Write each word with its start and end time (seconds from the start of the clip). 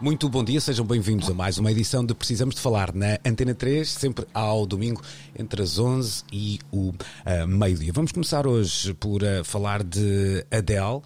Muito 0.00 0.28
bom 0.28 0.44
dia, 0.44 0.60
sejam 0.60 0.86
bem-vindos 0.86 1.28
a 1.28 1.34
mais 1.34 1.58
uma 1.58 1.72
edição 1.72 2.06
de 2.06 2.14
Precisamos 2.14 2.54
de 2.54 2.60
Falar 2.60 2.94
na 2.94 3.18
Antena 3.26 3.52
3, 3.52 3.88
sempre 3.88 4.28
ao 4.32 4.64
domingo, 4.64 5.02
entre 5.36 5.60
as 5.60 5.76
11 5.76 6.22
e 6.32 6.60
o 6.70 6.90
uh, 6.90 7.48
meio-dia. 7.48 7.92
Vamos 7.92 8.12
começar 8.12 8.46
hoje 8.46 8.94
por 8.94 9.24
uh, 9.24 9.42
falar 9.42 9.82
de 9.82 10.46
Adele, 10.52 10.98
uh, 10.98 11.02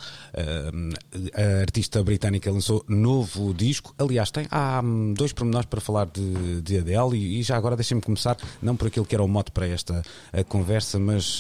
a 1.33 1.61
artista 1.63 2.05
britânica 2.05 2.53
lançou 2.53 2.85
novo 2.87 3.55
disco. 3.55 3.95
Aliás, 3.97 4.31
tem, 4.31 4.47
há 4.51 4.83
um, 4.85 5.15
dois 5.15 5.33
pormenores 5.33 5.65
para 5.65 5.81
falar 5.81 6.05
de, 6.09 6.61
de 6.61 6.77
Adele 6.77 7.17
e, 7.17 7.41
e, 7.41 7.43
já 7.43 7.57
agora 7.57 7.75
deixem-me 7.75 8.03
começar, 8.03 8.37
não 8.61 8.77
por 8.77 8.89
aquilo 8.89 9.07
que 9.07 9.15
era 9.15 9.25
o 9.25 9.29
mote 9.29 9.53
para 9.53 9.67
esta 9.67 10.03
conversa, 10.49 10.99
mas 10.99 11.39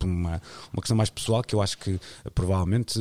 por 0.00 0.06
uma, 0.06 0.42
uma 0.72 0.82
questão 0.82 0.96
mais 0.96 1.10
pessoal 1.10 1.44
que 1.44 1.54
eu 1.54 1.62
acho 1.62 1.78
que 1.78 2.00
provavelmente 2.34 2.98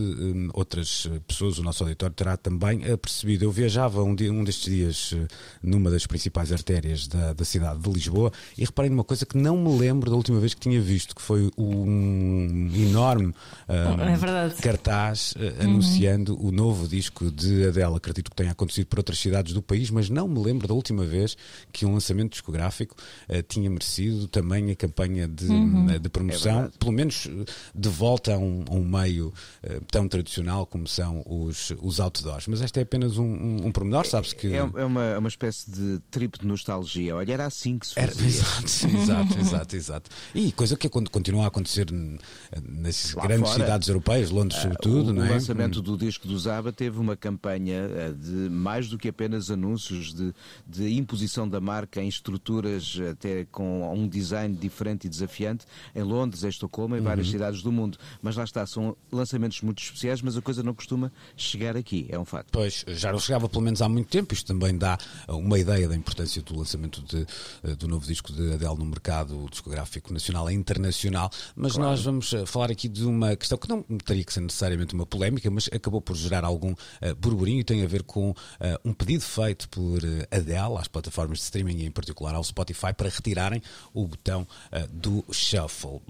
outras 0.54 1.10
pessoas, 1.28 1.58
o 1.58 1.64
nosso 1.64 1.84
auditório, 1.84 2.16
terá 2.16 2.38
também 2.38 2.82
percebido. 2.98 3.46
Eu 3.46 3.52
vejo 3.52 3.71
viajava 3.72 4.04
um, 4.04 4.14
dia, 4.14 4.32
um 4.32 4.44
destes 4.44 4.66
dias 4.66 5.16
eh, 5.16 5.28
numa 5.64 5.90
das 5.90 6.06
principais 6.06 6.52
artérias 6.52 7.08
da, 7.08 7.32
da 7.32 7.46
cidade 7.46 7.80
de 7.80 7.90
Lisboa 7.90 8.32
e 8.58 8.66
reparei 8.66 8.90
numa 8.90 9.04
coisa 9.04 9.26
que 9.26 9.38
não 9.38 9.56
me 9.56 9.78
lembro 9.78 10.10
da 10.10 10.16
última 10.16 10.40
vez 10.40 10.54
que 10.54 10.60
tinha 10.60 10.82
visto, 10.82 11.16
que 11.16 11.22
foi 11.22 11.50
um 11.58 12.70
enorme 12.76 13.34
um, 13.70 14.02
é 14.02 14.62
cartaz 14.62 15.34
uh, 15.34 15.64
anunciando 15.64 16.38
o 16.44 16.52
novo 16.52 16.88
disco 16.88 17.32
de 17.32 17.68
Adele. 17.68 17.96
Acredito 17.96 18.30
que 18.30 18.36
tenha 18.36 18.52
acontecido 18.52 18.88
por 18.88 19.00
outras 19.00 19.20
cidades 19.20 19.54
do 19.54 19.62
país, 19.62 19.90
mas 19.90 20.10
não 20.10 20.28
me 20.28 20.40
lembro 20.40 20.68
da 20.68 20.74
última 20.74 21.06
vez 21.06 21.38
que 21.72 21.86
um 21.86 21.94
lançamento 21.94 22.32
discográfico 22.32 22.96
uh, 23.30 23.42
tinha 23.44 23.70
merecido 23.70 24.28
também 24.28 24.70
a 24.72 24.76
campanha 24.76 25.28
de, 25.28 25.46
uhum. 25.46 25.88
de 26.00 26.10
promoção, 26.10 26.66
é 26.66 26.70
pelo 26.78 26.92
menos 26.92 27.28
de 27.74 27.90
volta 27.90 28.34
a 28.34 28.38
um, 28.38 28.66
a 28.70 28.74
um 28.74 28.84
meio 28.84 29.28
uh, 29.64 29.86
tão 29.90 30.08
tradicional 30.08 30.66
como 30.66 30.88
são 30.88 31.24
os, 31.26 31.72
os 31.82 32.00
outdoors. 32.00 32.48
Mas 32.48 32.62
esta 32.62 32.80
é 32.80 32.84
apenas 32.84 33.18
um, 33.18 33.24
um 33.24 33.61
um 33.66 33.72
pormenor, 33.72 34.06
sabes 34.06 34.34
que. 34.34 34.54
É, 34.54 34.58
é 34.58 34.64
uma, 34.64 35.04
é 35.04 35.18
uma 35.18 35.30
espécie 35.30 35.70
de 35.70 36.00
trip 36.10 36.40
de 36.40 36.46
nostalgia. 36.46 37.16
Olha, 37.16 37.34
era 37.34 37.46
assim 37.46 37.78
que 37.78 37.88
se 37.88 37.96
fazia. 37.96 38.12
Era, 38.12 38.28
exato, 38.28 38.88
exato, 38.98 39.40
exato, 39.40 39.76
exato. 39.76 40.10
E 40.34 40.52
coisa 40.52 40.76
que 40.76 40.90
continua 40.90 41.46
a 41.46 41.48
acontecer 41.48 41.88
nas 41.92 43.14
Lá 43.14 43.24
grandes 43.24 43.50
fora, 43.50 43.64
cidades 43.64 43.88
europeias, 43.88 44.30
Londres 44.30 44.60
uh, 44.60 44.62
sobretudo, 44.64 45.10
o, 45.10 45.14
não 45.14 45.24
é? 45.24 45.30
O 45.30 45.34
lançamento 45.34 45.80
hum. 45.80 45.84
do 45.84 45.98
disco 45.98 46.28
do 46.28 46.38
Zaba 46.38 46.72
teve 46.72 47.00
uma 47.00 47.16
campanha 47.16 47.84
uh, 47.88 48.14
de 48.14 48.50
mais 48.50 48.90
do 48.90 48.98
que 48.98 49.10
apenas 49.10 49.50
anúncios 49.50 50.14
de, 50.14 50.34
de 50.68 50.94
imposição 50.94 51.48
da 51.48 51.60
marca 51.60 52.02
em 52.02 52.08
estruturas 52.08 52.98
até 53.12 53.46
com 53.46 53.92
um 53.94 54.08
design 54.08 54.56
diferente 54.56 55.06
e 55.06 55.10
desafiante 55.10 55.66
em 55.96 56.04
Londres, 56.04 56.44
em 56.44 56.50
Estocolmo, 56.50 56.96
em 56.96 57.00
uhum. 57.00 57.06
várias 57.06 57.30
cidades 57.30 57.62
do 57.62 57.72
mundo. 57.72 57.98
Mas 58.22 58.36
lá 58.36 58.44
está, 58.44 58.66
são 58.66 58.96
lançamentos 59.12 59.62
muito 59.62 59.82
especiais, 59.82 60.22
mas 60.22 60.38
a 60.38 60.42
coisa 60.42 60.64
não 60.64 60.74
costuma 60.74 61.12
chegar 61.36 61.76
aqui, 61.76 62.08
é 62.10 62.18
um 62.18 62.26
facto. 62.26 62.50
Pois, 62.52 62.86
já 62.88 63.12
não 63.12 63.20
chegava 63.20 63.48
pelo 63.52 63.64
menos 63.64 63.82
há 63.82 63.90
muito 63.90 64.08
tempo. 64.08 64.34
Isto 64.34 64.48
também 64.48 64.78
dá 64.78 64.98
uma 65.28 65.60
ideia 65.60 65.88
da 65.88 65.96
importância 65.96 66.42
do 66.42 66.58
lançamento 66.58 67.02
de, 67.02 67.26
eh, 67.64 67.76
do 67.76 67.88
novo 67.88 68.06
disco 68.06 68.32
de 68.32 68.54
Adele 68.54 68.76
no 68.76 68.86
mercado 68.86 69.48
discográfico 69.50 70.14
nacional 70.14 70.50
e 70.50 70.54
internacional. 70.54 71.30
Mas 71.56 71.74
claro. 71.74 71.92
nós 71.92 72.04
vamos 72.04 72.34
eh, 72.34 72.46
falar 72.46 72.72
aqui 72.72 72.88
de 72.88 73.06
uma 73.06 73.36
questão 73.36 73.58
que 73.58 73.68
não 73.68 73.84
teria 74.06 74.24
que 74.24 74.34
ser 74.34 74.42
necessariamente 74.42 74.94
uma 74.94 75.06
polémica, 75.06 75.50
mas 75.52 75.70
acabou 75.72 76.02
por 76.02 76.16
gerar 76.16 76.44
algum 76.44 76.72
uh, 76.72 77.16
burburinho 77.18 77.60
e 77.60 77.64
tem 77.64 77.84
a 77.84 77.88
ver 77.88 78.04
com 78.04 78.32
uh, 78.32 78.36
um 78.84 78.94
pedido 78.94 79.24
feito 79.24 79.68
por 79.70 80.00
Adele 80.32 80.78
às 80.78 80.88
plataformas 80.88 81.40
de 81.40 81.44
streaming 81.44 81.80
e 81.80 81.86
em 81.86 81.92
particular 81.92 82.34
ao 82.34 82.44
Spotify 82.44 82.94
para 82.96 83.10
retirarem 83.10 83.62
o 83.94 84.08
botão 84.08 84.48
uh, 84.72 84.88
do 84.92 85.26
shuffle. 85.32 86.02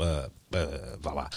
vá 0.99 1.13
lá 1.13 1.29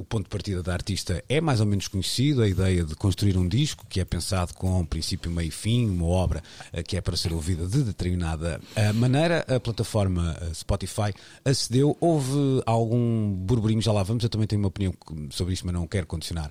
o 0.00 0.04
ponto 0.04 0.24
de 0.24 0.30
partida 0.30 0.62
da 0.62 0.72
artista 0.72 1.22
é 1.28 1.42
mais 1.42 1.60
ou 1.60 1.66
menos 1.66 1.86
conhecido, 1.86 2.42
a 2.42 2.48
ideia 2.48 2.82
de 2.82 2.94
construir 2.94 3.36
um 3.36 3.46
disco 3.46 3.84
que 3.86 4.00
é 4.00 4.04
pensado 4.04 4.54
com 4.54 4.80
um 4.80 4.86
princípio, 4.86 5.30
meio 5.30 5.48
e 5.48 5.50
fim, 5.50 5.90
uma 5.90 6.06
obra 6.06 6.42
uh, 6.72 6.82
que 6.82 6.96
é 6.96 7.02
para 7.02 7.14
ser 7.18 7.34
ouvida 7.34 7.66
de 7.66 7.82
determinada 7.82 8.58
uh, 8.74 8.94
maneira. 8.94 9.44
A 9.46 9.60
plataforma 9.60 10.34
uh, 10.40 10.54
Spotify 10.54 11.12
acedeu, 11.44 11.94
houve 12.00 12.62
algum 12.64 13.30
burburinho, 13.30 13.82
já 13.82 13.92
lá 13.92 14.02
vamos, 14.02 14.24
eu 14.24 14.30
também 14.30 14.46
tenho 14.46 14.62
uma 14.62 14.68
opinião 14.68 14.94
sobre 15.28 15.52
isto, 15.52 15.66
mas 15.66 15.74
não 15.74 15.86
quero 15.86 16.06
condicionar 16.06 16.50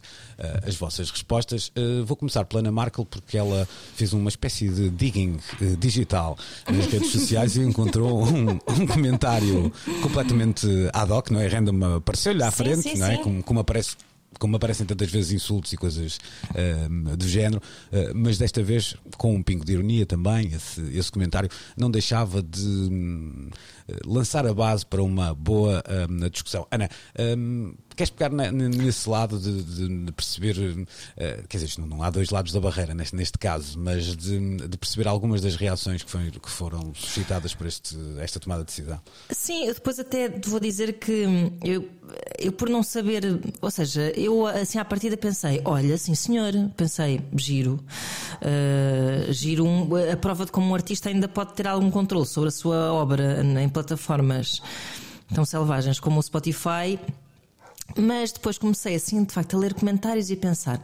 as 0.65 0.75
vossas 0.75 1.09
respostas. 1.09 1.71
vou 2.05 2.15
começar 2.15 2.45
pela 2.45 2.61
Ana 2.61 2.71
Markel, 2.71 3.05
porque 3.05 3.37
ela 3.37 3.67
fez 3.95 4.13
uma 4.13 4.29
espécie 4.29 4.69
de 4.69 4.89
digging 4.89 5.37
digital 5.79 6.37
nas 6.69 6.85
redes 6.85 7.11
sociais 7.11 7.55
e 7.55 7.61
encontrou 7.61 8.23
um, 8.23 8.51
um, 8.51 8.87
comentário 8.87 9.71
completamente 10.01 10.67
ad 10.93 11.11
hoc, 11.11 11.31
não 11.31 11.39
é? 11.39 11.47
Random 11.47 11.97
apareceu-lhe 11.97 12.43
à 12.43 12.51
sim, 12.51 12.57
frente, 12.57 12.81
sim, 12.81 12.97
não 12.97 13.07
é? 13.07 13.17
Sim 13.17 13.38
como, 13.43 13.59
aparece 13.59 13.95
como 14.37 14.55
aparecem 14.55 14.85
tantas 14.85 15.09
vezes 15.09 15.31
insultos 15.31 15.73
e 15.73 15.77
coisas 15.77 16.19
uh, 16.51 17.17
do 17.17 17.27
género, 17.27 17.61
uh, 17.91 18.15
mas 18.15 18.37
desta 18.37 18.61
vez 18.61 18.95
com 19.17 19.35
um 19.35 19.41
pingo 19.43 19.65
de 19.65 19.73
ironia 19.73 20.05
também, 20.05 20.47
esse, 20.53 20.81
esse 20.97 21.11
comentário 21.11 21.49
não 21.75 21.89
deixava 21.89 22.41
de 22.41 22.67
uh, 22.67 23.49
lançar 24.05 24.45
a 24.45 24.53
base 24.53 24.85
para 24.85 25.01
uma 25.01 25.33
boa 25.33 25.83
discussão. 26.31 26.67
Ana, 26.71 26.89
um, 27.37 27.73
queres 27.99 28.09
pegar 28.09 28.29
na, 28.29 28.49
nesse 28.49 29.09
lado 29.09 29.37
de, 29.37 29.61
de, 29.61 30.05
de 30.05 30.11
perceber, 30.13 30.55
uh, 30.57 31.47
quer 31.49 31.57
dizer, 31.57 31.79
não, 31.81 31.87
não, 31.87 32.01
há 32.01 32.09
dois 32.09 32.29
lados 32.29 32.53
da 32.53 32.59
barreira 32.59 32.93
neste, 32.93 33.13
neste 33.13 33.37
caso, 33.37 33.77
mas 33.77 34.15
de, 34.15 34.55
de 34.55 34.77
perceber 34.77 35.07
algumas 35.07 35.41
das 35.41 35.55
reações 35.57 36.01
que, 36.01 36.09
foi, 36.09 36.31
que 36.31 36.49
foram 36.49 36.93
suscitadas 36.95 37.53
por 37.53 37.67
este, 37.67 37.97
esta 38.19 38.39
tomada 38.39 38.61
de 38.61 38.67
decisão? 38.67 39.01
Sim, 39.29 39.65
eu 39.65 39.73
depois 39.73 39.99
até 39.99 40.29
vou 40.29 40.61
dizer 40.61 40.93
que 40.93 41.25
eu, 41.61 41.89
eu 42.39 42.51
por 42.53 42.69
não 42.69 42.81
saber, 42.81 43.23
ou 43.61 43.69
seja, 43.69 44.13
eu 44.15 44.47
assim 44.47 44.79
à 44.79 44.85
partida 44.85 45.17
pensei, 45.17 45.61
olha, 45.65 45.97
sim 45.97 46.15
senhor, 46.15 46.53
pensei, 46.77 47.21
giro, 47.35 47.83
uh, 48.35 49.33
giro 49.33 49.65
um, 49.65 49.89
a 50.11 50.15
prova 50.15 50.45
de 50.45 50.51
como 50.51 50.69
um 50.69 50.75
artista 50.75 51.09
ainda 51.09 51.27
pode 51.27 51.53
ter 51.53 51.67
algum 51.67 51.91
controle 51.91 52.25
sobre 52.25 52.47
a 52.47 52.51
sua 52.51 52.93
obra 52.93 53.41
em 53.43 53.67
plataformas 53.79 54.61
tão 55.33 55.45
selvagens 55.45 55.99
como 55.99 56.19
o 56.19 56.23
Spotify 56.23 56.99
mas 57.97 58.31
depois 58.31 58.57
comecei 58.57 58.95
assim, 58.95 59.23
de 59.23 59.33
facto, 59.33 59.55
a 59.55 59.59
ler 59.59 59.73
comentários 59.73 60.29
e 60.29 60.33
a 60.33 60.37
pensar. 60.37 60.81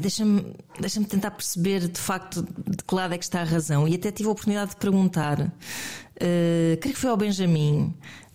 Deixa-me 0.00 0.54
deixa 0.80 1.02
tentar 1.04 1.30
perceber 1.30 1.86
de 1.86 2.00
facto 2.00 2.42
de 2.42 2.82
que 2.84 2.94
lado 2.94 3.14
é 3.14 3.18
que 3.18 3.24
está 3.24 3.42
a 3.42 3.44
razão. 3.44 3.86
E 3.86 3.94
até 3.94 4.10
tive 4.10 4.28
a 4.28 4.32
oportunidade 4.32 4.70
de 4.70 4.76
perguntar, 4.76 5.40
uh, 5.40 6.76
creio 6.80 6.94
que 6.94 6.96
foi 6.96 7.10
ao 7.10 7.16
Benjamin, 7.16 7.94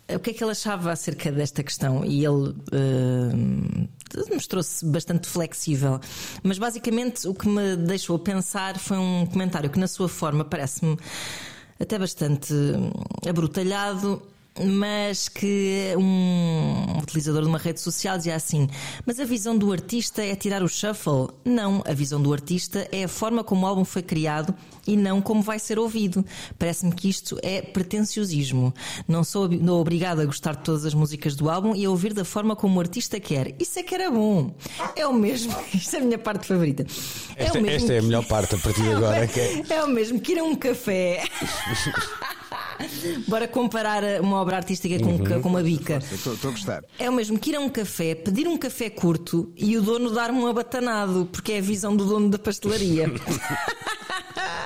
uh, 0.09 0.15
o 0.15 0.19
que 0.19 0.29
é 0.29 0.33
que 0.33 0.41
ele 0.41 0.51
achava 0.51 0.93
acerca 0.93 1.29
desta 1.29 1.61
questão. 1.61 2.05
E 2.05 2.23
ele 2.23 2.51
uh, 2.51 4.33
mostrou-se 4.33 4.85
bastante 4.85 5.27
flexível. 5.27 5.99
Mas 6.41 6.57
basicamente 6.57 7.27
o 7.27 7.33
que 7.33 7.49
me 7.49 7.75
deixou 7.75 8.15
a 8.15 8.19
pensar 8.19 8.79
foi 8.79 8.97
um 8.97 9.25
comentário 9.25 9.69
que, 9.69 9.79
na 9.79 9.87
sua 9.87 10.07
forma, 10.07 10.45
parece-me 10.45 10.97
até 11.81 11.97
bastante 11.97 12.53
abrutalhado 13.27 14.21
mas 14.59 15.29
que 15.29 15.93
um 15.97 16.99
utilizador 17.01 17.41
de 17.41 17.47
uma 17.47 17.57
rede 17.57 17.79
social 17.79 18.17
dizia 18.17 18.35
assim: 18.35 18.67
Mas 19.05 19.19
a 19.19 19.25
visão 19.25 19.57
do 19.57 19.71
artista 19.71 20.23
é 20.23 20.35
tirar 20.35 20.61
o 20.61 20.67
shuffle? 20.67 21.29
Não, 21.45 21.81
a 21.87 21.93
visão 21.93 22.21
do 22.21 22.33
artista 22.33 22.87
é 22.91 23.05
a 23.05 23.07
forma 23.07 23.43
como 23.43 23.65
o 23.65 23.67
álbum 23.67 23.85
foi 23.85 24.01
criado 24.01 24.53
e 24.85 24.97
não 24.97 25.21
como 25.21 25.41
vai 25.41 25.57
ser 25.57 25.79
ouvido. 25.79 26.25
Parece-me 26.59 26.93
que 26.93 27.09
isto 27.09 27.39
é 27.41 27.61
pretenciosismo. 27.61 28.73
Não 29.07 29.23
sou 29.23 29.49
obrigado 29.79 30.19
a 30.19 30.25
gostar 30.25 30.55
de 30.57 30.63
todas 30.63 30.85
as 30.85 30.93
músicas 30.93 31.35
do 31.35 31.49
álbum 31.49 31.73
e 31.73 31.85
a 31.85 31.89
ouvir 31.89 32.13
da 32.13 32.25
forma 32.25 32.55
como 32.55 32.77
o 32.77 32.79
artista 32.81 33.19
quer. 33.19 33.55
Isso 33.57 33.79
é 33.79 33.83
que 33.83 33.95
era 33.95 34.11
bom. 34.11 34.53
É 34.95 35.07
o 35.07 35.13
mesmo. 35.13 35.55
Isto 35.73 35.95
é 35.95 35.99
a 35.99 36.03
minha 36.03 36.19
parte 36.19 36.47
favorita. 36.47 36.85
É 37.37 37.45
esta, 37.45 37.57
é, 37.57 37.75
esta 37.75 37.93
é 37.93 37.99
a 37.99 38.01
melhor 38.01 38.25
parte 38.25 38.55
a 38.55 38.57
partir 38.57 38.81
de 38.81 38.91
agora. 38.91 39.21
É, 39.31 39.75
é 39.75 39.83
o 39.83 39.87
mesmo 39.87 40.19
que 40.19 40.33
ir 40.33 40.39
a 40.39 40.43
um 40.43 40.55
café. 40.55 41.23
Bora 43.27 43.47
comparar 43.47 44.03
uma 44.21 44.37
obra 44.37 44.57
artística 44.57 44.97
com, 44.99 45.11
uhum. 45.11 45.41
com 45.41 45.49
uma 45.49 45.63
bica. 45.63 45.99
Estou 46.11 46.33
a 46.33 46.51
gostar. 46.51 46.83
É 46.97 47.09
o 47.09 47.13
mesmo 47.13 47.39
que 47.39 47.51
ir 47.51 47.55
a 47.55 47.59
um 47.59 47.69
café, 47.69 48.15
pedir 48.15 48.47
um 48.47 48.57
café 48.57 48.89
curto 48.89 49.51
e 49.55 49.77
o 49.77 49.81
dono 49.81 50.11
dar-me 50.11 50.39
um 50.39 50.47
abatanado, 50.47 51.27
porque 51.31 51.53
é 51.53 51.57
a 51.59 51.61
visão 51.61 51.95
do 51.95 52.05
dono 52.05 52.29
da 52.29 52.39
pastelaria. 52.39 53.11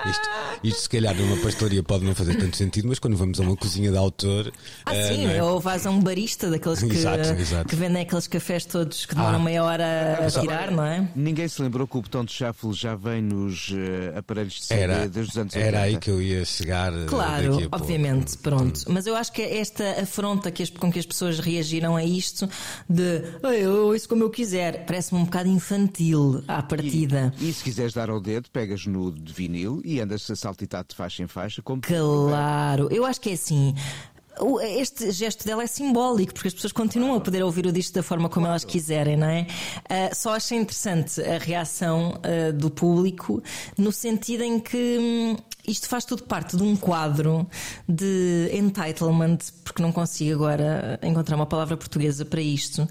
Isto, 0.09 0.29
isto 0.63 0.81
se 0.81 0.89
calhar 0.89 1.15
numa 1.15 1.37
pastelaria 1.37 1.81
pode 1.81 2.05
não 2.05 2.13
fazer 2.13 2.35
tanto 2.35 2.55
sentido, 2.55 2.87
mas 2.87 2.99
quando 2.99 3.17
vamos 3.17 3.39
a 3.39 3.43
uma 3.43 3.55
cozinha 3.55 3.91
de 3.91 3.97
autor. 3.97 4.51
Ah, 4.85 4.91
uh, 4.91 5.07
sim, 5.07 5.25
é? 5.27 5.41
ou 5.43 5.59
vais 5.59 5.85
a 5.85 5.89
um 5.89 5.99
barista 5.99 6.49
daqueles 6.49 6.79
que, 6.83 6.91
exato, 6.93 7.29
exato. 7.33 7.67
que 7.69 7.75
vendem 7.75 8.03
aqueles 8.03 8.27
cafés 8.27 8.65
todos 8.65 9.05
que 9.05 9.15
demoram 9.15 9.39
Ah. 9.39 9.43
meia 9.43 9.63
hora 9.63 10.25
a 10.27 10.29
tirar, 10.29 10.69
não 10.71 10.85
é? 10.85 11.07
Ninguém 11.15 11.47
se 11.47 11.61
lembrou 11.61 11.87
que 11.87 11.97
o 11.97 12.01
botão 12.01 12.23
de 12.23 12.31
shuffle 12.31 12.71
já 12.73 12.95
vem 12.95 13.21
nos 13.21 13.71
eh, 13.75 14.17
aparelhos 14.17 14.53
de 14.53 14.65
CD 14.65 14.81
Era, 14.81 15.07
desde 15.09 15.31
os 15.31 15.37
anos 15.37 15.53
80. 15.55 15.59
era 15.67 15.81
aí 15.81 15.97
que 15.97 16.09
eu 16.11 16.21
ia 16.21 16.45
chegar. 16.45 16.93
uh, 16.93 17.05
Claro, 17.07 17.51
daqui 17.53 17.63
a 17.65 17.69
pouco. 17.69 17.75
obviamente, 17.83 18.37
pronto. 18.37 18.81
Mas 18.87 19.07
eu 19.07 19.15
acho 19.15 19.31
que 19.31 19.41
esta 19.41 20.01
afronta 20.01 20.51
que 20.51 20.61
as- 20.63 20.69
com 20.69 20.91
que 20.91 20.99
as 20.99 21.05
pessoas 21.05 21.39
reagiram 21.39 21.95
a 21.95 22.03
isto 22.03 22.47
de 22.87 23.23
"Ai, 23.43 23.65
eu 23.65 23.87
ouço 23.87 24.07
como 24.07 24.23
eu 24.23 24.29
quiser, 24.29 24.85
parece-me 24.85 25.19
um 25.21 25.25
bocado 25.25 25.49
infantil 25.49 26.43
à 26.47 26.61
partida. 26.61 27.33
E 27.39 27.51
se 27.51 27.63
quiseres 27.63 27.93
dar 27.93 28.09
ao 28.09 28.19
dedo, 28.19 28.49
pegas 28.51 28.85
no 28.85 29.11
de 29.11 29.33
vinil 29.33 29.74
e 29.83 29.99
andas 29.99 30.29
a 30.29 30.35
saltitar 30.35 30.85
de 30.87 30.95
faixa 30.95 31.23
em 31.23 31.27
faixa. 31.27 31.61
Como 31.61 31.81
Claro, 31.81 32.87
eu 32.91 33.05
acho 33.05 33.19
que 33.19 33.31
é 33.31 33.33
assim. 33.33 33.73
Este 34.77 35.11
gesto 35.11 35.45
dela 35.45 35.63
é 35.63 35.67
simbólico, 35.67 36.33
porque 36.33 36.49
as 36.49 36.53
pessoas 36.53 36.73
continuam 36.73 37.15
a 37.15 37.21
poder 37.21 37.41
ouvir 37.41 37.65
o 37.65 37.71
disco 37.71 37.93
da 37.93 38.03
forma 38.03 38.27
como 38.27 38.45
elas 38.45 38.65
quiserem, 38.65 39.15
não 39.15 39.27
é? 39.27 39.47
Ah, 39.89 40.13
só 40.13 40.35
achei 40.35 40.57
interessante 40.57 41.21
a 41.21 41.37
reação 41.37 42.19
ah, 42.21 42.51
do 42.51 42.69
público, 42.69 43.41
no 43.77 43.93
sentido 43.93 44.43
em 44.43 44.59
que 44.59 44.97
hum, 44.99 45.37
isto 45.67 45.87
faz 45.87 46.05
tudo 46.05 46.23
parte 46.23 46.55
de 46.57 46.63
um 46.63 46.75
quadro 46.75 47.47
de 47.87 48.49
entitlement, 48.53 49.37
porque 49.63 49.81
não 49.81 49.91
consigo 49.91 50.33
agora 50.45 50.99
encontrar 51.03 51.35
uma 51.35 51.45
palavra 51.45 51.75
portuguesa 51.77 52.23
para 52.25 52.41
isto, 52.41 52.87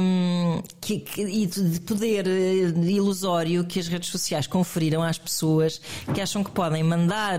hum, 0.00 0.62
que, 0.80 1.00
que- 1.00 1.22
e 1.22 1.46
de 1.46 1.62
de 1.72 1.80
poder 1.80 2.26
eh, 2.26 2.72
ilusório 2.90 3.64
que 3.64 3.78
as 3.78 3.88
redes 3.88 4.08
sociais 4.10 4.46
conferiram 4.46 5.02
às 5.02 5.18
pessoas 5.18 5.80
que 6.14 6.20
acham 6.20 6.42
que 6.44 6.50
podem 6.50 6.82
mandar 6.82 7.38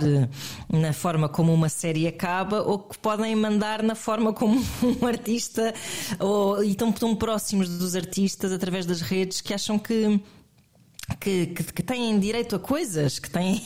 na 0.71 0.93
forma 0.93 1.27
como 1.29 1.53
uma 1.53 1.69
série 1.69 2.07
acaba 2.07 2.61
ou 2.61 2.79
que 2.79 2.97
podem 2.97 3.35
mandar 3.35 3.83
na 3.83 3.95
forma 3.95 4.33
como 4.33 4.59
um 5.01 5.05
artista 5.05 5.73
ou, 6.19 6.63
e 6.63 6.71
estão 6.71 6.91
tão 6.91 7.15
próximos 7.15 7.67
dos 7.69 7.95
artistas 7.95 8.51
através 8.51 8.85
das 8.85 9.01
redes 9.01 9.41
que 9.41 9.53
acham 9.53 9.77
que 9.77 10.19
que, 11.19 11.47
que, 11.47 11.63
que 11.63 11.83
têm 11.83 12.19
direito 12.19 12.55
a 12.55 12.59
coisas, 12.59 13.19
que 13.19 13.29
têm. 13.29 13.61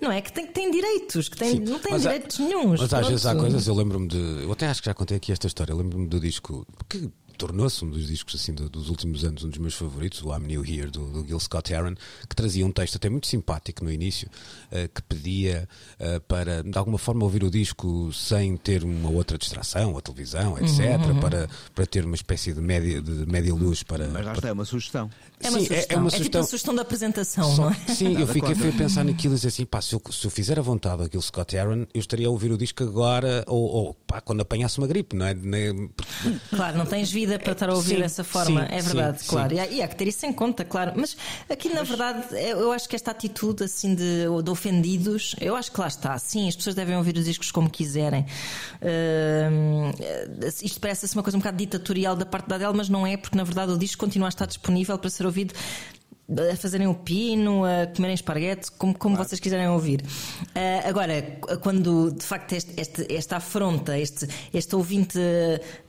Não 0.00 0.10
é? 0.10 0.20
Que 0.20 0.32
têm, 0.32 0.46
que 0.46 0.52
têm 0.52 0.70
direitos, 0.70 1.28
que 1.28 1.36
têm, 1.36 1.52
Sim, 1.52 1.58
não 1.72 1.78
têm 1.78 1.92
mas 1.92 2.04
há- 2.06 2.12
direitos 2.12 2.38
nenhuns. 2.38 2.80
Mas 2.80 2.92
às 2.94 3.08
vezes 3.08 3.26
há 3.26 3.30
pronto. 3.30 3.42
coisas, 3.44 3.66
eu 3.66 3.74
lembro-me 3.74 4.08
de. 4.08 4.16
Eu 4.42 4.52
até 4.52 4.66
acho 4.66 4.80
que 4.82 4.86
já 4.86 4.94
contei 4.94 5.16
aqui 5.16 5.30
esta 5.32 5.46
história. 5.46 5.72
Eu 5.72 5.76
lembro-me 5.78 6.06
do 6.06 6.18
disco 6.20 6.66
que 6.88 7.08
tornou-se 7.46 7.84
um 7.84 7.90
dos 7.90 8.06
discos 8.06 8.36
assim 8.40 8.54
do- 8.54 8.68
dos 8.70 8.88
últimos 8.88 9.24
anos, 9.24 9.42
um 9.42 9.48
dos 9.48 9.58
meus 9.58 9.74
favoritos, 9.74 10.22
o 10.22 10.32
I'm 10.32 10.46
New 10.46 10.64
Here, 10.64 10.88
do, 10.90 11.10
do 11.10 11.26
Gil 11.26 11.40
Scott 11.40 11.72
Heron, 11.72 11.94
que 12.28 12.36
trazia 12.36 12.64
um 12.64 12.70
texto 12.70 12.94
até 12.96 13.08
muito 13.10 13.26
simpático 13.26 13.84
no 13.84 13.90
início, 13.90 14.28
eh, 14.70 14.88
que 14.88 15.02
pedia 15.02 15.68
eh, 15.98 16.20
para, 16.20 16.62
de 16.62 16.78
alguma 16.78 16.98
forma, 16.98 17.24
ouvir 17.24 17.42
o 17.42 17.50
disco 17.50 18.12
sem 18.12 18.56
ter 18.56 18.84
uma 18.84 19.10
outra 19.10 19.36
distração, 19.36 19.98
a 19.98 20.00
televisão, 20.00 20.56
etc., 20.56 21.00
Uhum, 21.08 21.20
para, 21.20 21.48
para 21.74 21.84
ter 21.86 22.04
uma 22.04 22.14
espécie 22.14 22.52
de 22.52 22.60
média, 22.60 23.02
de 23.02 23.26
média 23.26 23.52
luz 23.52 23.82
para. 23.82 24.06
Mas 24.06 24.14
lá 24.24 24.30
para- 24.30 24.34
está, 24.34 24.48
é 24.48 24.52
uma 24.52 24.64
sugestão. 24.64 25.10
É 25.40 25.50
uma 25.50 25.58
Sim, 25.58 25.66
sugestão. 25.66 25.96
é 25.96 26.00
uma 26.00 26.10
tipo 26.10 26.16
sugestão. 26.18 26.40
a 26.40 26.44
sugestão 26.44 26.74
da 26.76 26.82
apresentação, 26.82 27.56
Só- 27.56 27.62
não 27.64 27.70
é? 27.70 27.94
Sim, 27.94 28.20
eu 28.20 28.26
fiquei 28.28 28.52
a 28.52 28.72
pensar 28.72 29.04
naquilo 29.04 29.34
e 29.34 29.36
dizer 29.36 29.48
assim, 29.48 29.64
pá, 29.64 29.80
se 29.82 29.94
eu, 29.96 30.02
se 30.12 30.24
eu 30.26 30.30
fizer 30.30 30.58
a 30.60 30.62
vontade 30.62 31.02
daquele 31.02 31.22
Scott 31.22 31.56
Aaron, 31.56 31.86
eu 31.92 32.00
estaria 32.00 32.28
a 32.28 32.30
ouvir 32.30 32.52
o 32.52 32.56
disco 32.56 32.84
agora, 32.84 33.44
ou, 33.48 33.62
ou 33.64 33.94
pá, 34.06 34.20
quando 34.20 34.40
apanhasse 34.42 34.78
uma 34.78 34.86
gripe, 34.86 35.16
não 35.16 35.26
é? 35.26 35.34
Claro, 36.50 36.78
não 36.78 36.86
tens 36.86 37.10
vida 37.10 37.31
para 37.38 37.52
estar 37.52 37.68
a 37.70 37.74
ouvir 37.74 37.96
Sim, 37.96 38.00
dessa 38.00 38.24
forma, 38.24 38.66
sim, 38.66 38.74
é 38.74 38.82
verdade, 38.82 39.20
sim, 39.20 39.26
claro. 39.28 39.54
E 39.54 39.60
há, 39.60 39.66
e 39.66 39.82
há 39.82 39.88
que 39.88 39.96
ter 39.96 40.08
isso 40.08 40.24
em 40.26 40.32
conta, 40.32 40.64
claro. 40.64 40.92
Mas 40.96 41.16
aqui, 41.48 41.68
na 41.68 41.82
verdade, 41.82 42.34
é- 42.36 42.52
eu 42.52 42.72
acho 42.72 42.88
que 42.88 42.96
esta 42.96 43.10
atitude 43.10 43.64
assim 43.64 43.94
de, 43.94 44.24
de 44.42 44.50
ofendidos, 44.50 45.34
eu 45.40 45.54
acho 45.56 45.70
que 45.72 45.80
lá 45.80 45.88
está. 45.88 46.18
Sim, 46.18 46.48
as 46.48 46.56
pessoas 46.56 46.74
devem 46.74 46.96
ouvir 46.96 47.16
os 47.16 47.24
discos 47.24 47.50
como 47.50 47.68
quiserem. 47.70 48.26
Hum, 48.82 49.90
isto 50.62 50.80
parece 50.80 51.04
assim 51.06 51.16
uma 51.16 51.22
coisa 51.22 51.36
um 51.36 51.40
bocado 51.40 51.56
ditatorial 51.56 52.16
da 52.16 52.26
parte 52.26 52.48
da 52.48 52.56
Adele, 52.56 52.72
mas 52.74 52.88
não 52.88 53.06
é, 53.06 53.16
porque 53.16 53.36
na 53.36 53.44
verdade 53.44 53.72
o 53.72 53.78
disco 53.78 54.00
continua 54.04 54.28
a 54.28 54.30
estar 54.30 54.46
disponível 54.46 54.98
para 54.98 55.10
ser 55.10 55.26
ouvido 55.26 55.54
a 56.52 56.56
fazerem 56.56 56.86
o 56.86 56.94
pino, 56.94 57.64
a 57.64 57.86
comerem 57.94 58.14
esparguete, 58.14 58.70
como, 58.72 58.96
como 58.96 59.16
vocês 59.16 59.40
quiserem 59.40 59.68
ouvir. 59.68 60.02
Ah, 60.54 60.88
agora, 60.88 61.22
quando 61.62 62.10
de 62.12 62.24
facto 62.24 62.52
este, 62.52 62.72
este- 62.80 63.06
esta 63.12 63.36
afronta, 63.36 63.98
este, 63.98 64.28
este 64.52 64.74
ouvinte, 64.76 65.18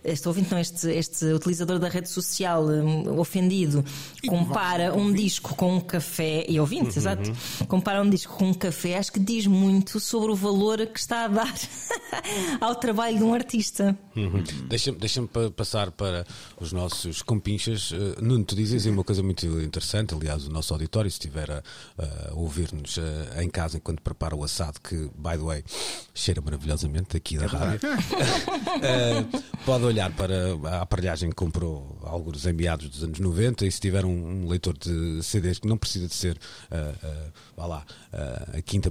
este 0.04 0.28
ouvinte 0.28 0.52
não, 0.52 0.60
este, 0.60 0.88
este 0.92 1.26
utilizador 1.26 1.80
da 1.80 1.88
rede 1.90 2.10
social 2.10 2.66
hum, 2.66 3.20
ofendido, 3.20 3.84
compara 4.28 4.94
um 4.96 5.12
disco 5.14 5.56
com 5.56 5.76
um 5.76 5.80
café, 5.82 6.46
e 6.48 6.60
ouvinte, 6.60 6.98
exato, 6.98 7.32
compara 7.68 8.02
um 8.02 8.10
disco 8.10 8.36
com 8.38 8.50
um 8.50 8.54
café, 8.54 8.98
acho 8.98 9.12
que 9.12 9.20
diz 9.20 9.46
muito 9.48 10.00
sobre 10.00 10.32
o 10.32 10.36
valor 10.36 10.86
que 10.88 11.00
está 11.00 11.26
a 11.26 11.28
dar 11.28 11.54
ao 12.60 12.76
trabalho 12.76 13.18
de 13.18 13.24
um 13.24 13.34
artista. 13.34 13.98
Uhum. 14.16 14.44
Deixa-me 14.68 14.98
deixa 14.98 15.22
pa- 15.24 15.52
passar 15.56 15.92
para 15.92 16.26
os 16.60 16.72
nossos 16.72 17.22
compinchas. 17.22 17.92
Uh, 17.92 18.16
Nuno, 18.22 18.44
tu 18.44 18.56
dizes 18.56 18.86
uma 18.86 19.04
coisa 19.04 19.22
muito 19.22 19.46
interessante. 19.62 20.14
Aliás, 20.14 20.33
o 20.38 20.50
nosso 20.50 20.74
auditório, 20.74 21.10
se 21.10 21.16
estiver 21.16 21.50
a, 21.52 21.64
a 21.98 22.34
ouvir-nos 22.34 22.98
uh, 22.98 23.02
em 23.42 23.50
casa 23.50 23.78
enquanto 23.78 24.02
prepara 24.02 24.36
o 24.36 24.44
assado, 24.44 24.80
que, 24.82 24.96
by 25.16 25.38
the 25.38 25.44
way, 25.44 25.64
cheira 26.14 26.42
maravilhosamente 26.42 27.16
aqui 27.16 27.38
da 27.38 27.48
rádio, 27.48 27.90
uh, 27.90 29.44
pode 29.66 29.84
olhar 29.86 30.12
para 30.12 30.56
a 30.66 30.82
aparelhagem 30.82 31.30
que 31.30 31.36
comprou 31.36 31.98
alguns 32.04 32.46
em 32.46 32.54
meados 32.54 32.90
dos 32.90 33.04
anos 33.04 33.20
90 33.20 33.66
e 33.66 33.72
se 33.72 33.80
tiver 33.80 34.06
um, 34.06 34.44
um 34.44 34.48
leitor 34.48 34.78
de 34.78 35.22
CDs 35.24 35.60
que 35.60 35.68
não 35.68 35.78
precisa 35.78 36.08
de 36.08 36.16
ser, 36.16 36.38
uh, 36.72 37.32
vá 37.56 37.66
lá, 37.66 37.86
a, 38.12 38.62
quinta 38.62 38.90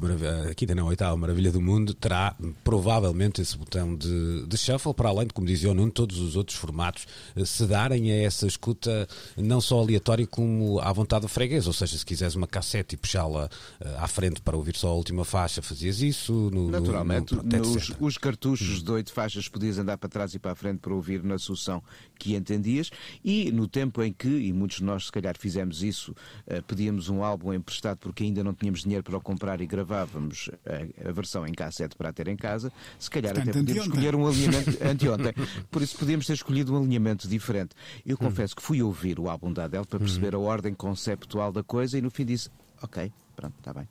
a 0.50 0.54
quinta 0.54 0.74
não, 0.74 0.86
a 0.86 0.88
oitava 0.90 1.16
maravilha 1.16 1.50
do 1.50 1.60
mundo, 1.60 1.94
terá 1.94 2.34
provavelmente 2.64 3.40
esse 3.40 3.56
botão 3.56 3.94
de, 3.94 4.46
de 4.46 4.56
shuffle, 4.56 4.94
para 4.94 5.08
além 5.08 5.26
de, 5.26 5.34
como 5.34 5.46
dizia 5.46 5.70
o 5.70 5.74
Nuno, 5.74 5.90
todos 5.90 6.18
os 6.18 6.36
outros 6.36 6.56
formatos 6.56 7.06
se 7.44 7.66
darem 7.66 8.10
a 8.10 8.22
essa 8.22 8.46
escuta 8.46 9.08
não 9.36 9.60
só 9.60 9.80
aleatória 9.80 10.26
como 10.26 10.80
à 10.80 10.92
vontade 10.92 11.22
do 11.22 11.28
freguês, 11.32 11.66
ou 11.66 11.72
seja, 11.72 11.96
se 11.98 12.04
quiseres 12.06 12.34
uma 12.34 12.46
cassete 12.46 12.94
e 12.94 12.98
puxá-la 12.98 13.46
uh, 13.80 13.88
à 13.98 14.06
frente 14.06 14.40
para 14.40 14.56
ouvir 14.56 14.76
só 14.76 14.88
a 14.88 14.94
última 14.94 15.24
faixa, 15.24 15.60
fazias 15.62 16.00
isso. 16.00 16.32
No, 16.32 16.50
no- 16.50 16.70
Naturalmente, 16.70 17.34
no, 17.34 17.42
pronto, 17.42 17.68
nos, 17.68 17.92
os 18.00 18.18
cartuchos 18.18 18.82
de 18.82 18.90
oito 18.90 19.12
faixas 19.12 19.48
podias 19.48 19.78
andar 19.78 19.96
para 19.98 20.08
trás 20.08 20.34
e 20.34 20.38
para 20.38 20.52
a 20.52 20.54
frente 20.54 20.78
para 20.80 20.94
ouvir 20.94 21.22
na 21.22 21.38
solução 21.38 21.82
que 22.18 22.34
entendias 22.36 22.90
e 23.24 23.50
no 23.50 23.66
tempo 23.66 24.02
em 24.02 24.12
que, 24.12 24.28
e 24.28 24.52
muitos 24.52 24.78
de 24.78 24.84
nós 24.84 25.06
se 25.06 25.12
calhar 25.12 25.36
fizemos 25.38 25.82
isso, 25.82 26.14
eh, 26.46 26.60
pedíamos 26.60 27.08
um 27.08 27.24
álbum 27.24 27.52
emprestado 27.52 27.98
porque 27.98 28.22
ainda 28.22 28.44
não 28.44 28.54
tínhamos 28.54 28.82
dinheiro 28.82 29.02
para 29.02 29.16
o 29.16 29.20
comprar 29.20 29.60
e 29.60 29.66
gravávamos 29.66 30.50
a, 30.66 31.08
a 31.08 31.12
versão 31.12 31.46
em 31.46 31.52
cassete 31.52 31.96
para 31.96 32.10
a 32.10 32.12
ter 32.12 32.28
em 32.28 32.36
casa, 32.36 32.72
se 32.98 33.10
calhar 33.10 33.34
Portanto, 33.34 33.50
até 33.50 33.58
podíamos 33.58 33.86
anteontem. 33.88 34.08
escolher 34.10 34.14
um 34.16 34.26
alinhamento 34.26 34.78
anteontem, 34.84 35.32
por 35.70 35.82
isso 35.82 35.96
podíamos 35.98 36.26
ter 36.26 36.34
escolhido 36.34 36.72
um 36.74 36.78
alinhamento 36.78 37.26
diferente. 37.28 37.70
Eu 38.06 38.14
Hum. 38.14 38.26
confesso 38.26 38.54
que 38.54 38.62
fui 38.62 38.82
ouvir 38.82 39.18
o 39.18 39.28
álbum 39.28 39.52
da 39.52 39.64
Adele 39.64 39.84
para 39.86 39.98
perceber 39.98 40.34
a 40.34 40.38
ordem 40.38 40.74
conceptual 41.16 41.52
da 41.52 41.62
coisa 41.62 41.98
e 41.98 42.02
no 42.02 42.10
fim 42.10 42.24
disse, 42.24 42.50
ok, 42.82 43.12
pronto, 43.36 43.54
está 43.58 43.72
bem. 43.72 43.88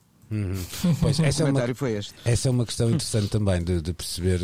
Pois, 1.00 1.18
O 1.20 1.24
essa 1.24 1.42
é 1.42 1.44
uma, 1.44 1.50
comentário 1.50 1.74
foi 1.74 1.92
este. 1.92 2.14
Essa 2.24 2.48
é 2.48 2.50
uma 2.50 2.64
questão 2.64 2.88
interessante 2.88 3.28
também 3.28 3.62
de, 3.62 3.80
de 3.80 3.92
perceber, 3.92 4.40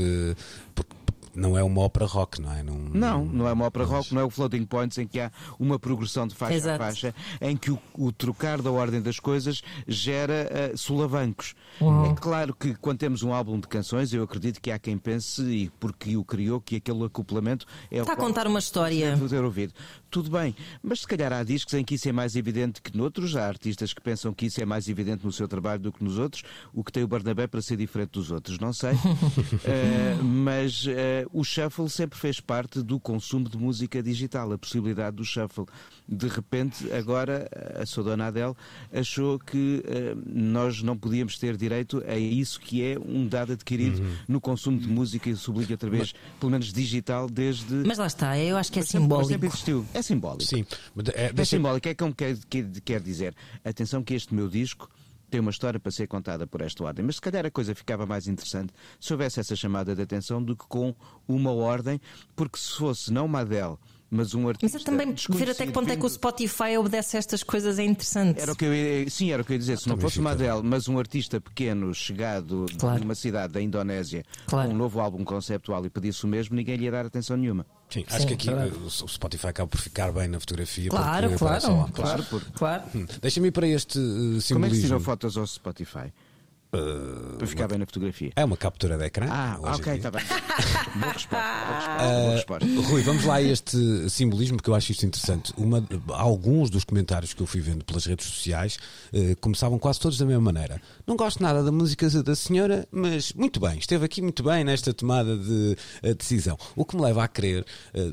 porque 0.74 0.94
não 1.38 1.56
é 1.56 1.62
uma 1.62 1.82
ópera 1.82 2.04
rock, 2.06 2.40
não 2.40 2.52
é? 2.52 2.62
Não, 2.62 2.74
Não, 2.76 3.24
não 3.24 3.48
é 3.48 3.52
uma 3.52 3.66
ópera 3.66 3.84
rock, 3.84 4.12
não 4.12 4.20
é 4.20 4.24
o 4.24 4.30
Floating 4.30 4.64
Points 4.64 4.98
em 4.98 5.06
que 5.06 5.20
há 5.20 5.30
uma 5.58 5.78
progressão 5.78 6.26
de 6.26 6.34
faixa 6.34 6.54
Exato. 6.54 6.82
a 6.82 6.86
faixa, 6.86 7.14
em 7.40 7.56
que 7.56 7.70
o, 7.70 7.78
o 7.94 8.12
trocar 8.12 8.60
da 8.60 8.70
ordem 8.70 9.00
das 9.00 9.20
coisas 9.20 9.62
gera 9.86 10.48
eh, 10.50 10.72
solavancos. 10.76 11.54
É 11.80 12.14
claro 12.20 12.54
que 12.54 12.74
quando 12.74 12.98
temos 12.98 13.22
um 13.22 13.32
álbum 13.32 13.60
de 13.60 13.68
canções, 13.68 14.12
eu 14.12 14.22
acredito 14.22 14.60
que 14.60 14.70
há 14.70 14.78
quem 14.78 14.98
pense, 14.98 15.42
e 15.42 15.70
porque 15.78 16.16
o 16.16 16.24
criou, 16.24 16.60
que 16.60 16.76
aquele 16.76 17.04
acoplamento 17.04 17.66
é 17.90 17.98
o 17.98 18.00
Está 18.02 18.12
a 18.14 18.16
qual 18.16 18.26
contar 18.28 18.46
uma 18.46 18.58
história. 18.58 19.16
ter 19.28 19.44
ouvido. 19.44 19.72
Tudo 20.10 20.30
bem, 20.30 20.56
mas 20.82 21.00
se 21.00 21.06
calhar 21.06 21.32
há 21.32 21.42
discos 21.44 21.74
em 21.74 21.84
que 21.84 21.94
isso 21.94 22.08
é 22.08 22.12
mais 22.12 22.34
evidente 22.34 22.80
que 22.80 22.96
noutros, 22.96 23.36
há 23.36 23.46
artistas 23.46 23.92
que 23.92 24.00
pensam 24.00 24.32
que 24.32 24.46
isso 24.46 24.60
é 24.60 24.64
mais 24.64 24.88
evidente 24.88 25.24
no 25.24 25.30
seu 25.30 25.46
trabalho 25.46 25.80
do 25.82 25.92
que 25.92 26.02
nos 26.02 26.18
outros, 26.18 26.42
o 26.72 26.82
que 26.82 26.90
tem 26.90 27.02
o 27.04 27.08
Barnabé 27.08 27.46
para 27.46 27.60
ser 27.60 27.76
diferente 27.76 28.10
dos 28.12 28.30
outros, 28.30 28.58
não 28.58 28.72
sei. 28.72 28.92
Eh, 29.64 30.16
mas 30.22 30.84
eh, 30.88 31.26
o 31.32 31.44
shuffle 31.44 31.88
sempre 31.90 32.18
fez 32.18 32.40
parte 32.40 32.82
do 32.82 32.98
consumo 33.00 33.48
de 33.48 33.56
música 33.56 34.02
digital, 34.02 34.52
a 34.52 34.58
possibilidade 34.58 35.16
do 35.16 35.24
shuffle. 35.24 35.66
De 36.08 36.26
repente, 36.28 36.90
agora, 36.92 37.48
a 37.80 37.84
sua 37.86 38.04
dona 38.04 38.26
Adele 38.28 38.54
achou 38.92 39.38
que 39.38 39.82
eh, 39.86 40.14
nós 40.26 40.82
não 40.82 40.96
podíamos 40.96 41.38
ter 41.38 41.56
direito 41.56 42.02
a 42.06 42.16
isso 42.16 42.58
que 42.60 42.82
é 42.82 42.98
um 42.98 43.26
dado 43.26 43.52
adquirido 43.52 44.02
no 44.26 44.40
consumo 44.40 44.78
de 44.78 44.88
música 44.88 45.28
e 45.28 45.36
sublinho 45.36 45.72
outra 45.72 45.90
vez, 45.90 46.14
pelo 46.40 46.50
menos 46.52 46.72
digital, 46.72 47.28
desde. 47.28 47.74
Mas 47.86 47.98
lá 47.98 48.06
está, 48.06 48.38
eu 48.38 48.56
acho 48.56 48.72
que 48.72 48.78
é 48.78 48.82
Mas 48.82 48.88
sempre- 48.88 49.08
mas 49.08 49.26
simbólico. 49.26 49.28
sempre 49.32 49.48
existiu. 49.48 49.86
É 49.94 50.02
simbólico. 50.02 50.44
Sim, 50.44 50.64
mas, 50.94 51.08
é, 51.08 51.26
É 51.26 51.32
deixa- 51.32 51.56
simbólico. 51.56 51.88
É 51.88 51.94
como 51.94 52.14
quer, 52.14 52.36
quer, 52.48 52.66
quer 52.84 53.00
dizer. 53.00 53.34
Atenção 53.64 54.02
que 54.02 54.14
este 54.14 54.34
meu 54.34 54.48
disco 54.48 54.88
tem 55.30 55.40
uma 55.40 55.50
história 55.50 55.78
para 55.78 55.92
ser 55.92 56.06
contada 56.06 56.46
por 56.46 56.60
esta 56.60 56.84
ordem. 56.84 57.04
Mas 57.04 57.16
se 57.16 57.20
calhar 57.20 57.44
a 57.44 57.50
coisa 57.50 57.74
ficava 57.74 58.06
mais 58.06 58.26
interessante 58.26 58.72
se 59.00 59.12
houvesse 59.12 59.40
essa 59.40 59.54
chamada 59.54 59.94
de 59.94 60.02
atenção 60.02 60.42
do 60.42 60.56
que 60.56 60.66
com 60.66 60.94
uma 61.26 61.52
ordem, 61.52 62.00
porque 62.34 62.58
se 62.58 62.72
fosse 62.72 63.12
não 63.12 63.26
uma 63.26 63.40
Adele 63.40 63.76
mas 64.10 64.34
um 64.34 64.48
artista. 64.48 64.78
Mas 64.78 64.84
também 64.84 65.14
ver 65.30 65.50
até 65.50 65.66
que 65.66 65.72
ponto 65.72 65.90
é 65.90 65.96
que 65.96 66.04
o 66.04 66.08
Spotify 66.08 66.76
obedece 66.78 67.16
a 67.16 67.18
estas 67.18 67.42
coisas 67.42 67.78
é 67.78 67.84
interessante. 67.84 68.40
Era 68.40 68.52
o 68.52 68.56
que 68.56 68.64
eu 68.64 69.10
sim, 69.10 69.32
era 69.32 69.42
o 69.42 69.44
que 69.44 69.52
eu 69.52 69.54
ia 69.54 69.58
dizer. 69.58 69.78
Se 69.78 69.88
não 69.88 69.98
fosse 69.98 70.18
uma 70.18 70.30
Adele, 70.30 70.62
mas 70.62 70.88
um 70.88 70.98
artista 70.98 71.40
pequeno 71.40 71.94
chegado 71.94 72.66
claro. 72.78 73.00
numa 73.00 73.14
cidade 73.14 73.52
da 73.52 73.60
Indonésia 73.60 74.24
claro. 74.46 74.68
com 74.68 74.74
um 74.74 74.78
novo 74.78 75.00
álbum 75.00 75.24
conceptual 75.24 75.84
e 75.84 75.90
pedisse 75.90 76.24
o 76.24 76.28
mesmo, 76.28 76.56
ninguém 76.56 76.76
lhe 76.76 76.84
ia 76.84 76.90
dar 76.90 77.06
atenção 77.06 77.36
nenhuma. 77.36 77.66
Sim, 77.90 78.04
acho 78.08 78.20
Sim, 78.20 78.26
que 78.26 78.34
aqui 78.34 78.48
claro. 78.48 78.84
o 78.84 78.90
Spotify 78.90 79.46
acaba 79.46 79.66
por 79.66 79.80
ficar 79.80 80.12
bem 80.12 80.28
na 80.28 80.38
fotografia. 80.38 80.90
Claro, 80.90 81.30
claro. 81.38 81.88
Claro, 81.92 82.24
porque... 82.28 82.50
claro. 82.52 82.82
Hum, 82.94 83.06
Deixa-me 83.22 83.48
ir 83.48 83.52
para 83.52 83.66
este 83.66 83.98
uh, 83.98 84.40
simbolismo. 84.40 84.54
Como 84.54 84.66
é 84.66 84.68
que 84.68 84.76
se 84.76 84.82
tiram 84.82 85.00
fotos 85.00 85.36
ao 85.38 85.46
Spotify? 85.46 86.12
Uh, 86.70 87.38
para 87.38 87.46
ficar 87.46 87.62
uma... 87.62 87.68
bem 87.68 87.78
na 87.78 87.86
fotografia. 87.86 88.30
É 88.36 88.44
uma 88.44 88.56
captura 88.56 88.98
de 88.98 89.04
ecrã. 89.04 89.26
Ah, 89.30 89.58
ok, 89.62 89.94
está 89.94 90.10
bem. 90.10 90.22
boa 91.00 91.12
resposta. 91.12 91.46
Boa 91.96 92.34
resposta, 92.34 92.66
uh, 92.66 92.80
Rui, 92.82 93.02
vamos 93.02 93.24
lá 93.24 93.36
a 93.36 93.42
este 93.42 94.10
simbolismo 94.10 94.62
que 94.62 94.68
eu 94.68 94.74
acho 94.74 94.92
isto 94.92 95.06
interessante. 95.06 95.50
Uma, 95.56 95.82
alguns 96.08 96.68
dos 96.68 96.84
comentários 96.84 97.32
que 97.32 97.40
eu 97.40 97.46
fui 97.46 97.62
vendo 97.62 97.86
pelas 97.86 98.04
redes 98.04 98.26
sociais 98.26 98.78
uh, 99.14 99.34
começavam 99.40 99.78
quase 99.78 99.98
todos 99.98 100.18
da 100.18 100.26
mesma 100.26 100.42
maneira. 100.42 100.78
Não 101.06 101.16
gosto 101.16 101.42
nada 101.42 101.62
da 101.62 101.72
música 101.72 102.06
da 102.22 102.36
senhora, 102.36 102.86
mas 102.92 103.32
muito 103.32 103.58
bem, 103.58 103.78
esteve 103.78 104.04
aqui 104.04 104.20
muito 104.20 104.42
bem 104.42 104.62
nesta 104.62 104.92
tomada 104.92 105.38
de 105.38 105.76
decisão. 106.18 106.58
O 106.76 106.84
que 106.84 106.96
me 106.96 107.02
leva 107.02 107.24
a 107.24 107.28
crer 107.28 107.64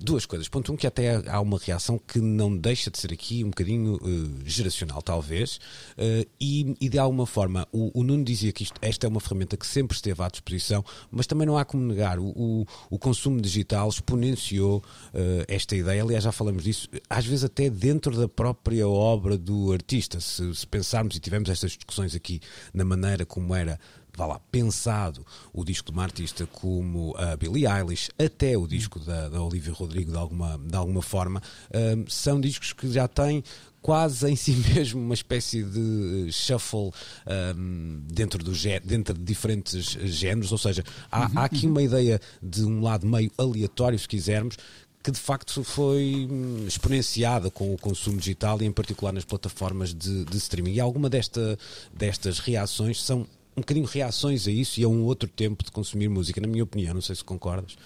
duas 0.02 0.26
coisas. 0.26 0.48
Ponto 0.48 0.72
um, 0.72 0.78
que 0.78 0.88
até 0.88 1.22
há 1.30 1.42
uma 1.42 1.58
reação 1.58 2.00
que 2.00 2.20
não 2.20 2.56
deixa 2.56 2.90
de 2.90 2.98
ser 2.98 3.12
aqui 3.12 3.44
um 3.44 3.50
bocadinho 3.50 4.00
geracional, 4.46 5.02
talvez, 5.02 5.60
e, 6.40 6.76
e 6.80 6.90
de 6.90 6.98
alguma 6.98 7.26
forma 7.26 7.68
o, 7.72 8.00
o 8.00 8.04
Nuno 8.04 8.24
dizia 8.24 8.45
dizia 8.46 8.52
que 8.52 8.64
isto, 8.64 8.80
esta 8.82 9.08
é 9.08 9.10
uma 9.10 9.20
ferramenta 9.20 9.58
que 9.58 9.66
sempre 9.66 9.96
esteve 9.96 10.22
à 10.22 10.28
disposição, 10.28 10.84
mas 11.10 11.26
também 11.26 11.48
não 11.48 11.58
há 11.58 11.66
como 11.66 11.84
negar. 11.84 12.20
O, 12.20 12.28
o, 12.28 12.66
o 12.90 13.00
consumo 13.00 13.42
digital 13.42 13.90
exponenciou 13.90 14.78
uh, 14.78 15.46
esta 15.48 15.76
ideia. 15.76 16.04
Aliás, 16.04 16.24
já 16.24 16.32
falamos 16.32 16.64
disso, 16.64 16.90
às 17.10 17.26
vezes 17.26 17.44
até 17.44 17.70
dentro 17.70 18.16
da 18.16 18.28
própria 18.28 18.88
obra 18.88 19.38
do 19.38 19.72
artista. 19.72 20.20
Se, 20.20 20.54
se 20.54 20.68
pensarmos 20.68 21.16
e 21.16 21.20
tivemos 21.20 21.50
estas 21.50 21.72
discussões 21.72 22.16
aqui 22.16 22.40
na 22.74 22.86
maneira 22.86 23.26
como 23.26 23.54
era 23.56 23.80
vá 24.18 24.26
lá, 24.26 24.40
pensado 24.52 25.26
o 25.52 25.64
disco 25.64 25.92
de 25.92 25.98
uma 25.98 26.04
artista 26.04 26.48
como 26.48 27.14
a 27.18 27.36
Billie 27.36 27.68
Eilish, 27.68 28.10
até 28.18 28.58
o 28.58 28.66
disco 28.66 29.00
da, 29.00 29.30
da 29.30 29.42
Olivia 29.42 29.74
Rodrigo, 29.74 30.12
de 30.12 30.18
alguma, 30.18 30.58
de 30.58 30.76
alguma 30.76 31.02
forma, 31.02 31.42
uh, 31.70 32.10
são 32.10 32.40
discos 32.40 32.72
que 32.74 32.92
já 32.92 33.08
têm 33.08 33.44
quase 33.86 34.28
em 34.28 34.36
si 34.36 34.52
mesmo 34.74 35.00
uma 35.00 35.14
espécie 35.14 35.62
de 35.62 36.32
shuffle 36.32 36.92
um, 37.56 38.02
dentro, 38.08 38.44
do, 38.44 38.52
dentro 38.84 39.14
de 39.14 39.24
diferentes 39.24 39.96
géneros, 40.06 40.52
ou 40.52 40.58
seja, 40.58 40.84
há, 41.12 41.30
há 41.40 41.46
aqui 41.46 41.68
uma 41.68 41.84
ideia 41.84 42.20
de 42.42 42.66
um 42.66 42.82
lado 42.82 43.06
meio 43.06 43.32
aleatório, 43.38 44.00
se 44.00 44.08
quisermos, 44.08 44.58
que 45.04 45.12
de 45.12 45.20
facto 45.20 45.64
foi 45.64 46.28
hum, 46.28 46.66
exponenciada 46.68 47.52
com 47.52 47.76
o 47.76 47.78
consumo 47.78 48.18
digital 48.18 48.60
e 48.60 48.66
em 48.66 48.72
particular 48.72 49.12
nas 49.12 49.24
plataformas 49.24 49.94
de, 49.94 50.26
de 50.26 50.38
streaming. 50.38 50.74
E 50.74 50.80
alguma 50.80 51.08
desta, 51.08 51.56
destas 51.94 52.40
reações 52.40 53.04
são 53.04 53.20
um 53.56 53.62
bocadinho 53.62 53.86
reações 53.86 54.48
a 54.48 54.52
isso 54.52 54.80
e 54.80 54.84
a 54.84 54.88
um 54.88 55.04
outro 55.04 55.30
tempo 55.30 55.64
de 55.64 55.72
consumir 55.72 56.10
música, 56.10 56.42
na 56.42 56.48
minha 56.48 56.64
opinião, 56.64 56.96
não 56.96 57.02
sei 57.02 57.16
se 57.16 57.24
concordas. 57.24 57.78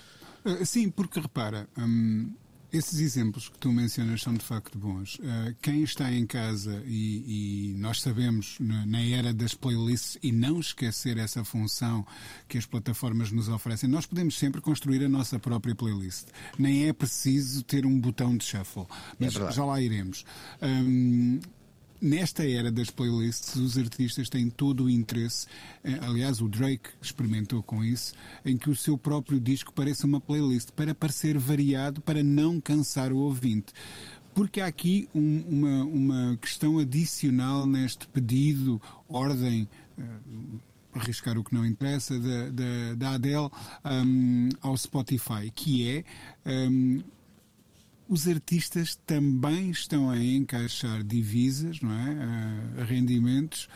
Uh, 0.46 0.66
sim, 0.66 0.90
porque 0.90 1.20
repara, 1.20 1.68
hum, 1.78 2.32
esses 2.72 3.00
exemplos 3.00 3.50
que 3.50 3.58
tu 3.58 3.72
mencionas 3.72 4.22
são 4.22 4.34
de 4.34 4.44
facto 4.44 4.78
bons. 4.78 5.16
Uh, 5.16 5.56
quem 5.62 5.84
está 5.84 6.12
em 6.12 6.26
casa 6.26 6.84
e, 6.86 7.72
e 7.72 7.74
nós 7.78 8.02
sabemos 8.02 8.58
na, 8.60 8.86
na, 8.86 9.02
era 9.02 9.34
das 9.34 9.54
playlists 9.54 10.18
e 10.22 10.32
não 10.32 10.60
esquecer 10.60 11.18
essa 11.18 11.44
função 11.44 12.06
que 12.48 12.58
as 12.58 12.66
plataformas 12.66 13.32
nos 13.32 13.50
oferecem, 13.50 13.90
nós 13.90 14.06
podemos 14.06 14.38
sempre 14.38 14.62
construir 14.62 15.04
a 15.04 15.10
nossa 15.10 15.40
própria 15.40 15.74
playlist. 15.74 16.28
Nem 16.58 16.88
é 16.88 16.94
preciso 16.94 17.64
ter 17.64 17.86
um 17.86 18.00
botão 18.00 18.38
de 18.38 18.46
shuffle, 18.46 18.86
mas 19.20 19.36
é 19.36 19.52
já 19.52 19.66
lá 19.66 19.82
iremos. 19.82 20.26
Um, 20.62 21.40
Nesta 22.02 22.48
era 22.48 22.72
das 22.72 22.90
playlists, 22.90 23.56
os 23.56 23.78
artistas 23.78 24.30
têm 24.30 24.50
todo 24.50 24.86
o 24.86 24.90
interesse, 24.90 25.48
eh, 25.84 26.00
aliás, 26.02 26.40
o 26.40 26.48
Drake 26.48 26.90
experimentou 27.02 27.62
com 27.62 27.84
isso, 27.84 28.14
em 28.46 28.58
que 28.58 28.70
o 28.70 28.76
seu 28.76 28.98
próprio 28.98 29.38
disco 29.38 29.74
pareça 29.74 30.08
uma 30.08 30.22
playlist, 30.22 30.72
para 30.72 30.96
parecer 30.96 31.38
variado, 31.38 32.00
para 32.00 32.24
não 32.24 32.62
cansar 32.62 33.12
o 33.12 33.18
ouvinte. 33.18 33.74
Porque 34.34 34.62
há 34.62 34.68
aqui 34.68 35.10
um, 35.14 35.44
uma, 35.50 35.84
uma 35.84 36.38
questão 36.38 36.80
adicional 36.80 37.66
neste 37.66 38.08
pedido, 38.08 38.82
ordem, 39.10 39.68
uh, 39.98 40.60
arriscar 40.94 41.38
o 41.38 41.44
que 41.44 41.54
não 41.54 41.66
interessa, 41.66 42.18
da, 42.18 42.50
da, 42.50 42.96
da 42.96 43.10
Adele 43.16 43.50
um, 43.84 44.50
ao 44.62 44.78
Spotify, 44.78 45.52
que 45.54 45.90
é. 45.90 46.04
Um, 46.46 47.04
os 48.10 48.28
artistas 48.28 48.96
também 49.06 49.70
estão 49.70 50.10
a 50.10 50.18
encaixar 50.18 51.04
divisas, 51.04 51.80
não 51.80 51.92
é? 51.92 52.82
Uh, 52.82 52.86
rendimentos, 52.86 53.70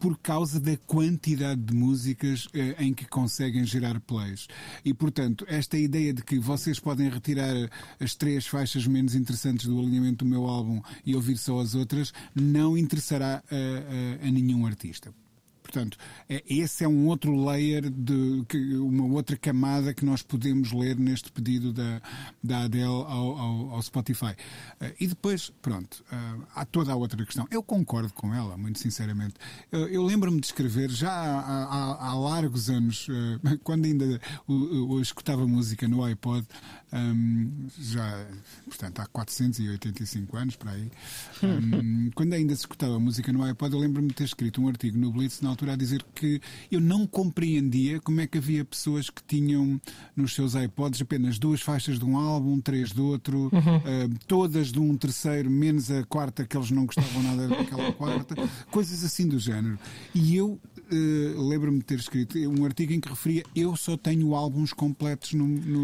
por 0.00 0.18
causa 0.18 0.58
da 0.58 0.76
quantidade 0.78 1.60
de 1.60 1.72
músicas 1.72 2.46
uh, 2.46 2.50
em 2.80 2.92
que 2.92 3.06
conseguem 3.06 3.64
gerar 3.64 4.00
plays. 4.00 4.48
E, 4.84 4.92
portanto, 4.92 5.46
esta 5.48 5.78
ideia 5.78 6.12
de 6.12 6.24
que 6.24 6.40
vocês 6.40 6.80
podem 6.80 7.08
retirar 7.08 7.54
as 8.00 8.16
três 8.16 8.48
faixas 8.48 8.84
menos 8.84 9.14
interessantes 9.14 9.66
do 9.66 9.78
alinhamento 9.78 10.24
do 10.24 10.28
meu 10.28 10.44
álbum 10.48 10.82
e 11.06 11.14
ouvir 11.14 11.38
só 11.38 11.60
as 11.60 11.76
outras, 11.76 12.12
não 12.34 12.76
interessará 12.76 13.44
a, 13.48 14.24
a, 14.24 14.26
a 14.26 14.30
nenhum 14.32 14.66
artista. 14.66 15.14
Portanto, 15.72 15.96
é, 16.28 16.44
esse 16.46 16.84
é 16.84 16.88
um 16.88 17.06
outro 17.06 17.34
layer, 17.46 17.88
de, 17.88 18.44
uma 18.76 19.06
outra 19.06 19.38
camada 19.38 19.94
que 19.94 20.04
nós 20.04 20.22
podemos 20.22 20.70
ler 20.70 20.98
neste 20.98 21.32
pedido 21.32 21.72
da, 21.72 22.02
da 22.44 22.64
Adele 22.64 22.84
ao, 22.84 23.38
ao, 23.38 23.70
ao 23.70 23.82
Spotify. 23.82 24.36
Eh, 24.78 24.94
e 25.00 25.06
depois, 25.06 25.50
pronto, 25.62 26.04
eh, 26.12 26.36
há 26.54 26.66
toda 26.66 26.92
a 26.92 26.96
outra 26.96 27.24
questão. 27.24 27.46
Eu 27.50 27.62
concordo 27.62 28.12
com 28.12 28.34
ela, 28.34 28.58
muito 28.58 28.78
sinceramente. 28.80 29.34
Eu, 29.70 29.88
eu 29.88 30.02
lembro-me 30.02 30.40
de 30.40 30.46
escrever 30.46 30.90
já 30.90 31.10
há, 31.10 31.64
há, 31.64 32.08
há, 32.08 32.14
largos 32.14 32.68
anos, 32.68 33.06
eh, 33.08 33.56
quando 33.64 33.86
ainda 33.86 34.04
eu, 34.46 34.90
eu 34.92 35.00
escutava 35.00 35.46
música 35.46 35.88
no 35.88 36.04
iPod, 36.04 36.46
um, 36.92 37.66
já, 37.78 38.26
portanto, 38.66 39.00
há 39.00 39.06
485 39.06 40.36
anos 40.36 40.56
para 40.56 40.72
aí. 40.72 40.90
Um, 41.42 42.10
quando 42.14 42.34
ainda 42.34 42.54
se 42.54 42.60
escutava 42.60 43.00
música 43.00 43.32
no 43.32 43.42
iPod, 43.42 43.72
eu 43.72 43.80
lembro-me 43.80 44.08
de 44.08 44.14
ter 44.14 44.24
escrito 44.24 44.60
um 44.60 44.68
artigo 44.68 44.98
no 44.98 45.10
Blitz 45.10 45.40
na 45.40 45.48
altura 45.48 45.61
a 45.70 45.76
dizer 45.76 46.04
que 46.14 46.40
eu 46.70 46.80
não 46.80 47.06
compreendia 47.06 48.00
como 48.00 48.20
é 48.20 48.26
que 48.26 48.38
havia 48.38 48.64
pessoas 48.64 49.10
que 49.10 49.22
tinham 49.22 49.80
nos 50.16 50.34
seus 50.34 50.54
iPods 50.54 51.02
apenas 51.02 51.38
duas 51.38 51.60
faixas 51.60 51.98
de 51.98 52.04
um 52.04 52.16
álbum, 52.16 52.60
três 52.60 52.92
do 52.92 53.06
outro, 53.06 53.50
uhum. 53.52 53.76
uh, 53.76 54.18
todas 54.26 54.72
de 54.72 54.78
um 54.78 54.96
terceiro, 54.96 55.50
menos 55.50 55.90
a 55.90 56.04
quarta 56.04 56.44
que 56.44 56.56
eles 56.56 56.70
não 56.70 56.86
gostavam 56.86 57.22
nada 57.22 57.48
daquela 57.48 57.92
quarta, 57.92 58.34
coisas 58.70 59.04
assim 59.04 59.26
do 59.26 59.38
género. 59.38 59.78
E 60.14 60.36
eu 60.36 60.60
uh, 60.92 61.48
lembro-me 61.48 61.78
de 61.78 61.84
ter 61.84 61.98
escrito 61.98 62.38
um 62.38 62.64
artigo 62.64 62.92
em 62.92 63.00
que 63.00 63.08
referia 63.08 63.42
eu 63.54 63.74
só 63.76 63.96
tenho 63.96 64.34
álbuns 64.34 64.72
completos 64.72 65.32
no, 65.34 65.46
no, 65.46 65.80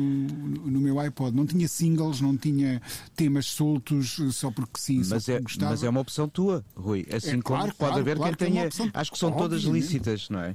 no, 0.71 0.81
meu 0.81 0.99
iPod. 1.00 1.37
Não 1.37 1.47
tinha 1.47 1.69
singles, 1.69 2.21
não 2.21 2.37
tinha 2.37 2.81
temas 3.17 3.47
soltos 3.47 4.19
só 4.33 4.50
porque 4.50 4.79
sim, 4.79 5.03
mas 5.09 5.25
só 5.25 5.33
é, 5.33 5.41
gostava. 5.41 5.71
Mas 5.73 5.83
é 5.83 5.88
uma 5.88 6.00
opção 6.00 6.29
tua, 6.29 6.65
Rui. 6.75 7.07
Assim 7.12 7.29
é, 7.29 7.33
como 7.33 7.43
claro, 7.43 7.65
pode 7.67 7.77
claro, 7.77 8.00
haver 8.00 8.17
claro 8.17 8.37
quem 8.37 8.53
que 8.53 8.59
é 8.59 8.69
tenha. 8.69 8.91
Acho 8.95 9.12
que 9.12 9.19
são 9.19 9.33
todas 9.33 9.62
lícitas, 9.62 10.29
não 10.29 10.41
é? 10.41 10.55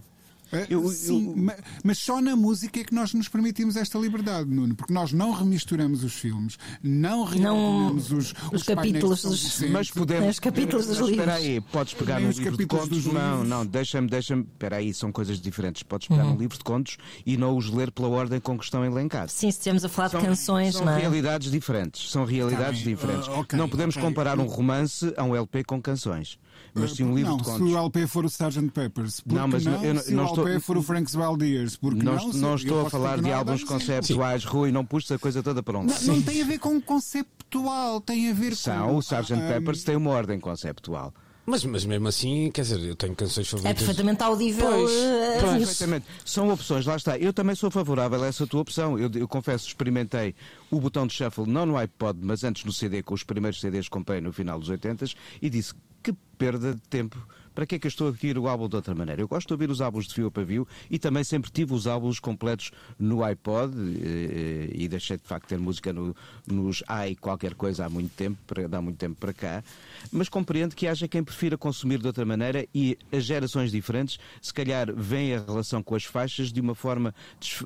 É, 0.54 0.68
eu, 0.70 0.88
Sim, 0.90 1.34
eu... 1.36 1.56
mas 1.84 1.98
só 1.98 2.22
na 2.22 2.36
música 2.36 2.80
é 2.80 2.84
que 2.84 2.94
nós 2.94 3.14
nos 3.14 3.28
permitimos 3.28 3.76
esta 3.76 3.98
liberdade, 3.98 4.50
Nuno, 4.50 4.76
porque 4.76 4.94
nós 4.94 5.12
não 5.12 5.32
remisturamos 5.32 6.04
os 6.04 6.14
filmes, 6.14 6.58
não 6.82 7.24
remisturamos 7.24 8.12
os, 8.12 8.34
os, 8.52 8.54
os 8.54 8.64
capítulos 8.64 9.24
dos 9.24 9.62
mas 9.70 9.90
podemos, 9.90 10.30
os 10.30 10.40
capítulos 10.40 10.86
dos 10.86 10.98
livros. 10.98 11.18
Espera 11.18 11.34
aí, 11.36 11.60
podes 11.60 11.94
pegar 11.94 12.20
num 12.20 12.30
livro 12.30 12.58
de 12.58 12.66
contos? 12.66 13.06
Não, 13.06 13.44
não, 13.44 13.66
deixa-me, 13.66 14.08
deixa-me. 14.08 14.44
Espera 14.44 14.78
aí, 14.78 14.94
são 14.94 15.12
coisas 15.12 15.40
diferentes. 15.40 15.84
Podes 15.84 16.08
pegar 16.08 16.26
uhum. 16.26 16.34
um 16.34 16.38
livro 16.38 16.58
de 16.58 16.64
contos 16.64 16.98
e 17.26 17.36
não 17.36 17.58
os 17.58 17.70
ler 17.70 17.92
pela 17.92 18.08
ordem 18.08 18.40
com 18.40 18.58
que 18.58 18.64
estão 18.64 18.86
elencados. 18.86 19.34
Sim, 19.34 19.50
se 19.52 19.58
estivermos 19.58 19.84
a 19.84 19.90
falar 19.90 20.10
são, 20.10 20.22
de 20.22 20.28
canções, 20.28 20.76
são 20.76 20.86
não 20.86 20.94
é? 20.94 21.00
realidades 21.00 21.52
diferentes. 21.52 22.12
São 22.12 22.26
realidades 22.26 22.84
tá 22.84 22.90
diferentes. 22.90 23.28
Uh, 23.28 23.40
okay, 23.40 23.58
não 23.58 23.68
podemos 23.68 23.96
okay. 23.96 24.08
comparar 24.08 24.40
um 24.40 24.46
romance 24.46 25.14
a 25.18 25.24
um 25.24 25.36
LP 25.36 25.64
com 25.64 25.82
canções 25.82 26.38
mas 26.74 26.92
sim 26.92 27.03
um 27.03 27.15
livro 27.15 27.32
não, 27.32 27.38
de 27.38 27.44
contos. 27.44 27.68
se 27.68 27.74
o 27.74 27.77
LP 27.77 28.08
for 28.08 28.25
o 28.25 28.27
Sgt. 28.27 28.72
Peppers, 28.72 29.20
porque 29.22 29.39
não, 29.39 29.48
mas 29.48 29.65
não, 29.65 29.84
eu, 29.84 30.00
se 30.00 30.13
não 30.13 30.24
o 30.24 30.27
LP 30.27 30.42
estou... 30.42 30.62
for 30.62 30.77
o 30.77 30.84
Frank's 30.84 31.15
Wild 31.15 31.46
Years, 31.46 31.75
porque 31.75 32.03
não, 32.03 32.15
não, 32.15 32.34
não 32.34 32.56
estou 32.56 32.86
a 32.86 32.89
falar 32.89 33.22
de 33.22 33.32
álbuns 33.32 33.63
conceptuais, 33.63 34.42
sim. 34.42 34.48
Rui, 34.48 34.72
não 34.72 34.86
puxa 34.86 35.15
a 35.15 35.20
coisa 35.20 35.44
toda 35.44 35.62
para 35.62 35.77
um 35.77 35.86
lado. 35.86 36.06
Não, 36.06 36.22
tem 36.22 36.42
a 36.42 36.46
ver 36.46 36.60
com 36.60 36.82
conceptual, 36.82 38.01
tem 38.01 38.30
a 38.30 38.34
ver 38.34 38.56
São, 38.56 38.88
com... 38.88 38.96
o 38.96 39.00
Sgt. 39.00 39.34
Um... 39.34 39.48
Peppers 39.48 39.84
tem 39.84 39.96
uma 39.96 40.12
ordem 40.12 40.39
conceptual. 40.39 41.13
Mas, 41.46 41.65
mas 41.65 41.84
mesmo 41.84 42.08
assim, 42.08 42.50
quer 42.51 42.62
dizer, 42.62 42.80
eu 42.80 42.96
tenho 42.96 43.13
canções 43.13 43.50
favoritas. 43.50 43.75
É 43.75 43.86
perfeitamente 43.86 44.24
audível. 44.24 44.65
Pois, 44.65 44.92
uh, 44.92 45.42
pois. 45.42 45.58
Perfeitamente. 45.58 46.06
São 46.24 46.50
opções, 46.50 46.86
lá 46.86 46.96
está. 46.96 47.18
Eu 47.18 47.34
também 47.34 47.53
sou 47.53 47.70
favorável 47.70 48.24
a 48.24 48.27
essa 48.27 48.48
tua 48.48 48.62
opção. 48.62 48.98
Eu, 48.98 49.12
eu, 49.13 49.27
confesso, 49.27 49.68
experimentei 49.68 50.34
o 50.72 50.80
botão 50.80 51.06
de 51.06 51.13
shuffle, 51.13 51.46
não 51.46 51.65
no 51.65 51.75
iPod, 51.75 52.18
mas 52.22 52.46
antes 52.46 52.63
no 52.63 52.72
CD, 52.72 53.03
com 53.03 53.13
os 53.13 53.24
primeiros 53.24 53.60
CDs 53.60 53.86
que 53.86 53.92
comprei 53.92 54.22
no 54.22 54.32
final 54.32 54.58
dos 54.58 54.70
80 54.70 55.06
e 55.42 55.50
disse 55.50 55.74
que 56.04 56.14
perda 56.38 56.76
de 56.76 56.82
tempo 56.82 57.18
para 57.54 57.66
que 57.66 57.76
é 57.76 57.80
que 57.80 57.88
eu 57.88 57.90
estou 57.90 58.08
a 58.08 58.10
ouvir 58.10 58.38
o 58.38 58.48
álbum 58.48 58.68
de 58.68 58.76
outra 58.76 58.96
maneira? 58.96 59.22
Eu 59.22 59.28
gosto 59.28 59.48
de 59.48 59.54
ouvir 59.54 59.70
os 59.70 59.82
álbuns 59.82 60.08
de 60.08 60.14
fio 60.14 60.28
a 60.28 60.32
pavio 60.32 60.68
e 60.90 60.98
também 60.98 61.24
sempre 61.24 61.52
tive 61.52 61.74
os 61.74 61.88
álbuns 61.88 62.20
completos 62.20 62.72
no 62.98 63.24
iPod 63.24 63.74
eh, 64.02 64.70
e 64.74 64.88
deixei 64.88 65.18
de 65.18 65.24
facto 65.24 65.48
ter 65.48 65.60
música 65.60 65.94
no, 65.94 66.16
nos 66.48 66.84
i 67.08 67.16
qualquer 67.16 67.54
coisa 67.54 67.86
há 67.86 67.90
muito 67.90 68.12
tempo, 68.16 68.38
há 68.72 68.82
muito 68.82 68.98
tempo 68.98 69.16
para 69.20 69.34
cá, 69.34 69.64
mas 70.12 70.30
compreendo 70.30 70.76
que 70.76 70.88
haja 70.88 71.08
quem 71.08 71.24
prefira 71.24 71.58
consumir 71.58 72.00
de 72.00 72.08
outra 72.08 72.26
maneira 72.26 72.68
e 72.74 72.98
as 73.12 73.24
gerações 73.24 73.72
diferentes 73.72 74.20
se 74.42 74.54
calhar 74.54 74.94
veem 74.94 75.36
a 75.36 75.40
relação 75.40 75.84
com 75.84 75.96
as 75.96 76.04
faixas 76.04 76.52
de 76.52 76.60
uma 76.60 76.76
forma 76.76 77.14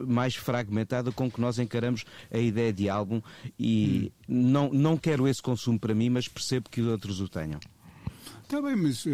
mais 0.06 0.36
fragmentada 0.36 1.12
com 1.12 1.32
que 1.32 1.40
nós 1.40 1.60
encaramos 1.60 2.04
a 2.32 2.38
ideia 2.38 2.74
de 2.74 2.90
álbum 2.90 3.22
e 3.58 4.12
hum. 4.28 4.52
não, 4.52 4.70
não 4.74 4.98
quero 4.98 5.28
esse 5.28 5.42
consumo 5.42 5.80
para 5.80 5.96
mim, 5.96 6.10
mas 6.10 6.28
percebo 6.28 6.70
que 6.70 6.82
outros 6.82 7.22
o 7.22 7.30
tenham. 7.30 7.60
Está 8.48 8.62
bem, 8.62 8.78
mas 8.78 9.06
uh, 9.06 9.10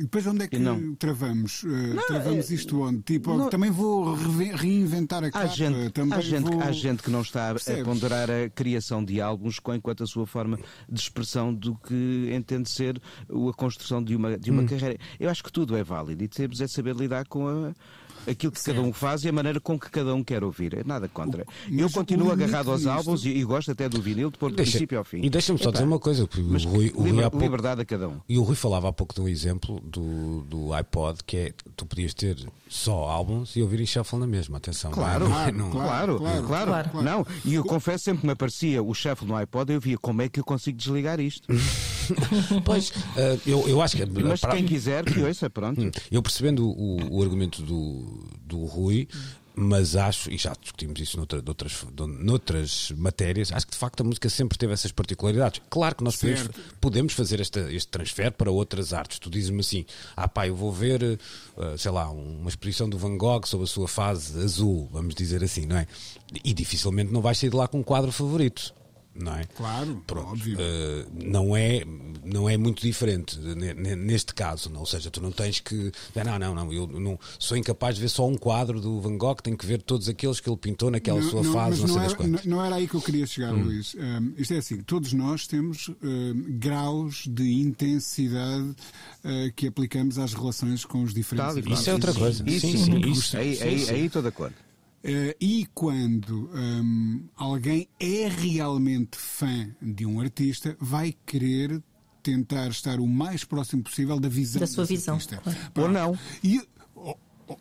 depois 0.00 0.26
onde 0.26 0.42
é 0.42 0.48
que 0.48 0.58
travamos? 0.98 1.62
Uh, 1.62 1.94
não, 1.94 2.04
travamos 2.04 2.50
é, 2.50 2.54
isto 2.54 2.82
onde? 2.82 3.00
Tipo, 3.02 3.32
não, 3.36 3.48
também 3.48 3.70
vou 3.70 4.12
reinventar 4.56 5.22
a 5.22 5.30
capa. 5.30 5.44
Há 5.44 5.46
gente, 5.46 5.90
também 5.90 6.18
há, 6.18 6.20
gente, 6.20 6.50
vou... 6.50 6.60
há 6.60 6.72
gente 6.72 7.00
que 7.00 7.08
não 7.08 7.22
está 7.22 7.50
Percebes? 7.50 7.82
a 7.82 7.84
ponderar 7.84 8.28
a 8.28 8.50
criação 8.50 9.04
de 9.04 9.20
álbuns 9.20 9.60
enquanto 9.72 10.02
a 10.02 10.06
sua 10.08 10.26
forma 10.26 10.58
de 10.88 11.00
expressão 11.00 11.54
do 11.54 11.76
que 11.76 12.28
entende 12.34 12.68
ser 12.68 13.00
a 13.30 13.52
construção 13.56 14.02
de 14.02 14.16
uma, 14.16 14.36
de 14.36 14.50
uma 14.50 14.62
hum. 14.62 14.66
carreira. 14.66 14.98
Eu 15.20 15.30
acho 15.30 15.44
que 15.44 15.52
tudo 15.52 15.76
é 15.76 15.84
válido 15.84 16.24
e 16.24 16.26
temos 16.26 16.60
é 16.60 16.66
saber 16.66 16.96
lidar 16.96 17.24
com 17.28 17.46
a 17.46 17.72
aquilo 18.28 18.52
que 18.52 18.60
certo. 18.60 18.76
cada 18.76 18.88
um 18.88 18.92
faz 18.92 19.24
e 19.24 19.28
a 19.28 19.32
maneira 19.32 19.60
com 19.60 19.78
que 19.78 19.90
cada 19.90 20.14
um 20.14 20.22
quer 20.22 20.42
ouvir. 20.44 20.74
É 20.78 20.84
nada 20.84 21.08
contra. 21.08 21.44
O, 21.70 21.74
eu 21.74 21.90
continuo 21.90 22.30
agarrado 22.30 22.70
aos 22.70 22.86
álbuns 22.86 23.24
e, 23.24 23.30
e, 23.30 23.44
gosto 23.44 23.70
até 23.70 23.88
do 23.88 24.00
vinil, 24.00 24.30
de 24.30 24.38
pôr 24.38 24.50
do 24.50 24.56
Deixa, 24.56 24.72
princípio 24.72 24.98
ao 24.98 25.04
fim. 25.04 25.22
E 25.22 25.30
deixa-me 25.30 25.58
só 25.58 25.70
dizer 25.70 25.84
uma 25.84 25.98
coisa. 25.98 26.28
Mas 26.48 26.64
o 26.64 26.68
Rui, 26.68 26.92
o 26.94 27.02
Rui 27.02 27.22
pouco, 27.22 27.38
liberdade 27.38 27.80
a 27.82 27.84
cada 27.84 28.08
um. 28.08 28.20
E 28.28 28.38
o 28.38 28.42
Rui 28.42 28.56
falava 28.56 28.88
há 28.88 28.92
pouco 28.92 29.14
de 29.14 29.20
um 29.20 29.28
exemplo 29.28 29.80
do, 29.80 30.42
do 30.42 30.72
iPod, 30.72 31.20
que 31.24 31.36
é 31.36 31.54
tu 31.76 31.86
podias 31.86 32.14
ter 32.14 32.36
só 32.68 33.08
álbuns 33.08 33.56
e 33.56 33.62
ouvir 33.62 33.80
em 33.80 33.86
shuffle 33.86 34.18
na 34.18 34.26
mesma. 34.26 34.58
Atenção. 34.58 34.90
Claro, 34.90 35.28
não, 35.28 35.40
é, 35.40 35.52
não, 35.52 35.70
claro, 35.70 36.18
claro, 36.18 36.46
claro, 36.46 36.66
claro, 36.70 36.90
claro. 36.90 37.04
Não, 37.04 37.26
e 37.44 37.54
eu 37.54 37.64
confesso 37.64 38.04
sempre 38.04 38.20
que 38.20 38.26
me 38.26 38.32
aparecia 38.32 38.82
o 38.82 38.94
shuffle 38.94 39.26
no 39.26 39.36
iPod, 39.36 39.72
eu 39.72 39.80
via 39.80 39.98
como 39.98 40.22
é 40.22 40.28
que 40.28 40.40
eu 40.40 40.44
consigo 40.44 40.76
desligar 40.76 41.20
isto. 41.20 41.48
pois, 42.64 42.90
uh, 42.90 43.40
eu, 43.46 43.68
eu 43.68 43.80
acho 43.80 43.96
que. 43.96 44.04
Mas 44.06 44.40
para... 44.40 44.56
quem 44.56 44.64
quiser, 44.64 45.04
que 45.04 45.20
ouça, 45.20 45.48
pronto. 45.48 45.80
Hum, 45.80 45.90
eu 46.10 46.22
percebendo 46.22 46.68
o, 46.68 47.18
o 47.18 47.22
argumento 47.22 47.62
do, 47.62 48.11
do 48.44 48.64
Rui, 48.64 49.08
mas 49.54 49.96
acho, 49.96 50.30
e 50.30 50.38
já 50.38 50.54
discutimos 50.58 50.98
isso 51.00 51.16
noutra, 51.16 51.42
noutras, 51.42 51.84
noutras 52.18 52.92
matérias, 52.96 53.52
acho 53.52 53.66
que 53.66 53.72
de 53.72 53.78
facto 53.78 54.00
a 54.00 54.04
música 54.04 54.28
sempre 54.30 54.56
teve 54.56 54.72
essas 54.72 54.92
particularidades. 54.92 55.60
Claro 55.68 55.94
que 55.94 56.04
nós 56.04 56.16
podemos, 56.16 56.48
podemos, 56.80 57.12
fazer 57.12 57.40
este, 57.40 57.60
este 57.74 57.90
transfer 57.90 58.32
para 58.32 58.50
outras 58.50 58.92
artes. 58.92 59.18
Tu 59.18 59.28
dizes-me 59.28 59.60
assim, 59.60 59.84
ah 60.16 60.26
pá, 60.26 60.46
eu 60.46 60.56
vou 60.56 60.72
ver, 60.72 61.02
uh, 61.02 61.76
sei 61.76 61.90
lá, 61.90 62.10
uma 62.10 62.48
exposição 62.48 62.88
do 62.88 62.96
Van 62.96 63.16
Gogh 63.16 63.46
sobre 63.46 63.64
a 63.64 63.68
sua 63.68 63.88
fase 63.88 64.38
azul, 64.42 64.88
vamos 64.90 65.14
dizer 65.14 65.44
assim, 65.44 65.66
não 65.66 65.76
é? 65.76 65.86
E 66.42 66.54
dificilmente 66.54 67.12
não 67.12 67.20
vais 67.20 67.36
sair 67.36 67.50
de 67.50 67.56
lá 67.56 67.68
com 67.68 67.80
um 67.80 67.82
quadro 67.82 68.10
favorito 68.10 68.72
não 69.14 69.34
é? 69.34 69.44
Claro, 69.44 70.02
Pronto. 70.06 70.28
óbvio. 70.28 70.58
Uh, 70.58 71.06
não, 71.12 71.56
é, 71.56 71.82
não 72.24 72.48
é 72.48 72.56
muito 72.56 72.82
diferente 72.82 73.38
neste 73.38 74.34
caso, 74.34 74.70
não? 74.70 74.80
ou 74.80 74.86
seja, 74.86 75.10
tu 75.10 75.20
não 75.20 75.30
tens 75.30 75.60
que. 75.60 75.92
Não, 76.14 76.38
não, 76.38 76.54
não, 76.54 76.72
eu 76.72 76.86
não 76.86 77.18
sou 77.38 77.56
incapaz 77.56 77.96
de 77.96 78.00
ver 78.00 78.08
só 78.08 78.26
um 78.26 78.36
quadro 78.36 78.80
do 78.80 79.00
Van 79.00 79.16
Gogh, 79.16 79.36
tenho 79.42 79.56
que 79.56 79.66
ver 79.66 79.82
todos 79.82 80.08
aqueles 80.08 80.40
que 80.40 80.48
ele 80.48 80.56
pintou 80.56 80.90
naquela 80.90 81.20
não, 81.20 81.30
sua 81.30 81.42
não, 81.42 81.52
fase, 81.52 81.80
não, 81.80 81.88
não 81.88 81.94
sei 81.94 82.04
era, 82.04 82.14
quantas. 82.14 82.44
Não 82.44 82.64
era 82.64 82.76
aí 82.76 82.88
que 82.88 82.94
eu 82.94 83.02
queria 83.02 83.26
chegar, 83.26 83.52
hum. 83.52 83.64
Luís. 83.64 83.94
Um, 83.94 84.32
isto 84.36 84.54
é 84.54 84.58
assim, 84.58 84.78
todos 84.82 85.12
nós 85.12 85.46
temos 85.46 85.88
uh, 85.88 85.94
graus 86.48 87.24
de 87.28 87.60
intensidade 87.60 88.70
uh, 89.24 89.52
que 89.54 89.66
aplicamos 89.66 90.18
às 90.18 90.32
relações 90.32 90.84
com 90.84 91.02
os 91.02 91.12
diferentes. 91.12 91.64
Tá, 91.64 91.70
isso 91.70 91.90
é 91.90 91.92
outra 91.92 92.14
coisa. 92.14 92.42
Isso, 92.48 92.66
sim, 92.66 92.76
sim, 92.76 92.98
isso, 93.10 93.36
aí, 93.36 93.56
sim, 93.56 93.62
aí, 93.62 93.90
aí 93.90 94.06
estou 94.06 94.22
de 94.22 94.28
acordo. 94.28 94.54
Uh, 95.04 95.34
e 95.40 95.66
quando 95.74 96.48
um, 96.54 97.24
alguém 97.36 97.88
é 97.98 98.28
realmente 98.28 99.18
fã 99.18 99.68
de 99.80 100.06
um 100.06 100.20
artista, 100.20 100.76
vai 100.80 101.14
querer 101.26 101.82
tentar 102.22 102.68
estar 102.68 103.00
o 103.00 103.06
mais 103.06 103.44
próximo 103.44 103.82
possível 103.82 104.20
da 104.20 104.28
visão 104.28 104.60
da 104.60 104.66
sua 104.66 104.84
visão. 104.84 105.14
Artista. 105.16 105.42
Ou 105.76 105.88
não. 105.88 106.16
E, 106.42 106.60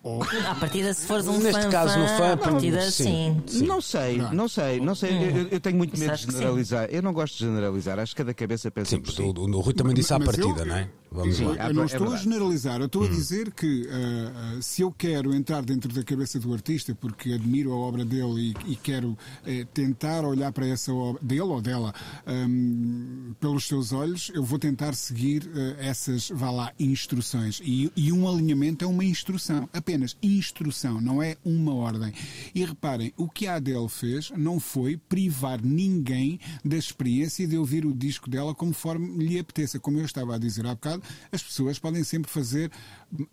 Oh. 0.04 0.22
À 0.48 0.56
partida, 0.56 0.94
se 0.94 1.06
fores 1.06 1.28
um 1.28 1.38
Neste 1.40 1.64
fã, 1.64 1.70
caso, 1.70 1.94
fã, 1.94 2.00
no 2.00 2.08
fã, 2.08 2.34
à 2.34 2.38
partida, 2.38 2.90
sim. 2.90 3.42
sim. 3.46 3.66
Não 3.66 3.82
sei, 3.82 4.18
não 4.18 4.48
sei, 4.48 4.80
não 4.80 4.96
sei. 4.96 5.12
Eu, 5.12 5.48
eu, 5.50 5.60
tenho 5.60 5.78
muito 5.78 6.00
medo 6.00 6.16
de 6.16 6.32
generalizar. 6.32 6.88
Eu 6.90 7.02
não 7.02 7.12
gosto 7.12 7.34
de 7.38 7.46
generalizar. 7.46 8.00
Acho 8.00 8.16
que 8.16 8.18
cada 8.18 8.34
cabeça 8.34 8.72
pensa 8.72 8.92
sim, 8.92 9.02
por 9.02 9.12
si. 9.12 9.22
O, 9.22 9.32
o, 9.32 9.60
Rui 9.60 9.74
também 9.74 9.94
disse 9.94 10.14
à 10.14 10.20
partida, 10.20 10.62
eu, 10.62 10.66
não 10.66 10.76
é? 10.76 10.90
Vamos 11.12 11.36
sim, 11.36 11.46
lá. 11.46 11.68
Eu 11.68 11.74
não 11.74 11.84
é 11.84 11.86
estou 11.86 12.14
a 12.14 12.18
generalizar. 12.18 12.80
Eu 12.80 12.86
estou 12.86 13.04
hum. 13.04 13.06
a 13.06 13.10
dizer 13.10 13.52
que 13.52 13.84
uh, 13.84 14.58
uh, 14.58 14.62
se 14.62 14.82
eu 14.82 14.92
quero 14.92 15.34
entrar 15.34 15.62
dentro 15.64 15.92
da 15.94 16.04
cabeça 16.04 16.40
do 16.40 16.54
artista 16.54 16.96
porque 16.96 17.34
admiro 17.34 17.74
a 17.74 17.76
obra 17.76 18.06
dele 18.06 18.56
e, 18.66 18.74
e 18.74 18.76
quero 18.76 19.10
uh, 19.10 19.66
tentar 19.74 20.24
olhar 20.26 20.52
para 20.52 20.68
essa 20.68 20.94
obra 20.94 21.22
dele 21.22 21.42
ou 21.42 21.62
dela 21.62 21.94
um, 22.26 23.34
pelos 23.40 23.68
seus 23.68 23.92
olhos, 23.92 24.32
eu 24.34 24.44
vou 24.44 24.58
tentar 24.58 24.94
seguir 24.94 25.50
essas, 25.80 26.30
vá 26.30 26.50
lá, 26.50 26.74
instruções. 26.80 27.62
E, 27.64 27.92
e 27.96 28.12
um 28.12 28.28
alinhamento 28.28 28.86
é 28.86 28.88
uma 28.88 29.04
instrução, 29.04 29.68
apenas 29.74 30.18
instrução 30.22 30.62
instrução, 30.62 31.02
não 31.02 31.22
é 31.22 31.38
uma 31.44 31.74
ordem. 31.74 32.14
E 32.54 32.64
reparem, 32.66 33.14
o 33.18 33.30
que 33.30 33.48
a 33.48 33.56
Adele 33.56 33.90
fez 33.90 34.32
não 34.36 34.60
foi 34.60 34.98
privar 34.98 35.62
ninguém 35.64 36.40
da 36.64 36.78
experiência 36.78 37.48
de 37.48 37.58
ouvir 37.58 37.86
o 37.86 37.94
disco 37.94 38.30
dela 38.30 38.54
conforme 38.54 39.24
lhe 39.24 39.40
apeteça. 39.40 39.80
Como 39.80 39.98
eu 39.98 40.06
estava 40.06 40.36
a 40.36 40.38
dizer 40.38 40.66
há 40.66 40.74
bocado, 40.76 41.01
as 41.32 41.42
pessoas 41.42 41.80
podem 41.80 42.04
sempre 42.04 42.30
fazer 42.30 42.72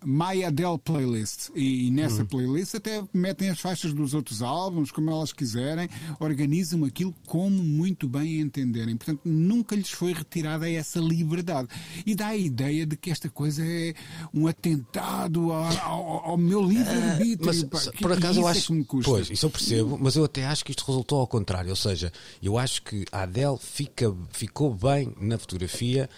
My 0.03 0.43
Adele 0.43 0.77
Playlist. 0.77 1.49
E, 1.55 1.89
nessa 1.91 2.21
uhum. 2.21 2.25
playlist 2.25 2.75
até 2.75 3.03
metem 3.13 3.49
as 3.49 3.59
faixas 3.59 3.93
dos 3.93 4.13
outros 4.13 4.41
álbuns, 4.41 4.91
como 4.91 5.09
elas 5.09 5.31
quiserem, 5.31 5.89
organizam 6.19 6.83
aquilo 6.83 7.13
como 7.25 7.63
muito 7.63 8.07
bem 8.07 8.39
entenderem. 8.41 8.97
Portanto, 8.97 9.21
nunca 9.23 9.75
lhes 9.75 9.91
foi 9.91 10.13
retirada 10.13 10.69
essa 10.69 10.99
liberdade. 10.99 11.69
E 12.05 12.13
dá 12.13 12.27
a 12.27 12.37
ideia 12.37 12.85
de 12.85 12.97
que 12.97 13.09
esta 13.09 13.29
coisa 13.29 13.63
é 13.65 13.93
um 14.33 14.47
atentado 14.47 15.51
ao, 15.51 15.77
ao, 15.77 16.29
ao 16.31 16.37
meu 16.37 16.61
livre-arbítrio. 16.61 17.49
Uh, 17.49 17.69
mas, 17.71 17.89
por 18.01 18.11
acaso, 18.11 18.41
eu 18.41 18.47
é 18.47 18.51
acho. 18.51 18.73
É 18.73 18.83
que 18.83 19.01
pois, 19.03 19.29
isso 19.29 19.45
eu 19.45 19.49
percebo, 19.49 19.97
mas 19.99 20.15
eu 20.15 20.23
até 20.23 20.45
acho 20.45 20.63
que 20.65 20.71
isto 20.71 20.85
resultou 20.85 21.19
ao 21.19 21.27
contrário. 21.27 21.69
Ou 21.69 21.75
seja, 21.75 22.11
eu 22.41 22.57
acho 22.57 22.81
que 22.83 23.05
a 23.11 23.23
Adele 23.23 23.57
fica, 23.59 24.13
ficou 24.31 24.73
bem 24.73 25.13
na 25.19 25.37
fotografia 25.37 26.09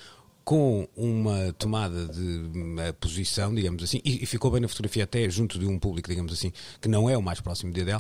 com 0.44 0.88
uma 0.96 1.54
tomada 1.54 2.08
de 2.08 2.94
posição, 3.00 3.54
digamos 3.54 3.84
assim, 3.84 4.02
e, 4.04 4.26
ficou 4.26 4.50
bem 4.52 4.62
na 4.62 4.68
fotografia 4.68 5.04
até 5.04 5.30
junto 5.30 5.60
de 5.60 5.66
um 5.66 5.78
público, 5.78 6.10
digamos 6.10 6.34
assim, 6.34 6.52
que 6.80 6.88
não 6.88 7.10
é 7.10 7.18
o 7.18 7.22
mais 7.22 7.40
próximo 7.40 7.72
de 7.72 7.82
Adele, 7.82 8.00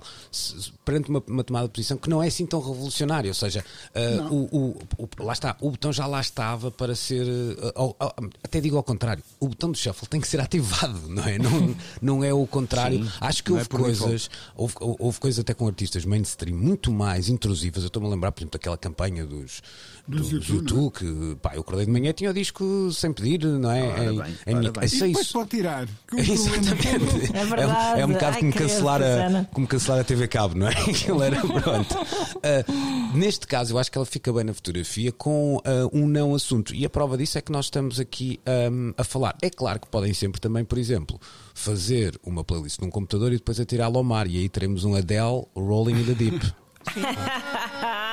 perante 0.84 1.10
uma, 1.10 1.23
uma, 1.27 1.43
tomada 1.43 1.67
de 1.67 1.73
posição 1.73 1.97
que 1.97 2.10
não 2.10 2.21
é 2.21 2.27
assim 2.27 2.45
tão 2.45 2.60
revolucionária, 2.60 3.30
ou 3.30 3.34
seja, 3.34 3.63
uh, 3.95 4.34
o, 4.34 4.58
o, 4.58 5.04
o, 5.04 5.23
lá 5.23 5.34
está, 5.34 5.56
o 5.62 5.69
botão 5.69 5.93
já 5.93 6.08
lá 6.08 6.19
estava 6.19 6.71
para 6.71 6.95
ser, 6.95 7.25
uh, 7.25 7.89
uh, 7.89 8.30
até 8.43 8.60
digo 8.60 8.75
ao 8.75 8.84
contrário, 8.84 9.23
o 9.39 9.47
botão 9.47 9.71
do 9.71 9.77
shuffle 9.77 10.08
tem 10.08 10.19
que 10.19 10.27
ser 10.27 10.39
ativado, 10.41 11.08
não 11.08 11.23
é? 11.23 11.38
Não, 11.38 11.75
não 12.01 12.23
é 12.23 12.34
o 12.34 12.45
contrário. 12.47 13.04
Sim, 13.04 13.12
Acho 13.21 13.43
que 13.43 13.51
houve 13.51 13.65
é 13.65 13.67
coisas, 13.67 14.30
houve, 14.56 14.73
houve 14.80 15.19
coisas 15.19 15.39
até 15.39 15.54
com 15.54 15.67
artistas 15.67 16.06
mainstream 16.06 16.58
muito 16.58 16.91
mais 16.91 17.30
intrusivas. 17.30 17.84
Eu 17.84 17.88
estou-me 17.88 18.08
a 18.08 18.12
lembrar, 18.12 18.32
por 18.32 18.41
exemplo, 18.41 18.60
daquela 18.60 18.77
campanha 18.77 19.25
dos, 19.25 19.62
dos 20.07 20.31
YouTube, 20.31 20.55
YouTube 20.55 20.93
que 20.93 21.37
pá, 21.41 21.55
eu 21.55 21.61
acordei 21.61 21.85
de 21.85 21.91
manhã 21.91 22.11
tinha 22.13 22.29
o 22.29 22.33
disco 22.33 22.91
sem 22.91 23.13
pedir, 23.13 23.45
não 23.45 23.71
é? 23.71 23.81
Ora 23.83 24.03
em, 24.03 24.17
bem, 24.17 24.37
em 24.47 24.55
minha... 24.55 24.71
bem. 24.71 24.83
E 24.85 24.99
depois 24.99 25.31
pode 25.31 25.49
tirar. 25.49 25.87
Exatamente. 26.13 27.37
É, 27.37 27.45
verdade. 27.45 27.99
é, 27.99 28.01
é 28.01 28.05
um 28.05 28.11
bocado 28.11 28.37
como 28.39 28.53
cancelar, 28.53 29.01
a, 29.01 29.45
como 29.45 29.67
cancelar 29.67 29.99
a 29.99 30.03
TV 30.03 30.27
Cabo, 30.27 30.55
não 30.55 30.67
é? 30.67 30.71
Aquilo 30.81 31.23
era 31.23 31.39
pronto. 31.39 31.95
Uh, 31.95 33.17
neste 33.17 33.47
caso, 33.47 33.73
eu 33.73 33.79
acho 33.79 33.91
que 33.91 33.97
ela 33.97 34.05
fica 34.05 34.31
bem 34.33 34.43
na 34.43 34.53
fotografia 34.53 35.11
com 35.11 35.57
uh, 35.57 35.61
um 35.91 36.07
não 36.07 36.33
assunto. 36.35 36.73
E 36.73 36.85
a 36.85 36.89
prova 36.89 37.17
disso 37.17 37.37
é 37.37 37.41
que 37.41 37.51
nós 37.51 37.65
estamos 37.65 37.99
aqui 37.99 38.39
um, 38.71 38.93
a 38.97 39.03
falar. 39.03 39.35
É 39.41 39.49
claro 39.49 39.79
que 39.79 39.87
podem 39.87 40.13
sempre 40.13 40.41
também, 40.41 40.65
por 40.65 40.77
exemplo, 40.77 41.19
fazer 41.53 42.19
uma 42.23 42.43
playlist 42.43 42.79
num 42.81 42.89
computador 42.89 43.31
e 43.31 43.37
depois 43.37 43.59
atirá-la 43.59 43.97
ao 43.97 44.03
mar. 44.03 44.27
E 44.27 44.37
aí 44.37 44.49
teremos 44.49 44.83
um 44.83 44.95
Adele 44.95 45.45
Rolling 45.55 46.01
in 46.01 46.05
the 46.05 46.13
Deep. 46.13 46.53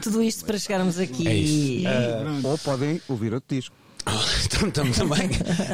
tudo 0.00 0.22
isto 0.22 0.44
para 0.44 0.58
chegarmos 0.58 0.98
aqui. 0.98 1.28
É 1.28 1.34
isso. 1.34 1.88
Uh, 1.88 2.48
ou 2.48 2.58
podem 2.58 3.00
ouvir 3.08 3.34
outro 3.34 3.54
disco. 3.54 3.74
então, 4.74 4.90
também. 4.90 5.28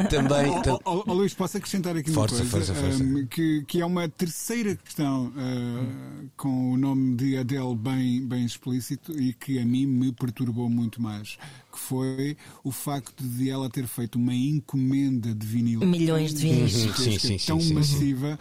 também 0.09 0.51
oh, 0.67 0.79
oh, 0.85 1.03
oh, 1.07 1.13
Luís, 1.13 1.33
posso 1.33 1.57
acrescentar 1.57 1.97
aqui 1.97 2.11
força, 2.11 2.43
uma 2.43 2.49
coisa? 2.51 2.73
Força, 2.73 2.89
força. 2.89 3.03
Um, 3.03 3.25
que, 3.25 3.63
que 3.65 3.81
é 3.81 3.85
uma 3.85 4.07
terceira 4.07 4.75
questão 4.75 5.27
uh, 5.27 6.29
com 6.37 6.73
o 6.73 6.77
nome 6.77 7.15
de 7.15 7.37
Adele 7.37 7.75
bem, 7.75 8.25
bem 8.27 8.45
explícito 8.45 9.19
e 9.19 9.33
que 9.33 9.59
a 9.59 9.65
mim 9.65 9.87
me 9.87 10.11
perturbou 10.11 10.69
muito 10.69 11.01
mais 11.01 11.37
foi 11.79 12.37
o 12.63 12.71
facto 12.71 13.23
de 13.23 13.49
ela 13.49 13.69
ter 13.69 13.87
feito 13.87 14.17
uma 14.17 14.33
encomenda 14.33 15.33
de 15.33 15.45
vinil. 15.45 15.79
Milhões 15.81 16.33
de 16.33 16.47
vinis. 16.47 16.73
Sim, 16.73 17.17
sim, 17.17 17.37
tão 17.45 17.59
sim, 17.59 17.73
massiva 17.73 18.37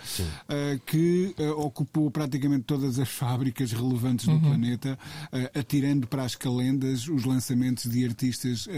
uh, 0.48 0.81
que 0.85 1.35
uh, 1.38 1.61
ocupou 1.61 2.11
praticamente 2.11 2.64
todas 2.64 2.98
as 2.98 3.09
fábricas 3.09 3.72
relevantes 3.72 4.27
do 4.27 4.33
uhum. 4.33 4.40
planeta, 4.40 4.98
uh, 5.33 5.59
atirando 5.59 6.07
para 6.07 6.24
as 6.24 6.35
calendas 6.35 7.09
os 7.09 7.24
lançamentos 7.24 7.90
de 7.90 8.05
artistas 8.05 8.68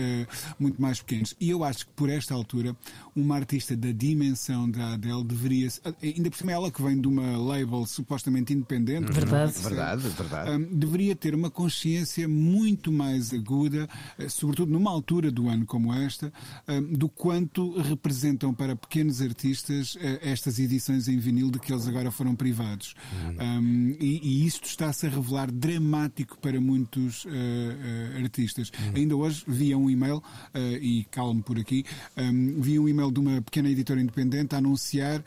muito 0.59 0.81
mais 0.81 1.01
pequenos. 1.01 1.35
E 1.41 1.51
eu 1.51 1.65
acho 1.65 1.87
que 1.87 1.93
por 1.93 2.09
esta 2.09 2.35
altura, 2.35 2.77
uma 3.17 3.37
artista 3.37 3.77
da 3.77 3.93
dimensão 3.93 4.71
da 4.71 4.95
Adele 4.95 5.25
deveria. 5.25 5.69
Ainda 6.03 6.31
por 6.31 6.37
cima, 6.37 6.53
ela 6.53 6.71
que 6.71 6.83
vem 6.83 7.01
de 7.01 7.09
uma 7.09 7.37
label 7.37 7.87
supostamente 7.87 8.53
independente. 8.53 9.13
Verdade. 9.13 9.53
Verdade, 9.59 10.09
verdade. 10.09 10.51
Um, 10.51 10.79
deveria 10.79 11.17
ter 11.17 11.35
uma 11.35 11.51
consciência 11.51 12.29
muito 12.29 12.93
mais 12.93 13.33
aguda, 13.33 13.89
eh, 14.19 14.29
sobretudo 14.51 14.73
numa 14.73 14.91
altura 14.91 15.31
do 15.31 15.49
ano 15.49 15.65
como 15.65 15.95
esta, 15.95 16.33
um, 16.69 16.93
do 16.93 17.09
quanto 17.09 17.81
representam 17.81 18.53
para 18.53 18.75
pequenos 18.75 19.23
artistas 19.23 19.95
uh, 19.95 19.99
estas 20.23 20.59
edições 20.59 21.07
em 21.09 21.19
vinil 21.19 21.51
de 21.51 21.59
que 21.59 21.73
eles 21.73 21.87
agora 21.87 22.11
foram 22.11 22.35
privados. 22.35 22.95
Um, 23.41 23.97
e, 24.01 24.21
e 24.23 24.47
isto 24.47 24.67
está-se 24.67 25.07
a 25.07 25.11
revelar 25.11 25.51
dramático 25.51 26.39
para 26.39 26.61
muitos 26.61 27.25
uh, 27.25 27.29
uh, 27.29 28.23
artistas. 28.23 28.73
Ainda 28.95 29.17
hoje 29.17 29.45
via 29.47 29.79
um 29.79 29.89
e-mail, 29.89 30.23
e 30.81 31.07
calmo 31.11 31.43
por 31.43 31.59
aqui, 31.59 31.85
um, 32.17 32.61
via 32.61 32.81
um 32.81 32.89
e-mail 32.89 33.11
de 33.11 33.21
uma 33.21 33.41
pequena 33.43 33.69
editora 33.69 34.01
independente 34.01 34.55
a 34.55 34.59
anunciar 34.59 35.23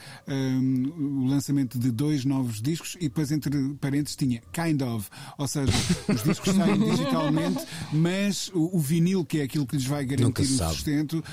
o 0.97 1.25
lançamento 1.25 1.77
de 1.79 1.91
dois 1.91 2.25
novos 2.25 2.61
discos 2.61 2.95
e 2.99 3.03
depois 3.03 3.31
entre 3.31 3.73
parênteses 3.75 4.15
tinha 4.15 4.41
kind 4.51 4.81
of, 4.81 5.09
ou 5.37 5.47
seja, 5.47 5.71
os 6.09 6.23
discos 6.23 6.55
saem 6.55 6.79
digitalmente, 6.91 7.65
mas 7.91 8.49
o, 8.53 8.77
o, 8.77 8.79
vinil, 8.79 9.02
que 9.25 9.39
é 9.39 9.43
aquilo 9.43 9.65
que 9.65 9.75
lhes 9.75 9.85
vai 9.85 10.05
garantir 10.05 10.41
o 10.41 10.45
sustento, 10.45 11.19
uh, 11.19 11.23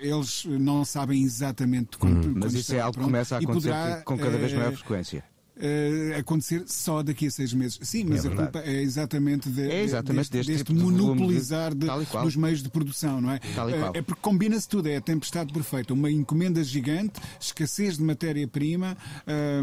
eles 0.00 0.44
não 0.46 0.84
sabem 0.84 1.22
exatamente 1.22 1.96
quando. 1.98 2.28
Hum. 2.28 2.34
Mas 2.36 2.54
isso 2.54 2.74
é 2.74 2.80
algo 2.80 2.98
que 2.98 3.04
começa 3.04 3.36
a 3.36 3.38
acontecer 3.38 3.70
poderá, 3.70 4.02
com 4.02 4.18
cada 4.18 4.38
vez 4.38 4.52
maior 4.52 4.72
eh, 4.72 4.76
frequência 4.76 5.35
uh, 5.56 6.18
acontecer 6.18 6.64
só 6.66 7.02
daqui 7.02 7.26
a 7.26 7.30
seis 7.30 7.52
meses. 7.52 7.78
Sim, 7.82 8.04
mas 8.04 8.24
é 8.24 8.28
a 8.28 8.30
culpa 8.30 8.58
é 8.60 8.82
exatamente, 8.82 9.48
de, 9.48 9.62
é 9.62 9.82
exatamente 9.82 10.30
deste, 10.30 10.52
deste, 10.52 10.64
tipo 10.64 10.80
monopolizar 10.80 11.74
de, 11.74 11.86
dos 12.22 12.36
meios 12.36 12.62
de 12.62 12.68
produção, 12.68 13.20
não 13.20 13.30
é? 13.30 13.36
Uh, 13.36 13.90
é 13.94 14.02
porque 14.02 14.20
combina-se 14.20 14.68
tudo, 14.68 14.88
é 14.88 14.96
a 14.96 15.00
tempestade 15.00 15.52
perfeita. 15.52 15.94
Uma 15.94 16.10
encomenda 16.10 16.62
gigante, 16.62 17.20
escassez 17.40 17.96
de 17.96 18.02
matéria-prima, 18.02 18.96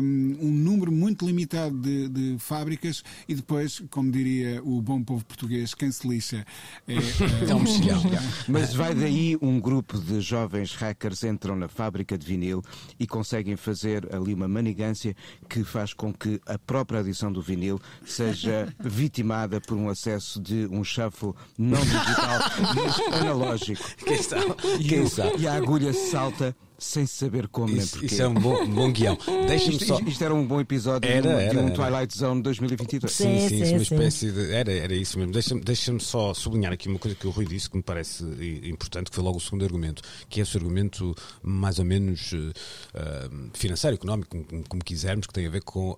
um, 0.02 0.38
um, 0.42 0.52
número 0.52 0.92
muito 0.92 1.26
limitado 1.26 1.78
de, 1.80 2.10
de, 2.10 2.40
fábricas 2.40 3.04
e 3.28 3.36
depois, 3.36 3.82
como 3.90 4.12
diria 4.12 4.62
o 4.64 4.82
bom 4.82 5.04
povo 5.04 5.26
português, 5.26 5.74
quem 5.74 5.92
se 5.92 6.08
lixa 6.08 6.46
é, 6.88 6.96
é 7.50 7.56
um 7.56 7.60
mexilhão. 7.60 8.02
Mas 8.48 8.74
vai 8.74 8.94
daí 8.94 9.38
um 9.42 9.60
grupo 9.60 10.00
de 10.00 10.22
jovens 10.22 10.74
hackers 10.76 11.24
entram 11.24 11.56
na 11.56 11.68
fábrica 11.68 12.18
de 12.18 12.26
vinil 12.26 12.62
e 13.00 13.06
conseguem 13.06 13.56
fazer 13.56 14.14
ali 14.14 14.34
uma 14.34 14.48
manigância 14.48 15.16
que 15.50 15.64
faz 15.64 15.83
faz 15.84 15.94
com 15.94 16.14
que 16.14 16.40
a 16.46 16.58
própria 16.58 17.00
edição 17.00 17.32
do 17.32 17.42
vinil 17.42 17.80
seja 18.06 18.74
vitimada 18.80 19.60
por 19.60 19.76
um 19.76 19.90
acesso 19.90 20.42
de 20.42 20.66
um 20.72 20.84
shuffle 20.84 21.34
não 21.58 21.82
digital, 21.82 22.40
mas 22.74 23.00
analógico. 23.22 23.84
Quem 23.98 24.24
sabe? 24.24 24.56
Quem 24.88 25.08
sabe? 25.08 25.42
E 25.42 25.48
a 25.48 25.56
agulha 25.56 25.92
salta 25.94 26.56
sem 26.78 27.06
saber 27.06 27.48
como 27.48 27.70
isso, 27.70 27.78
nem 27.78 27.88
porquê. 27.88 28.06
Isso 28.08 28.22
é 28.22 28.28
um 28.28 28.34
bom, 28.34 28.62
um 28.62 28.74
bom 28.74 28.92
guião. 28.92 29.18
Isto, 29.54 29.86
só... 29.86 30.00
isto, 30.00 30.24
era 30.24 30.34
um 30.34 30.46
bom 30.46 30.60
episódio 30.60 31.10
era, 31.10 31.22
de, 31.22 31.28
um, 31.28 31.32
era, 31.32 31.54
de 31.54 31.60
um 31.60 31.74
Twilight 31.74 32.18
Zone 32.18 32.42
2022. 32.42 33.14
Sim, 33.14 33.40
sim, 33.40 33.50
sim, 33.50 33.66
sim 33.66 33.74
uma 33.74 33.82
espécie 33.82 34.32
de. 34.32 34.52
Era, 34.52 34.72
era 34.72 34.94
isso 34.94 35.18
mesmo. 35.18 35.32
Deixa-me 35.32 35.62
deixa 35.62 36.00
só 36.00 36.34
sublinhar 36.34 36.74
aqui 36.74 36.88
uma 36.88 37.00
coisa 37.00 37.16
que 37.16 37.28
o 37.28 37.30
Rui 37.30 37.46
disse 37.46 37.70
que 37.70 37.78
me 37.78 37.84
parece 37.84 38.24
importante, 38.64 39.10
que 39.10 39.16
foi 39.16 39.24
logo 39.24 39.38
o 39.38 39.42
segundo 39.42 39.64
argumento, 39.64 40.02
que 40.30 40.40
é 40.40 40.44
o 40.44 40.46
seu 40.46 40.60
argumento 40.60 41.16
mais 41.42 41.80
ou 41.80 41.86
menos 41.86 42.34
uh, 42.34 43.50
financeiro, 43.54 43.96
económico, 43.96 44.30
como, 44.30 44.64
como, 44.68 44.84
quisermos, 44.84 45.28
que 45.28 45.34
tem 45.34 45.46
a 45.46 45.50
ver 45.50 45.64
com 45.64 45.92
uh, 45.92 45.98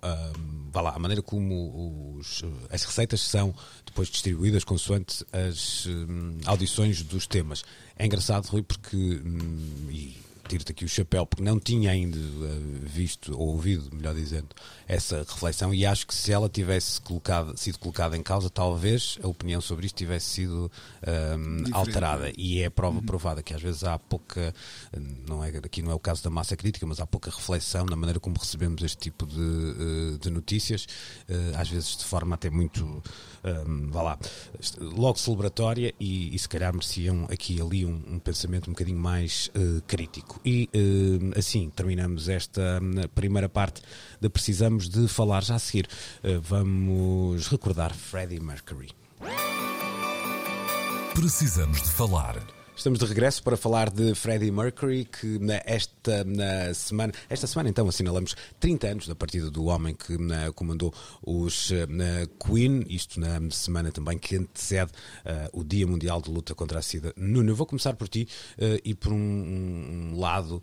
vá 0.70 0.80
lá, 0.80 0.90
a 0.94 0.98
maneira 0.98 1.22
como 1.22 2.16
os, 2.18 2.44
as 2.70 2.84
receitas 2.84 3.20
são 3.20 3.54
depois 3.84 4.08
distribuídas 4.08 4.64
consoante 4.64 5.24
as 5.32 5.86
um, 5.86 6.38
audições 6.44 7.02
dos 7.02 7.26
temas. 7.26 7.64
É 7.96 8.04
engraçado, 8.04 8.46
Rui, 8.46 8.62
porque. 8.62 8.96
Um, 8.96 9.90
e, 9.90 10.25
tiro-te 10.46 10.72
aqui 10.72 10.84
o 10.84 10.88
chapéu, 10.88 11.26
porque 11.26 11.42
não 11.42 11.58
tinha 11.58 11.90
ainda 11.90 12.18
eh, 12.18 12.58
visto, 12.82 13.32
ou 13.38 13.48
ouvido, 13.48 13.94
melhor 13.94 14.14
dizendo, 14.14 14.48
essa 14.88 15.18
reflexão 15.18 15.74
e 15.74 15.84
acho 15.84 16.06
que 16.06 16.14
se 16.14 16.32
ela 16.32 16.48
tivesse 16.48 17.00
colocado, 17.00 17.56
sido 17.56 17.78
colocada 17.78 18.16
em 18.16 18.22
causa, 18.22 18.48
talvez 18.48 19.18
a 19.22 19.28
opinião 19.28 19.60
sobre 19.60 19.86
isto 19.86 19.96
tivesse 19.96 20.26
sido 20.26 20.70
um, 21.06 21.64
ehm, 21.64 21.64
alterada. 21.72 22.32
E 22.36 22.60
é 22.60 22.70
prova 22.70 22.98
uhum. 22.98 23.06
provada 23.06 23.42
que 23.42 23.54
às 23.54 23.62
vezes 23.62 23.84
há 23.84 23.98
pouca, 23.98 24.54
não 25.28 25.42
é, 25.44 25.48
aqui 25.48 25.82
não 25.82 25.90
é 25.90 25.94
o 25.94 25.98
caso 25.98 26.22
da 26.22 26.30
massa 26.30 26.56
crítica, 26.56 26.86
mas 26.86 27.00
há 27.00 27.06
pouca 27.06 27.30
reflexão 27.30 27.86
na 27.86 27.96
maneira 27.96 28.20
como 28.20 28.36
recebemos 28.38 28.82
este 28.82 28.98
tipo 28.98 29.26
de, 29.26 29.34
eh, 29.40 30.18
de 30.20 30.30
notícias, 30.30 30.86
uh, 31.28 31.58
às 31.58 31.68
vezes 31.68 31.96
de 31.96 32.04
forma 32.04 32.34
até 32.34 32.50
muito, 32.50 33.02
vá 33.90 34.02
lá, 34.02 34.18
logo 34.80 35.18
celebratória 35.18 35.94
e, 35.98 36.34
e 36.34 36.38
se 36.38 36.48
calhar 36.48 36.72
mereciam 36.72 37.26
aqui 37.30 37.56
e 37.56 37.60
ali 37.60 37.84
um, 37.84 38.02
um 38.08 38.18
pensamento 38.18 38.68
um 38.68 38.72
bocadinho 38.72 38.98
mais 38.98 39.50
uh, 39.54 39.80
crítico. 39.86 40.40
E 40.44 40.68
uh, 40.74 41.38
assim 41.38 41.70
terminamos 41.70 42.28
esta 42.28 42.80
hum, 42.82 43.08
primeira 43.14 43.48
parte 43.48 43.82
de 44.20 44.28
Precisamos 44.28 44.88
de 44.88 45.08
Falar 45.08 45.42
já 45.42 45.54
a 45.54 45.58
seguir. 45.58 45.88
Uh, 46.22 46.40
vamos 46.40 47.48
recordar 47.48 47.94
Freddie 47.94 48.40
Mercury. 48.40 48.90
Precisamos 51.14 51.82
de 51.82 51.88
falar. 51.88 52.55
Estamos 52.76 52.98
de 52.98 53.06
regresso 53.06 53.42
para 53.42 53.56
falar 53.56 53.88
de 53.88 54.14
Freddie 54.14 54.50
Mercury, 54.50 55.06
que 55.06 55.40
esta 55.64 56.22
na 56.24 56.74
semana, 56.74 57.10
esta 57.26 57.46
semana 57.46 57.70
então 57.70 57.88
assinalamos 57.88 58.36
30 58.60 58.86
anos 58.86 59.08
da 59.08 59.14
partida 59.14 59.50
do 59.50 59.64
homem 59.64 59.94
que 59.94 60.18
na, 60.18 60.52
comandou 60.52 60.92
os 61.22 61.72
Queen, 62.38 62.84
isto 62.90 63.18
na 63.18 63.40
semana 63.50 63.90
também 63.90 64.18
que 64.18 64.36
antecede 64.36 64.92
uh, 65.24 65.58
o 65.58 65.64
Dia 65.64 65.86
Mundial 65.86 66.20
de 66.20 66.30
Luta 66.30 66.54
contra 66.54 66.78
a 66.78 66.82
SIDA. 66.82 67.14
Nuno, 67.16 67.50
eu 67.50 67.56
vou 67.56 67.66
começar 67.66 67.94
por 67.94 68.08
ti 68.08 68.28
uh, 68.58 68.78
e 68.84 68.94
por 68.94 69.10
um, 69.10 70.12
um 70.12 70.20
lado 70.20 70.60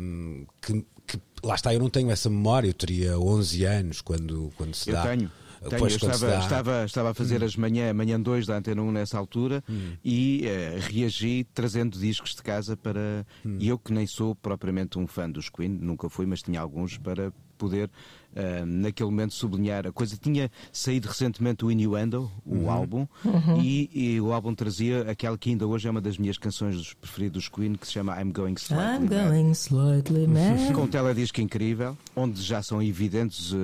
um, 0.00 0.44
que, 0.60 0.84
que, 1.06 1.20
lá 1.40 1.54
está, 1.54 1.72
eu 1.72 1.78
não 1.78 1.88
tenho 1.88 2.10
essa 2.10 2.28
memória, 2.28 2.66
eu 2.66 2.74
teria 2.74 3.16
11 3.16 3.64
anos 3.64 4.00
quando, 4.00 4.52
quando 4.56 4.74
se 4.74 4.90
eu 4.90 4.94
dá. 4.96 5.02
Tenho. 5.04 5.30
Tenho, 5.68 5.86
estava, 5.86 6.36
estava, 6.36 6.84
estava 6.84 7.10
a 7.10 7.14
fazer 7.14 7.42
hum. 7.42 7.46
as 7.46 7.56
manhã, 7.56 7.92
manhã 7.92 8.20
2 8.20 8.46
da 8.46 8.56
Antena 8.56 8.82
1 8.82 8.92
nessa 8.92 9.18
altura 9.18 9.62
hum. 9.68 9.92
e 10.04 10.44
uh, 10.44 10.92
reagi 10.92 11.46
trazendo 11.54 11.98
discos 11.98 12.34
de 12.34 12.42
casa 12.42 12.76
para. 12.76 13.26
Hum. 13.44 13.58
Eu 13.60 13.78
que 13.78 13.92
nem 13.92 14.06
sou 14.06 14.34
propriamente 14.34 14.98
um 14.98 15.06
fã 15.06 15.30
dos 15.30 15.48
Queen, 15.48 15.68
nunca 15.68 16.08
fui, 16.08 16.26
mas 16.26 16.42
tinha 16.42 16.60
alguns 16.60 16.98
para 16.98 17.32
poder 17.56 17.90
uh, 18.34 18.66
naquele 18.66 19.10
momento 19.10 19.34
sublinhar 19.34 19.86
a 19.86 19.92
coisa. 19.92 20.16
Tinha 20.16 20.50
saído 20.72 21.08
recentemente 21.08 21.64
o 21.64 21.70
Innuendo, 21.70 22.30
o 22.44 22.56
uhum. 22.56 22.70
álbum, 22.70 23.06
uhum. 23.24 23.60
E, 23.60 23.90
e, 23.92 24.20
o 24.20 24.32
álbum 24.32 24.54
trazia 24.54 25.10
aquela 25.10 25.36
que 25.38 25.50
ainda 25.50 25.66
hoje 25.66 25.88
é 25.88 25.90
uma 25.90 26.00
das 26.00 26.18
minhas 26.18 26.38
canções 26.38 26.94
preferidas 26.94 27.34
dos 27.34 27.48
Queen, 27.48 27.74
que 27.74 27.86
se 27.86 27.92
chama 27.94 28.20
I'm 28.20 28.32
Going 28.32 28.54
Slightly 28.54 29.06
I'm 29.06 29.08
Mad. 29.08 29.28
Going 29.28 29.54
Slightly 29.54 30.26
Mad. 30.26 30.72
Com 30.72 30.82
um 30.82 30.86
teledisco 30.86 31.40
incrível, 31.40 31.96
onde 32.14 32.40
já 32.42 32.62
são 32.62 32.82
evidentes, 32.82 33.52
uh, 33.52 33.56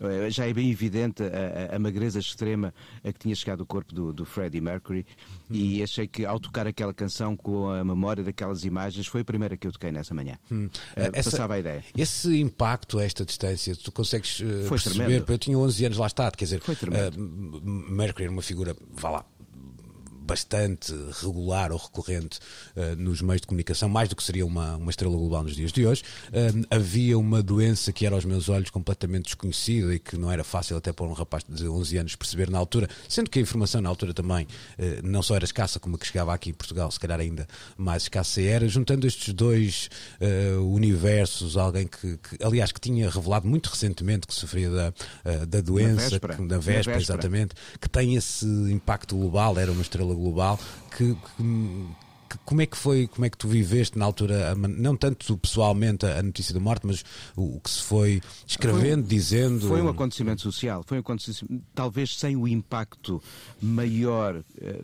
uh, 0.00 0.30
já 0.30 0.46
é 0.46 0.52
bem 0.52 0.70
evidente 0.70 1.22
a, 1.22 1.72
a, 1.72 1.76
a, 1.76 1.78
magreza 1.78 2.18
extrema 2.18 2.72
a 3.02 3.12
que 3.12 3.18
tinha 3.18 3.34
chegado 3.34 3.62
o 3.62 3.66
corpo 3.66 3.92
do, 3.94 4.12
do 4.12 4.24
Freddie 4.24 4.60
Mercury. 4.60 5.06
Uhum. 5.50 5.56
E 5.56 5.82
achei 5.82 6.06
que 6.06 6.24
ao 6.24 6.38
tocar 6.38 6.66
aquela 6.66 6.94
canção 6.94 7.36
com 7.36 7.68
a 7.68 7.84
memória 7.84 8.22
daquelas 8.22 8.64
imagens, 8.64 9.06
foi 9.06 9.20
a 9.22 9.24
primeira 9.24 9.56
que 9.56 9.66
eu 9.66 9.72
toquei 9.72 9.92
nessa 9.92 10.14
manhã. 10.14 10.38
Hum. 10.50 10.68
Essa, 10.94 11.30
passava 11.30 11.54
a 11.54 11.58
ideia. 11.58 11.84
Esse 11.96 12.40
impacto, 12.40 12.98
esta 12.98 13.24
distância, 13.24 13.74
tu 13.84 13.92
consegues 13.92 14.40
uh, 14.40 14.68
perceber? 14.68 14.94
Tremendo. 14.96 15.32
Eu 15.32 15.38
tinha 15.38 15.58
11 15.58 15.84
anos 15.84 15.98
lá 15.98 16.06
está, 16.06 16.30
quer 16.30 16.44
dizer, 16.44 16.60
uh, 16.60 17.60
Mercury 17.60 18.24
era 18.24 18.32
uma 18.32 18.42
figura, 18.42 18.76
vá 18.92 19.10
lá, 19.10 19.24
bastante 20.24 20.92
regular 21.20 21.70
ou 21.70 21.78
recorrente 21.78 22.38
uh, 22.76 22.96
nos 22.96 23.20
meios 23.20 23.42
de 23.42 23.46
comunicação, 23.46 23.88
mais 23.88 24.08
do 24.08 24.16
que 24.16 24.22
seria 24.22 24.46
uma, 24.46 24.76
uma 24.76 24.90
estrela 24.90 25.14
global 25.14 25.42
nos 25.42 25.54
dias 25.54 25.70
de 25.70 25.86
hoje. 25.86 26.02
Uh, 26.28 26.66
havia 26.70 27.18
uma 27.18 27.42
doença 27.42 27.92
que 27.92 28.06
era 28.06 28.14
aos 28.14 28.24
meus 28.24 28.48
olhos 28.48 28.70
completamente 28.70 29.24
desconhecida 29.26 29.94
e 29.94 29.98
que 29.98 30.16
não 30.16 30.30
era 30.30 30.42
fácil 30.42 30.76
até 30.76 30.92
para 30.92 31.04
um 31.04 31.12
rapaz 31.12 31.44
de 31.46 31.68
11 31.68 31.98
anos 31.98 32.16
perceber 32.16 32.50
na 32.50 32.58
altura, 32.58 32.88
sendo 33.08 33.28
que 33.28 33.38
a 33.38 33.42
informação 33.42 33.80
na 33.80 33.88
altura 33.88 34.14
também 34.14 34.44
uh, 34.44 35.06
não 35.06 35.22
só 35.22 35.36
era 35.36 35.44
escassa 35.44 35.78
como 35.78 35.96
a 35.96 35.98
que 35.98 36.06
chegava 36.06 36.32
aqui 36.32 36.50
em 36.50 36.54
Portugal, 36.54 36.90
se 36.90 36.98
calhar 36.98 37.20
ainda 37.20 37.46
mais 37.76 38.04
escassa 38.04 38.40
era. 38.40 38.66
Juntando 38.66 39.06
estes 39.06 39.32
dois 39.34 39.88
universos, 40.72 41.56
alguém 41.56 41.86
que, 41.86 42.16
que, 42.16 42.42
aliás, 42.42 42.72
que 42.72 42.80
tinha 42.80 43.08
revelado 43.10 43.46
muito 43.46 43.68
recentemente 43.68 44.26
que 44.26 44.34
sofria 44.34 44.70
da, 44.70 44.92
da 45.46 45.60
doença, 45.60 45.96
da 45.96 46.08
véspera, 46.08 46.34
que, 46.36 46.46
da 46.46 46.58
véspera, 46.58 46.96
exatamente, 46.96 47.54
que 47.80 47.88
tem 47.88 48.14
esse 48.14 48.46
impacto 48.46 49.16
global, 49.16 49.58
era 49.58 49.70
uma 49.70 49.82
estrela 49.82 50.13
global 50.16 50.58
que, 50.96 51.14
que, 51.14 52.38
como 52.44 52.62
é 52.62 52.66
que 52.66 52.76
foi, 52.76 53.06
como 53.06 53.24
é 53.24 53.30
que 53.30 53.38
tu 53.38 53.46
viveste 53.48 53.98
na 53.98 54.04
altura, 54.04 54.54
não 54.54 54.96
tanto 54.96 55.36
pessoalmente 55.38 56.06
a 56.06 56.22
notícia 56.22 56.52
da 56.52 56.60
morte, 56.60 56.86
mas 56.86 57.04
o, 57.36 57.60
que 57.60 57.70
se 57.70 57.82
foi 57.82 58.20
escrevendo, 58.46 59.02
foi, 59.02 59.16
dizendo. 59.16 59.68
Foi 59.68 59.82
um 59.82 59.88
acontecimento 59.88 60.42
social, 60.42 60.82
foi 60.86 60.98
um 60.98 61.00
acontecimento, 61.00 61.64
talvez 61.74 62.16
sem 62.18 62.36
o 62.36 62.48
impacto 62.48 63.22
maior. 63.60 64.42
Eh, 64.60 64.82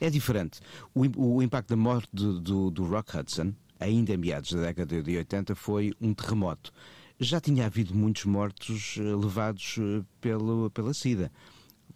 é 0.00 0.10
diferente. 0.10 0.60
O, 0.94 1.36
o 1.36 1.42
impacto 1.42 1.70
da 1.70 1.76
morte 1.76 2.08
do, 2.12 2.40
do, 2.40 2.70
do 2.70 2.84
Rock 2.84 3.16
Hudson, 3.16 3.52
ainda 3.80 4.14
em 4.14 4.16
meados 4.16 4.52
da 4.52 4.62
década 4.62 5.02
de 5.02 5.16
80, 5.16 5.54
foi 5.54 5.92
um 6.00 6.14
terremoto. 6.14 6.72
Já 7.20 7.40
tinha 7.40 7.66
havido 7.66 7.94
muitos 7.94 8.24
mortos 8.24 8.96
eh, 8.98 9.02
levados 9.02 9.76
eh, 9.78 10.04
pelo, 10.20 10.70
pela 10.70 10.94
SIDA 10.94 11.30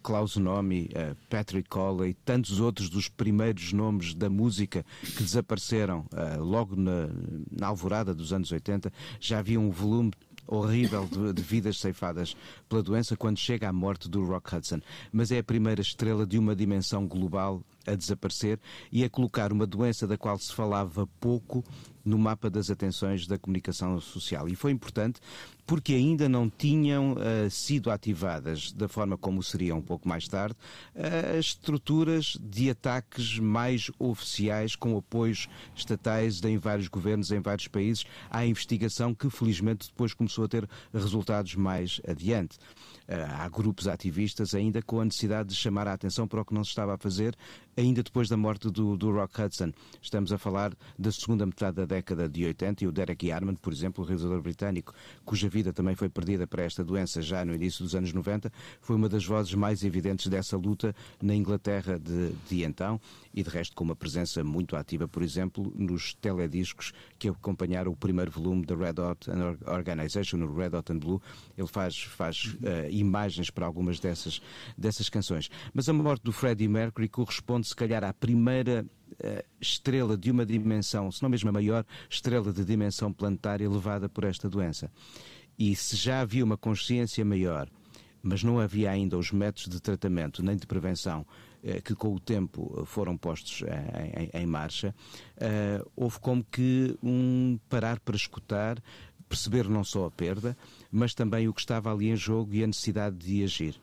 Klaus 0.01 0.35
Nomi, 0.35 0.89
uh, 0.91 1.15
Patrick 1.29 1.69
Colley, 1.69 2.13
tantos 2.25 2.59
outros 2.59 2.89
dos 2.89 3.07
primeiros 3.07 3.71
nomes 3.73 4.13
da 4.13 4.29
música 4.29 4.85
que 5.01 5.23
desapareceram 5.23 6.05
uh, 6.11 6.43
logo 6.43 6.75
na, 6.75 7.09
na 7.51 7.67
alvorada 7.67 8.13
dos 8.13 8.33
anos 8.33 8.51
80, 8.51 8.91
já 9.19 9.39
havia 9.39 9.59
um 9.59 9.69
volume 9.69 10.11
horrível 10.47 11.07
de, 11.07 11.33
de, 11.33 11.41
vidas 11.41 11.79
ceifadas 11.79 12.35
pela 12.67 12.83
doença 12.83 13.15
quando 13.15 13.37
chega 13.37 13.69
à 13.69 13.73
morte 13.73 14.09
do 14.09 14.23
Rock 14.25 14.55
Hudson. 14.55 14.79
Mas 15.11 15.31
é 15.31 15.39
a 15.39 15.43
primeira 15.43 15.81
estrela 15.81 16.25
de 16.25 16.37
uma 16.37 16.55
dimensão 16.55 17.07
global 17.07 17.63
a 17.85 17.95
desaparecer 17.95 18.59
e 18.91 19.03
a 19.03 19.09
colocar 19.09 19.51
uma 19.51 19.65
doença 19.65 20.07
da 20.07 20.17
qual 20.17 20.37
se 20.37 20.53
falava 20.53 21.07
pouco 21.19 21.63
no 22.03 22.17
mapa 22.17 22.49
das 22.49 22.69
atenções 22.69 23.25
da 23.27 23.37
comunicação 23.37 23.99
social. 24.01 24.47
E 24.49 24.55
foi 24.55 24.71
importante 24.71 25.19
porque 25.65 25.93
ainda 25.93 26.27
não 26.27 26.49
tinham 26.49 27.13
uh, 27.13 27.49
sido 27.49 27.89
ativadas, 27.89 28.73
da 28.73 28.89
forma 28.89 29.17
como 29.17 29.41
seriam 29.41 29.77
um 29.77 29.81
pouco 29.81 30.07
mais 30.07 30.27
tarde, 30.27 30.55
uh, 30.95 31.37
as 31.37 31.45
estruturas 31.45 32.37
de 32.41 32.69
ataques 32.69 33.39
mais 33.39 33.89
oficiais 33.97 34.75
com 34.75 34.97
apoios 34.97 35.47
estatais 35.73 36.43
em 36.43 36.57
vários 36.57 36.89
governos, 36.89 37.31
em 37.31 37.39
vários 37.39 37.67
países, 37.69 38.05
à 38.29 38.45
investigação 38.45 39.15
que 39.15 39.29
felizmente 39.29 39.87
depois 39.87 40.13
começou 40.13 40.43
a 40.43 40.49
ter 40.49 40.67
resultados 40.93 41.55
mais 41.55 42.01
adiante. 42.05 42.57
Uh, 43.07 43.41
há 43.41 43.49
grupos 43.49 43.87
ativistas 43.87 44.53
ainda 44.55 44.81
com 44.81 44.99
a 45.01 45.05
necessidade 45.05 45.49
de 45.49 45.55
chamar 45.55 45.87
a 45.87 45.93
atenção 45.93 46.27
para 46.27 46.41
o 46.41 46.45
que 46.45 46.53
não 46.53 46.63
se 46.63 46.69
estava 46.69 46.95
a 46.95 46.97
fazer 46.97 47.35
ainda 47.75 48.03
depois 48.03 48.29
da 48.29 48.37
morte 48.37 48.69
do, 48.69 48.95
do 48.95 49.11
Rock 49.11 49.41
Hudson. 49.41 49.71
Estamos 50.01 50.31
a 50.31 50.37
falar 50.37 50.73
da 50.97 51.11
segunda 51.11 51.45
metade 51.45 51.77
da 51.77 51.85
década 51.85 52.29
de 52.29 52.45
80 52.45 52.83
e 52.83 52.87
o 52.87 52.91
Derek 52.91 53.27
Yarman, 53.27 53.55
por 53.55 53.73
exemplo, 53.73 54.03
o 54.03 54.07
realizador 54.07 54.41
britânico, 54.41 54.93
cuja 55.25 55.49
vida 55.49 55.73
também 55.73 55.95
foi 55.95 56.09
perdida 56.09 56.45
para 56.45 56.63
esta 56.63 56.83
doença 56.83 57.21
já 57.21 57.43
no 57.43 57.53
início 57.53 57.83
dos 57.83 57.95
anos 57.95 58.13
90, 58.13 58.51
foi 58.81 58.95
uma 58.95 59.09
das 59.09 59.25
vozes 59.25 59.53
mais 59.53 59.83
evidentes 59.83 60.27
dessa 60.27 60.57
luta 60.57 60.95
na 61.21 61.35
Inglaterra 61.35 61.99
de, 61.99 62.31
de 62.47 62.63
então 62.63 62.99
e 63.33 63.41
de 63.41 63.49
resto 63.49 63.75
com 63.75 63.83
uma 63.83 63.95
presença 63.95 64.43
muito 64.43 64.75
ativa, 64.75 65.07
por 65.07 65.23
exemplo, 65.23 65.73
nos 65.75 66.13
telediscos 66.13 66.93
que 67.17 67.27
acompanharam 67.27 67.91
o 67.91 67.95
primeiro 67.95 68.29
volume 68.29 68.65
da 68.65 68.75
Red 68.75 69.01
Hot 69.01 69.29
Organization, 69.65 70.37
no 70.37 70.53
Red 70.53 70.75
Hot 70.77 70.91
and 70.91 70.99
Blue. 70.99 71.21
Ele 71.57 71.67
faz, 71.67 71.97
faz 71.97 72.45
uh, 72.45 72.89
imagens 72.99 73.49
para 73.49 73.65
algumas 73.65 73.99
dessas, 73.99 74.41
dessas 74.77 75.09
canções. 75.09 75.49
Mas 75.73 75.89
a 75.89 75.93
morte 75.93 76.23
do 76.23 76.31
Freddie 76.31 76.67
Mercury 76.67 77.07
corresponde, 77.07 77.67
se 77.67 77.75
calhar, 77.75 78.03
à 78.03 78.13
primeira 78.13 78.85
uh, 79.11 79.43
estrela 79.59 80.17
de 80.17 80.31
uma 80.31 80.45
dimensão, 80.45 81.11
se 81.11 81.21
não 81.21 81.29
mesmo 81.29 81.49
a 81.49 81.53
maior 81.53 81.85
estrela 82.09 82.51
de 82.51 82.63
dimensão 82.63 83.11
planetária 83.11 83.69
levada 83.69 84.07
por 84.07 84.23
esta 84.23 84.49
doença. 84.49 84.91
E 85.57 85.75
se 85.75 85.95
já 85.95 86.21
havia 86.21 86.43
uma 86.43 86.57
consciência 86.57 87.23
maior, 87.23 87.69
mas 88.21 88.43
não 88.43 88.59
havia 88.59 88.89
ainda 88.89 89.17
os 89.17 89.31
métodos 89.31 89.67
de 89.67 89.81
tratamento 89.81 90.41
nem 90.41 90.55
de 90.55 90.65
prevenção 90.65 91.25
eh, 91.61 91.81
que 91.81 91.93
com 91.93 92.15
o 92.15 92.19
tempo 92.19 92.83
foram 92.85 93.17
postos 93.17 93.61
em, 93.61 94.23
em, 94.23 94.41
em 94.41 94.45
marcha, 94.45 94.95
houve 95.95 96.19
como 96.19 96.43
que 96.43 96.97
um 97.03 97.59
parar 97.69 97.99
para 97.99 98.15
escutar, 98.15 98.81
perceber 99.27 99.67
não 99.67 99.83
só 99.83 100.05
a 100.05 100.11
perda, 100.11 100.55
mas 100.93 101.13
também 101.15 101.47
o 101.47 101.53
que 101.53 101.61
estava 101.61 101.91
ali 101.91 102.09
em 102.09 102.15
jogo 102.15 102.53
e 102.53 102.63
a 102.63 102.67
necessidade 102.67 103.17
de 103.17 103.43
agir. 103.43 103.75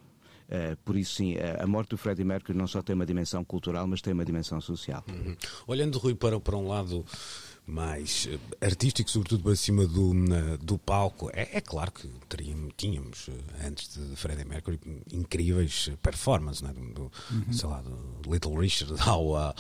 Uh, 0.49 0.77
por 0.85 0.97
isso, 0.97 1.17
sim, 1.17 1.37
a 1.59 1.67
morte 1.67 1.91
do 1.91 1.99
Freddie 1.99 2.25
Mercury 2.25 2.57
não 2.57 2.67
só 2.67 2.83
tem 2.83 2.95
uma 2.95 3.07
dimensão 3.07 3.45
cultural, 3.45 3.87
mas 3.87 4.01
tem 4.01 4.13
uma 4.13 4.25
dimensão 4.25 4.61
social. 4.61 5.05
Uhum. 5.09 5.37
Olhando, 5.67 5.99
Rui, 5.99 6.15
para, 6.15 6.41
para 6.41 6.57
um 6.57 6.67
lado 6.67 7.05
mais 7.67 8.29
eh, 8.31 8.67
artístico, 8.67 9.11
sobretudo 9.11 9.43
para 9.43 9.57
cima 9.57 9.87
do, 9.87 10.13
do 10.61 10.79
palco. 10.79 11.31
É, 11.33 11.59
é 11.59 11.61
claro 11.61 11.93
que 11.93 12.09
teríamos, 12.29 12.73
tínhamos, 12.77 13.29
eh, 13.29 13.67
antes 13.67 13.97
de 13.97 14.17
Freddie 14.17 14.45
Mercury, 14.45 14.81
incríveis 15.13 15.91
performances, 16.03 16.63
né? 16.63 16.73
do, 16.95 17.11
uhum. 17.31 17.53
sei 17.53 17.69
lá, 17.69 17.81
do 17.81 18.33
Little 18.33 18.59
Richard 18.59 18.95
ao, 19.07 19.37
ao, 19.37 19.55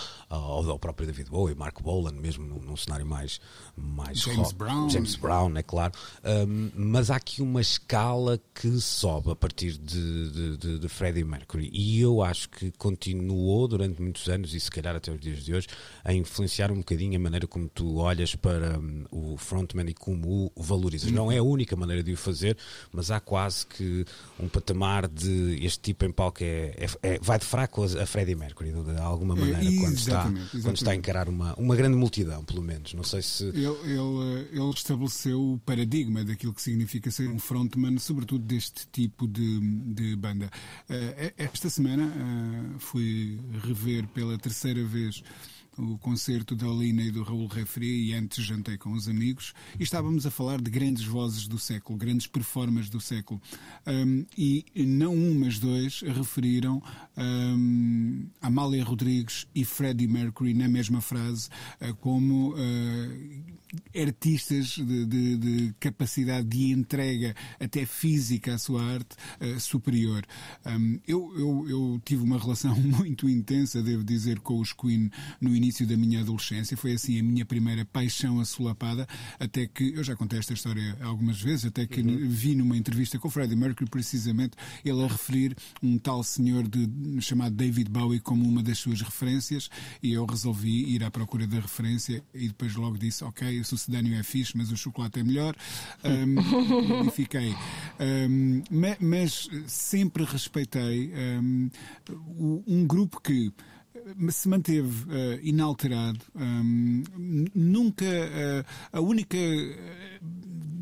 ao, 0.70 0.78
próprio 0.78 1.06
David 1.06 1.30
Bowie, 1.30 1.54
Mark 1.54 1.80
Bolan, 1.80 2.12
mesmo 2.12 2.44
num, 2.44 2.60
num 2.60 2.76
cenário 2.76 3.06
mais, 3.06 3.40
mais 3.76 4.18
James 4.18 4.38
rock. 4.38 4.54
Brown. 4.54 4.90
James 4.90 5.16
Brown, 5.16 5.56
é 5.56 5.62
claro. 5.62 5.92
Um, 6.24 6.70
mas 6.74 7.10
há 7.10 7.16
aqui 7.16 7.42
uma 7.42 7.60
escala 7.60 8.40
que 8.54 8.80
sobe 8.80 9.30
a 9.30 9.36
partir 9.36 9.78
de, 9.78 10.30
de, 10.30 10.56
de, 10.56 10.78
de 10.78 10.88
Freddie 10.88 11.24
Mercury 11.24 11.70
e 11.72 12.00
eu 12.00 12.22
acho 12.22 12.48
que 12.48 12.70
continuou 12.72 13.68
durante 13.68 14.00
muitos 14.00 14.28
anos 14.28 14.54
e 14.54 14.60
se 14.60 14.70
calhar 14.70 14.96
até 14.96 15.10
os 15.10 15.20
dias 15.20 15.44
de 15.44 15.54
hoje 15.54 15.68
a 16.04 16.12
influenciar 16.12 16.70
um 16.70 16.78
bocadinho 16.78 17.16
a 17.16 17.22
maneira 17.22 17.46
como 17.46 17.68
tu 17.68 17.89
olhas 17.96 18.35
para 18.35 18.79
um, 18.79 19.05
o 19.11 19.37
frontman 19.37 19.88
e 19.88 19.94
como 19.94 20.53
o 20.55 20.62
valorizas. 20.62 21.11
Não 21.11 21.31
é 21.31 21.38
a 21.38 21.42
única 21.42 21.76
maneira 21.76 22.03
de 22.03 22.12
o 22.12 22.16
fazer, 22.16 22.57
mas 22.92 23.11
há 23.11 23.20
quase 23.20 23.66
que 23.66 24.05
um 24.38 24.48
patamar 24.48 25.09
de 25.09 25.59
este 25.64 25.81
tipo 25.81 26.05
em 26.05 26.12
palco 26.12 26.42
é, 26.42 26.74
é, 26.76 26.87
é 27.03 27.18
vai 27.20 27.38
de 27.38 27.44
fraco 27.44 27.83
a 27.85 28.07
Freddie 28.07 28.35
Mercury, 28.35 28.72
de 28.72 29.00
alguma 29.00 29.37
é, 29.37 29.40
maneira, 29.40 29.81
quando, 29.81 29.96
está, 29.96 30.12
exatamente. 30.12 30.62
quando 30.62 30.76
está 30.76 30.90
a 30.90 30.94
encarar 30.94 31.29
uma, 31.29 31.55
uma 31.55 31.76
grande 31.76 31.96
multidão, 31.96 32.44
pelo 32.44 32.62
menos. 32.62 32.94
Não 32.94 33.05
sei 33.05 33.22
se. 33.22 33.44
Ele, 33.44 33.66
ele, 33.85 34.48
ele 34.53 34.70
estabeleceu 34.70 35.40
o 35.40 35.59
paradigma 35.59 36.24
daquilo 36.24 36.53
que 36.55 36.62
significa 36.62 37.11
ser 37.11 37.29
um 37.29 37.38
frontman, 37.38 37.98
sobretudo 37.98 38.44
deste 38.44 38.87
tipo 38.90 39.26
de, 39.26 39.61
de 39.61 40.16
banda. 40.16 40.50
Uh, 40.88 41.33
esta 41.37 41.70
semana 41.70 42.05
uh, 42.07 42.79
fui 42.79 43.40
rever 43.62 44.07
pela 44.09 44.38
terceira 44.38 44.83
vez 44.85 45.22
o 45.78 45.98
concerto 45.98 46.54
da 46.54 46.66
Lina 46.66 47.02
e 47.02 47.11
do 47.11 47.22
Raul 47.22 47.46
Refri 47.46 48.09
e 48.09 48.14
antes 48.14 48.44
jantei 48.44 48.76
com 48.76 48.92
os 48.92 49.09
amigos 49.09 49.54
e 49.78 49.83
estávamos 49.83 50.26
a 50.26 50.30
falar 50.30 50.61
de 50.61 50.70
grandes 50.70 51.04
vozes 51.04 51.46
do 51.46 51.59
século, 51.59 51.98
grandes 51.98 52.26
performances 52.26 52.90
do 52.90 53.00
século. 53.00 53.40
Um, 53.87 54.24
e 54.37 54.64
não 54.76 55.14
um, 55.14 55.38
mas 55.38 55.59
dois 55.59 56.00
referiram 56.00 56.83
um, 57.16 58.10
Amália 58.40 58.85
Rodrigues 58.85 59.46
e 59.54 59.64
Freddie 59.64 60.06
Mercury 60.06 60.54
na 60.54 60.68
mesma 60.68 61.00
frase 61.00 61.48
uh, 61.80 61.94
como 61.96 62.54
uh, 62.54 63.61
artistas 63.96 64.70
de, 64.70 65.06
de, 65.06 65.37
de, 65.37 65.74
capacidade 65.78 66.46
de 66.48 66.72
entrega 66.72 67.35
até 67.59 67.87
física 67.87 68.54
à 68.54 68.59
sua 68.59 68.83
arte 68.83 69.16
uh, 69.40 69.61
superior. 69.61 70.24
Eu, 71.06 71.33
eu, 71.37 71.68
eu, 71.68 72.02
tive 72.04 72.22
uma 72.22 72.38
relação 72.38 72.74
muito 72.78 73.28
intensa, 73.28 73.83
devo 73.83 74.02
dizer, 74.02 74.40
com 74.40 74.59
os 74.61 74.72
Queen 74.72 75.11
no 75.40 75.54
início 75.54 75.87
da 75.87 75.96
minha 75.96 76.20
adolescência. 76.20 76.76
Foi 76.76 76.92
assim 76.92 77.18
a 77.18 77.22
minha 77.22 77.44
primeira 77.44 77.85
paixão 77.85 78.40
assolapada, 78.40 79.06
até 79.38 79.66
que, 79.66 79.92
eu 79.94 80.02
já 80.02 80.16
contei 80.16 80.38
esta 80.38 80.52
história 80.52 80.96
algumas 81.00 81.40
vezes, 81.40 81.66
até 81.66 81.87
que 81.87 82.00
uhum. 82.00 82.28
vi 82.28 82.54
numa 82.54 82.76
entrevista 82.76 83.18
com 83.18 83.28
o 83.28 83.30
Freddie 83.30 83.56
Mercury, 83.56 83.88
precisamente, 83.88 84.56
ele 84.85 85.02
a 85.02 85.06
referir 85.06 85.56
um 85.83 85.98
tal 85.98 86.22
senhor 86.22 86.66
de, 86.68 86.88
chamado 87.20 87.54
David 87.54 87.90
Bowie 87.90 88.10
como 88.18 88.49
uma 88.49 88.62
das 88.62 88.79
suas 88.79 89.01
referências, 89.01 89.70
e 90.03 90.12
eu 90.12 90.25
resolvi 90.25 90.94
ir 90.94 91.05
à 91.05 91.11
procura 91.11 91.46
da 91.46 91.61
referência 91.61 92.23
e 92.35 92.49
depois 92.49 92.75
logo 92.75 92.99
disse, 92.99 93.23
ok, 93.23 93.61
o 93.61 93.64
sucedâneo 93.64 94.18
é 94.18 94.23
fixe, 94.23 94.57
mas 94.57 94.73
o 94.73 94.77
chocolate 94.77 95.20
é 95.20 95.23
melhor. 95.23 95.55
Um, 96.03 97.07
e 97.07 97.11
fiquei. 97.11 97.55
Um, 98.01 98.62
mas 99.01 99.49
sempre 99.66 100.25
respeitei 100.25 101.12
um, 101.40 101.70
um 102.66 102.87
grupo 102.87 103.20
que 103.20 103.53
se 104.30 104.48
manteve 104.48 105.04
uh, 105.04 105.40
inalterado. 105.42 106.20
Um, 106.34 107.02
nunca. 107.54 108.04
Uh, 108.04 108.64
a 108.92 109.00
única. 109.00 109.36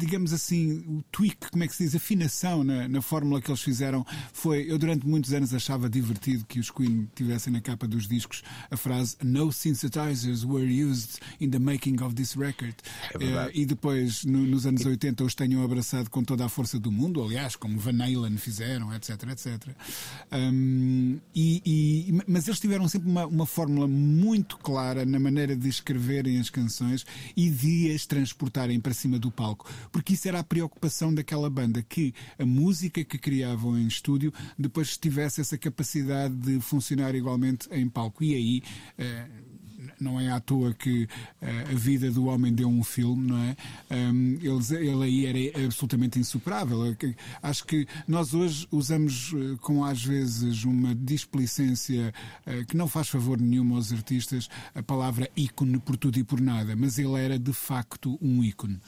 Digamos 0.00 0.32
assim, 0.32 0.84
o 0.86 1.02
tweak, 1.10 1.50
como 1.50 1.64
é 1.64 1.66
que 1.66 1.74
se 1.74 1.82
diz, 1.82 1.96
afinação 1.96 2.62
na, 2.62 2.86
na 2.86 3.02
fórmula 3.02 3.42
que 3.42 3.50
eles 3.50 3.60
fizeram 3.60 4.06
foi. 4.32 4.70
Eu 4.70 4.78
durante 4.78 5.04
muitos 5.04 5.32
anos 5.32 5.52
achava 5.52 5.88
divertido 5.88 6.46
que 6.46 6.60
os 6.60 6.70
Queen 6.70 7.10
tivessem 7.16 7.52
na 7.52 7.60
capa 7.60 7.88
dos 7.88 8.06
discos 8.06 8.44
a 8.70 8.76
frase 8.76 9.16
No 9.24 9.50
synthesizers 9.50 10.44
were 10.44 10.64
used 10.64 11.18
in 11.40 11.50
the 11.50 11.58
making 11.58 12.00
of 12.02 12.14
this 12.14 12.34
record. 12.34 12.74
É 13.20 13.50
e 13.52 13.66
depois, 13.66 14.24
no, 14.24 14.38
nos 14.38 14.66
anos 14.66 14.84
80, 14.84 15.24
os 15.24 15.34
tenham 15.34 15.64
abraçado 15.64 16.10
com 16.10 16.22
toda 16.22 16.44
a 16.44 16.48
força 16.48 16.78
do 16.78 16.92
mundo, 16.92 17.22
aliás, 17.22 17.56
como 17.56 17.78
Van 17.78 18.02
Halen 18.02 18.36
fizeram, 18.36 18.92
etc, 18.94 19.22
etc. 19.30 19.68
Um, 20.32 21.18
e, 21.34 21.62
e, 21.64 22.22
mas 22.26 22.46
eles 22.46 22.60
tiveram 22.60 22.88
sempre 22.88 23.07
uma, 23.08 23.26
uma 23.26 23.46
fórmula 23.46 23.86
muito 23.86 24.56
clara 24.58 25.04
na 25.04 25.18
maneira 25.18 25.56
de 25.56 25.68
escreverem 25.68 26.38
as 26.38 26.50
canções 26.50 27.04
e 27.36 27.50
de 27.50 27.92
as 27.92 28.06
transportarem 28.06 28.80
para 28.80 28.94
cima 28.94 29.18
do 29.18 29.30
palco 29.30 29.68
porque 29.90 30.14
isso 30.14 30.28
era 30.28 30.40
a 30.40 30.44
preocupação 30.44 31.12
daquela 31.12 31.50
banda, 31.50 31.82
que 31.82 32.14
a 32.38 32.44
música 32.46 33.04
que 33.04 33.18
criavam 33.18 33.78
em 33.78 33.86
estúdio 33.86 34.32
depois 34.58 34.96
tivesse 34.96 35.40
essa 35.40 35.58
capacidade 35.58 36.34
de 36.34 36.60
funcionar 36.60 37.14
igualmente 37.14 37.68
em 37.72 37.88
palco. 37.88 38.22
E 38.22 38.34
aí. 38.34 38.62
Uh, 38.98 39.47
não 40.00 40.20
é 40.20 40.30
à 40.30 40.40
toa 40.40 40.72
que 40.74 41.04
uh, 41.04 41.08
a 41.72 41.74
vida 41.74 42.10
do 42.10 42.26
homem 42.26 42.52
deu 42.52 42.68
um 42.68 42.82
filme, 42.82 43.28
não 43.28 43.38
é? 43.38 43.56
Ele, 43.90 44.88
ele 44.88 45.04
aí 45.04 45.26
era 45.26 45.64
absolutamente 45.64 46.18
insuperável. 46.18 46.78
Acho 47.42 47.64
que 47.64 47.86
nós 48.06 48.34
hoje 48.34 48.66
usamos 48.70 49.32
uh, 49.32 49.56
com 49.60 49.84
às 49.84 50.04
vezes 50.04 50.64
uma 50.64 50.94
displicência 50.94 52.12
uh, 52.46 52.64
que 52.66 52.76
não 52.76 52.88
faz 52.88 53.08
favor 53.08 53.40
nenhum 53.40 53.74
aos 53.74 53.92
artistas 53.92 54.48
a 54.74 54.82
palavra 54.82 55.30
ícone 55.36 55.78
por 55.78 55.96
tudo 55.96 56.18
e 56.18 56.24
por 56.24 56.40
nada, 56.40 56.76
mas 56.76 56.98
ele 56.98 57.18
era 57.18 57.38
de 57.38 57.52
facto 57.52 58.18
um 58.20 58.42
ícone. 58.42 58.80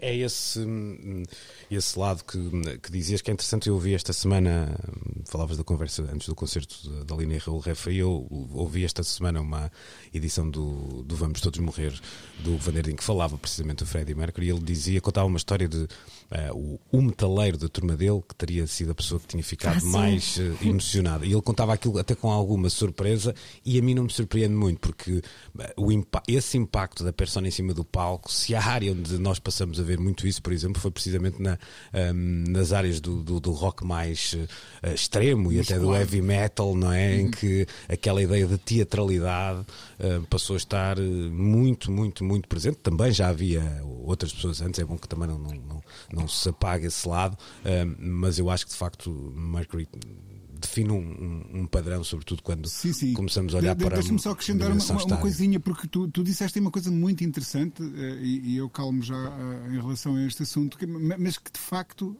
É 0.00 0.14
esse, 0.16 0.60
hum, 0.60 1.22
esse 1.70 1.98
lado 1.98 2.24
que, 2.24 2.38
que 2.78 2.90
dizias 2.90 3.20
que 3.20 3.30
é 3.30 3.34
interessante. 3.34 3.68
Eu 3.68 3.74
ouvi 3.74 3.94
esta 3.94 4.12
semana, 4.12 4.74
hum, 4.88 5.22
falavas 5.26 5.56
da 5.56 5.64
conversa 5.64 6.02
antes 6.12 6.28
do 6.28 6.34
concerto 6.34 7.04
da 7.04 7.14
Lina 7.14 7.34
e 7.34 7.38
Raul 7.38 7.60
Rafael. 7.60 8.26
Ouvi 8.52 8.84
esta 8.84 9.02
semana 9.02 9.40
uma 9.40 9.70
edição 10.12 10.48
do, 10.48 11.02
do 11.02 11.16
Vamos 11.16 11.40
Todos 11.40 11.60
Morrer 11.60 11.92
do 12.40 12.56
Vanderding 12.58 12.96
que 12.96 13.04
falava 13.04 13.36
precisamente 13.36 13.78
do 13.78 13.86
Freddie 13.86 14.14
Mercury. 14.14 14.46
E 14.46 14.50
ele 14.50 14.60
dizia, 14.60 15.00
contava 15.00 15.26
uma 15.26 15.38
história 15.38 15.68
de 15.68 15.88
uh, 16.30 16.56
o, 16.56 16.98
o 16.98 17.02
metaleiro 17.02 17.56
da 17.56 17.68
turma 17.68 17.96
dele, 17.96 18.22
que 18.26 18.34
teria 18.34 18.66
sido 18.66 18.92
a 18.92 18.94
pessoa 18.94 19.20
que 19.20 19.26
tinha 19.26 19.42
ficado 19.42 19.80
ah, 19.82 19.88
mais 19.88 20.36
uh, 20.36 20.56
emocionada. 20.62 21.24
E 21.24 21.32
ele 21.32 21.42
contava 21.42 21.72
aquilo 21.72 21.98
até 21.98 22.14
com 22.14 22.30
alguma 22.30 22.70
surpresa. 22.70 23.34
E 23.64 23.78
a 23.78 23.82
mim 23.82 23.94
não 23.94 24.04
me 24.04 24.10
surpreende 24.10 24.54
muito, 24.54 24.80
porque 24.80 25.12
uh, 25.12 25.22
o 25.76 25.92
impa 25.92 26.22
esse 26.28 26.56
impacto 26.56 27.04
da 27.04 27.12
persona 27.12 27.48
em 27.48 27.50
cima 27.50 27.72
do 27.72 27.84
palco, 27.84 28.32
se 28.32 28.54
a 28.54 28.62
área 28.62 28.92
onde 28.92 29.18
nós 29.18 29.38
passamos 29.38 29.80
a 29.80 29.82
ver 29.82 29.98
muito 29.98 30.26
isso, 30.26 30.42
por 30.42 30.52
exemplo, 30.52 30.80
foi 30.80 30.90
precisamente 30.90 31.40
na, 31.40 31.58
um, 32.14 32.44
nas 32.48 32.72
áreas 32.72 33.00
do, 33.00 33.22
do, 33.22 33.40
do 33.40 33.52
rock 33.52 33.84
mais 33.84 34.34
uh, 34.34 34.92
extremo 34.94 35.52
e 35.52 35.60
até 35.60 35.78
do 35.78 35.94
heavy 35.94 36.20
metal, 36.20 36.74
não 36.74 36.92
é? 36.92 37.14
Uhum. 37.14 37.20
Em 37.20 37.30
que 37.30 37.66
aquela 37.88 38.22
ideia 38.22 38.46
de 38.46 38.58
teatralidade 38.58 39.64
passou 40.30 40.54
a 40.54 40.56
estar 40.56 40.96
muito, 40.98 41.90
muito, 41.90 42.24
muito 42.24 42.48
presente. 42.48 42.76
Também 42.76 43.10
já 43.10 43.28
havia 43.28 43.82
outras 44.08 44.32
pessoas 44.32 44.60
antes, 44.62 44.80
é 44.80 44.84
bom 44.84 44.96
que 44.96 45.08
também 45.08 45.28
não, 45.28 45.38
não, 45.38 45.82
não, 46.12 46.17
não 46.18 46.28
se 46.28 46.48
apague 46.48 46.86
esse 46.86 47.06
lado, 47.08 47.36
mas 47.98 48.38
eu 48.38 48.50
acho 48.50 48.66
que 48.66 48.72
de 48.72 48.78
facto 48.78 49.10
Mercury 49.34 49.88
define 50.58 50.90
um, 50.90 51.60
um, 51.60 51.66
padrão, 51.66 52.02
sobretudo 52.02 52.42
quando 52.42 52.68
sim, 52.68 52.92
sim. 52.92 53.12
começamos 53.12 53.54
a 53.54 53.58
olhar 53.58 53.74
de, 53.74 53.84
para 53.84 53.94
Deixa-me 53.96 54.18
só 54.18 54.32
acrescentar 54.32 54.70
uma, 54.70 54.82
uma, 54.84 55.04
uma, 55.04 55.16
coisinha, 55.16 55.60
porque 55.60 55.86
tu, 55.86 56.08
tu 56.08 56.22
disseste 56.22 56.58
uma 56.58 56.70
coisa 56.70 56.90
muito 56.90 57.22
interessante, 57.22 57.82
uh, 57.82 58.20
e, 58.20 58.54
e, 58.54 58.56
eu 58.56 58.68
calmo 58.68 59.02
já 59.02 59.16
uh, 59.16 59.72
em 59.72 59.80
relação 59.80 60.16
a 60.16 60.26
este 60.26 60.42
assunto, 60.42 60.76
mas 61.18 61.38
que 61.38 61.52
de 61.52 61.60
facto. 61.60 62.16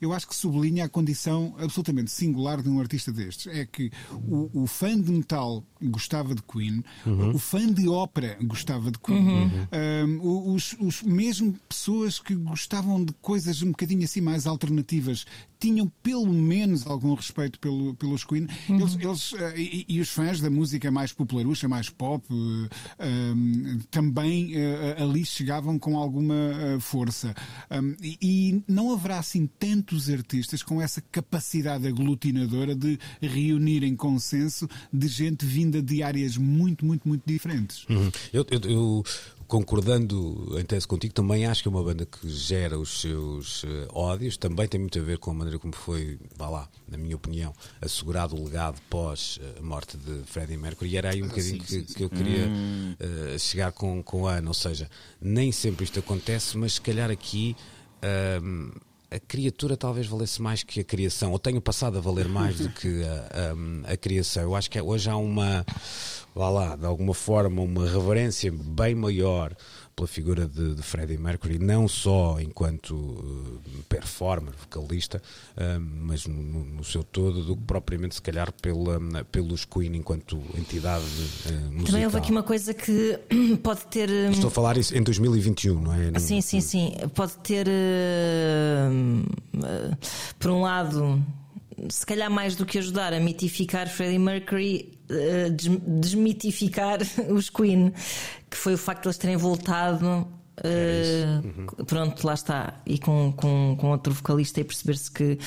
Eu 0.00 0.12
acho 0.12 0.28
que 0.28 0.34
sublinha 0.34 0.84
a 0.84 0.88
condição 0.88 1.54
absolutamente 1.58 2.10
singular 2.10 2.62
de 2.62 2.68
um 2.68 2.80
artista 2.80 3.12
destes. 3.12 3.52
É 3.52 3.66
que 3.66 3.90
o, 4.12 4.62
o 4.62 4.66
fã 4.66 5.00
de 5.00 5.10
metal 5.10 5.64
gostava 5.82 6.34
de 6.34 6.42
Queen, 6.42 6.84
uhum. 7.04 7.34
o 7.34 7.38
fã 7.38 7.66
de 7.72 7.88
ópera 7.88 8.36
gostava 8.42 8.90
de 8.90 8.98
Queen, 8.98 9.18
uhum. 9.18 10.20
um, 10.20 10.54
os, 10.54 10.76
os 10.78 11.02
mesmo 11.02 11.54
pessoas 11.68 12.18
que 12.18 12.34
gostavam 12.34 13.04
de 13.04 13.12
coisas 13.14 13.62
um 13.62 13.70
bocadinho 13.70 14.04
assim 14.04 14.20
mais 14.20 14.46
alternativas 14.46 15.24
tinham 15.58 15.90
pelo 16.02 16.32
menos 16.32 16.86
algum 16.86 17.14
respeito 17.14 17.58
pelo, 17.58 17.94
pelos 17.94 18.24
Queen. 18.24 18.46
Uhum. 18.68 18.80
Eles, 18.80 18.94
eles 18.94 19.32
uh, 19.32 19.56
e, 19.56 19.84
e, 19.88 20.00
os 20.00 20.08
fãs 20.08 20.40
da 20.40 20.50
música 20.50 20.90
mais 20.90 21.12
popularucha, 21.12 21.68
mais 21.68 21.90
pop, 21.90 22.24
uh, 22.32 23.84
também 23.90 24.54
uh, 24.56 25.02
ali 25.02 25.24
chegavam 25.24 25.78
com 25.78 25.96
alguma 25.96 26.34
força. 26.80 27.34
Um, 27.70 27.94
e, 28.02 28.18
e, 28.20 28.62
não 28.68 28.92
haverá 28.92 29.18
assim 29.18 29.46
tantos 29.58 30.08
artistas 30.08 30.62
com 30.62 30.80
essa 30.80 31.00
capacidade 31.00 31.86
aglutinadora 31.86 32.74
de 32.74 32.98
reunir 33.20 33.82
em 33.82 33.96
consenso 33.96 34.68
de 34.92 35.08
gente 35.08 35.44
vinda 35.44 35.82
de 35.82 36.02
áreas 36.02 36.36
muito, 36.36 36.84
muito, 36.84 37.06
muito 37.06 37.22
diferentes. 37.26 37.84
Uhum. 37.88 38.10
Eu, 38.32 38.46
eu, 38.50 38.60
eu, 38.70 39.04
concordando 39.48 40.56
em 40.60 40.64
tese 40.64 40.86
contigo, 40.86 41.14
também 41.14 41.46
acho 41.46 41.62
que 41.62 41.68
é 41.68 41.70
uma 41.70 41.82
banda 41.82 42.04
que 42.04 42.28
gera 42.28 42.78
os 42.78 43.00
seus 43.00 43.64
uh, 43.64 43.88
ódios, 43.94 44.36
também 44.36 44.68
tem 44.68 44.78
muito 44.78 44.98
a 44.98 45.02
ver 45.02 45.16
com 45.16 45.30
a 45.30 45.34
maneira 45.34 45.58
como 45.58 45.74
foi, 45.74 46.18
vá 46.36 46.50
lá, 46.50 46.68
na 46.86 46.98
minha 46.98 47.16
opinião, 47.16 47.54
assegurado 47.80 48.36
o 48.36 48.44
legado 48.44 48.78
pós 48.90 49.40
a 49.58 49.62
morte 49.62 49.96
de 49.96 50.22
Freddie 50.26 50.58
Mercury. 50.58 50.90
E 50.90 50.96
era 50.98 51.10
aí 51.10 51.22
um 51.22 51.26
ah, 51.26 51.28
bocadinho 51.28 51.64
sim, 51.64 51.82
que, 51.82 51.88
sim. 51.88 51.94
que, 51.94 52.04
eu 52.04 52.10
queria 52.10 52.46
hum. 52.46 52.94
uh, 53.00 53.38
chegar 53.38 53.72
com, 53.72 54.02
com 54.02 54.26
a 54.26 54.34
Ana, 54.34 54.48
ou 54.48 54.54
seja, 54.54 54.88
nem 55.18 55.50
sempre 55.50 55.84
isto 55.84 55.98
acontece, 55.98 56.56
mas 56.58 56.74
se 56.74 56.80
calhar 56.80 57.10
aqui. 57.10 57.56
Uh, 57.98 58.87
a 59.10 59.18
criatura 59.18 59.76
talvez 59.76 60.06
valesse 60.06 60.40
mais 60.40 60.62
que 60.62 60.80
a 60.80 60.84
criação, 60.84 61.32
ou 61.32 61.38
tenha 61.38 61.60
passado 61.60 61.96
a 61.96 62.00
valer 62.00 62.28
mais 62.28 62.58
do 62.58 62.68
que 62.68 63.02
a, 63.04 63.88
a, 63.88 63.92
a 63.92 63.96
criação. 63.96 64.42
Eu 64.42 64.54
acho 64.54 64.70
que 64.70 64.80
hoje 64.80 65.08
há 65.08 65.16
uma, 65.16 65.64
vá 66.34 66.50
lá, 66.50 66.76
de 66.76 66.84
alguma 66.84 67.14
forma, 67.14 67.62
uma 67.62 67.88
reverência 67.88 68.52
bem 68.52 68.94
maior 68.94 69.56
pela 69.98 70.06
figura 70.06 70.46
de, 70.46 70.76
de 70.76 70.82
Freddie 70.82 71.18
Mercury, 71.18 71.58
não 71.58 71.88
só 71.88 72.38
enquanto 72.40 72.94
uh, 72.94 73.60
performer, 73.88 74.54
vocalista, 74.54 75.20
uh, 75.56 75.80
mas 75.80 76.24
no, 76.24 76.64
no, 76.64 76.84
seu 76.84 77.02
todo, 77.02 77.42
do 77.42 77.56
que 77.56 77.62
propriamente, 77.64 78.14
se 78.14 78.22
calhar, 78.22 78.52
pela, 78.52 79.00
pelos 79.24 79.64
Queen 79.64 79.96
enquanto 79.96 80.40
entidade 80.56 81.04
uh, 81.04 81.52
musical. 81.64 81.86
Também 81.86 82.04
houve 82.04 82.16
aqui 82.16 82.30
uma 82.30 82.44
coisa 82.44 82.72
que 82.72 83.18
pode 83.60 83.86
ter. 83.86 84.08
Estou 84.30 84.46
a 84.46 84.50
falar 84.52 84.76
isso 84.76 84.96
em 84.96 85.02
2021, 85.02 85.80
não 85.80 85.92
é? 85.92 86.16
Sim, 86.20 86.40
sim, 86.40 86.60
sim. 86.60 86.92
Pode 87.12 87.36
ter, 87.38 87.66
por 90.38 90.50
um 90.52 90.60
lado, 90.60 91.20
se 91.88 92.04
calhar 92.04 92.30
mais 92.30 92.56
do 92.56 92.66
que 92.66 92.78
ajudar 92.78 93.12
a 93.12 93.20
mitificar 93.20 93.88
Freddie 93.88 94.18
Mercury, 94.18 94.98
desmitificar 95.86 96.98
os 97.30 97.50
Queen, 97.50 97.92
que 98.50 98.56
foi 98.56 98.74
o 98.74 98.78
facto 98.78 99.02
de 99.02 99.08
eles 99.08 99.18
terem 99.18 99.36
voltado. 99.36 100.26
Uh, 100.58 101.46
uhum. 101.46 101.84
Pronto, 101.84 102.26
lá 102.26 102.34
está. 102.34 102.74
E 102.84 102.98
com, 102.98 103.32
com, 103.36 103.76
com 103.78 103.90
outro 103.90 104.12
vocalista 104.12 104.60
e 104.60 104.64
perceber-se 104.64 105.10
que, 105.10 105.38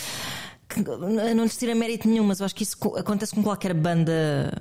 que, 0.70 0.82
não 0.82 1.44
lhes 1.44 1.58
tira 1.58 1.76
mérito 1.76 2.08
nenhum, 2.08 2.24
mas 2.24 2.40
eu 2.40 2.46
acho 2.46 2.56
que 2.56 2.64
isso 2.64 2.78
acontece 2.98 3.36
com 3.36 3.44
qualquer 3.44 3.74
banda. 3.74 4.52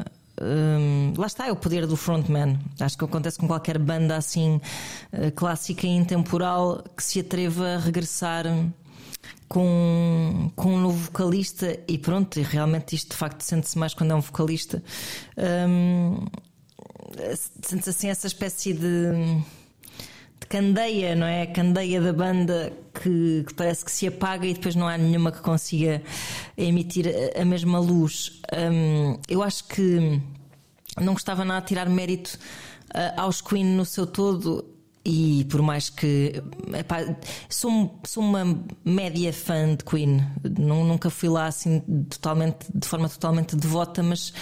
Um, 0.43 1.13
lá 1.19 1.27
está, 1.27 1.47
é 1.47 1.53
o 1.53 1.57
poder 1.57 1.87
do 1.87 1.97
frontman. 1.97 2.59
Acho 2.81 2.99
que 2.99 3.05
acontece 3.05 3.39
com 3.39 3.47
qualquer 3.47 3.79
banda 3.79 4.17
assim 4.17 4.61
clássica 5.37 5.87
e 5.87 5.91
intemporal 5.91 6.83
que 6.97 7.05
se 7.05 7.21
atreva 7.21 7.75
a 7.75 7.79
regressar 7.79 8.47
com, 9.49 10.51
com 10.55 10.75
um 10.75 10.81
novo 10.81 10.97
vocalista 10.97 11.79
e 11.89 11.99
pronto, 11.99 12.39
e 12.39 12.43
realmente 12.43 12.95
isto 12.95 13.11
de 13.11 13.17
facto 13.17 13.43
sente-se 13.43 13.77
mais 13.77 13.93
quando 13.93 14.13
é 14.13 14.15
um 14.15 14.21
vocalista. 14.21 14.83
Um, 15.37 16.25
sente-se 17.61 17.91
assim 17.91 18.09
essa 18.09 18.29
espécie 18.29 18.73
de, 18.73 19.11
de, 20.39 20.47
candeia, 20.49 21.17
não 21.17 21.27
é? 21.27 21.43
A 21.43 21.47
candeia 21.49 22.01
da 22.01 22.13
banda 22.13 22.73
que, 22.95 23.45
que, 23.47 23.55
parece 23.55 23.85
que 23.85 23.91
se 23.91 24.07
apaga 24.07 24.47
e 24.47 24.55
depois 24.55 24.77
não 24.77 24.87
há 24.87 24.97
nenhuma 24.97 25.33
que 25.33 25.41
consiga 25.41 26.01
emitir 26.57 27.07
a, 27.09 27.43
a 27.43 27.45
mesma 27.45 27.81
luz. 27.81 28.41
Um, 28.53 29.19
eu 29.29 29.43
acho 29.43 29.65
que 29.65 30.21
não 31.01 31.13
gostava 31.15 31.45
nada 31.45 31.61
de 31.61 31.67
tirar 31.67 31.89
mérito 31.89 32.39
uh, 32.95 33.21
aos 33.21 33.41
Queen 33.41 33.65
no 33.65 33.85
seu 33.85 34.07
todo 34.07 34.65
e 35.05 35.47
por 35.51 35.63
mais 35.63 35.89
que. 35.89 36.43
Epá, 36.79 36.99
sou, 37.49 37.99
sou 38.05 38.23
uma 38.23 38.45
média 38.85 39.33
fã 39.33 39.75
de 39.75 39.85
Queen. 39.85 40.25
Nunca 40.59 41.09
fui 41.09 41.29
lá 41.29 41.47
assim 41.47 41.81
totalmente, 42.11 42.67
de 42.75 42.87
forma 42.87 43.09
totalmente 43.09 43.57
devota, 43.57 44.03
mas, 44.03 44.33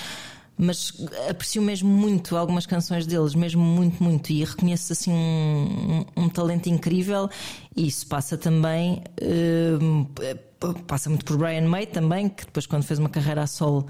mas 0.56 0.92
aprecio 1.30 1.62
mesmo 1.62 1.88
muito 1.88 2.36
algumas 2.36 2.66
canções 2.66 3.06
deles, 3.06 3.34
mesmo 3.34 3.62
muito, 3.62 4.02
muito. 4.02 4.30
E 4.30 4.44
reconheço 4.44 4.92
assim 4.92 5.12
um, 5.12 6.04
um, 6.16 6.24
um 6.24 6.28
talento 6.28 6.68
incrível. 6.68 7.30
E 7.76 7.86
isso 7.86 8.06
passa 8.08 8.36
também. 8.36 9.02
Uh, 9.22 10.06
passa 10.88 11.08
muito 11.08 11.24
por 11.24 11.36
Brian 11.36 11.68
May 11.68 11.86
também, 11.86 12.28
que 12.28 12.44
depois, 12.44 12.66
quando 12.66 12.82
fez 12.82 12.98
uma 12.98 13.08
carreira 13.08 13.42
a 13.42 13.46
solo, 13.46 13.86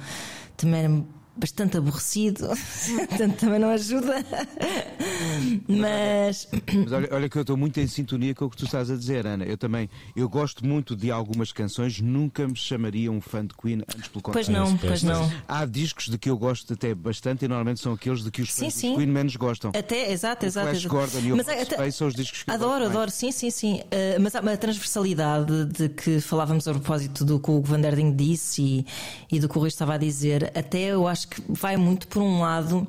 também 0.55 1.07
bastante 1.39 1.77
aborrecido, 1.77 2.49
portanto 3.09 3.37
também 3.37 3.59
não 3.59 3.71
ajuda. 3.71 4.25
Mas. 5.69 6.49
Mas 6.75 6.93
olha, 6.93 7.09
olha, 7.13 7.29
que 7.29 7.37
eu 7.37 7.43
estou 7.43 7.57
muito 7.57 7.79
em 7.79 7.87
sintonia 7.87 8.35
com 8.35 8.47
o 8.47 8.51
que 8.51 8.57
tu 8.57 8.65
estás 8.65 8.91
a 8.91 8.97
dizer, 8.97 9.27
Ana. 9.27 9.45
Eu 9.45 9.57
também 9.57 9.89
eu 10.17 10.29
gosto 10.29 10.67
muito 10.67 10.97
de 10.97 11.11
algumas 11.11 11.53
canções, 11.53 12.01
nunca 12.01 12.47
me 12.47 12.57
chamaria 12.57 13.11
um 13.11 13.21
fã 13.21 13.45
de 13.45 13.55
Queen 13.55 13.83
antes 13.83 14.09
pelo 14.09 14.23
contrário. 14.23 14.47
Pois 14.47 14.49
não, 14.49 14.77
pois 14.77 15.03
não. 15.03 15.33
Há 15.47 15.65
discos 15.65 16.09
de 16.09 16.19
que 16.19 16.29
eu 16.29 16.37
gosto 16.37 16.73
até 16.73 16.95
bastante 16.95 17.45
e 17.45 17.49
normalmente 17.49 17.81
são 17.81 17.93
aqueles 17.93 18.23
de 18.23 18.31
que 18.31 18.43
os 18.43 18.53
sim, 18.53 18.69
de 18.69 18.97
Queen 18.97 19.07
menos 19.07 19.37
gostam. 19.37 19.71
Até, 19.75 20.11
exato, 20.11 20.47
exato. 20.47 20.69
Flash 20.71 20.87
Gordon 20.87 21.19
e 21.21 21.33
o 21.33 21.37
mas, 21.37 21.49
até, 21.49 21.91
são 21.91 22.09
os 22.09 22.15
discos 22.15 22.43
que 22.43 22.51
Adoro, 22.51 22.87
adoro, 22.87 23.11
sim, 23.11 23.31
sim, 23.31 23.51
sim. 23.51 23.81
Uh, 23.81 24.21
mas 24.21 24.35
há 24.35 24.41
uma 24.41 24.57
transversalidade 24.57 25.67
de 25.67 25.89
que 25.89 26.21
falávamos 26.21 26.67
a 26.67 26.73
propósito 26.73 27.25
do 27.25 27.39
que 27.39 27.51
o 27.51 27.63
Van 27.63 27.81
Der 27.81 27.95
Ding 27.95 28.15
disse 28.15 28.63
e, 28.63 28.87
e 29.31 29.41
do 29.41 29.49
que 29.49 29.57
o 29.57 29.61
Rui 29.61 29.69
estava 29.69 29.95
a 29.95 29.99
dizer, 29.99 30.51
até 30.55 30.79
eu 30.79 31.07
acho 31.07 31.28
que 31.29 31.43
vai 31.49 31.77
muito 31.77 32.07
por 32.09 32.23
um 32.23 32.41
lado. 32.41 32.87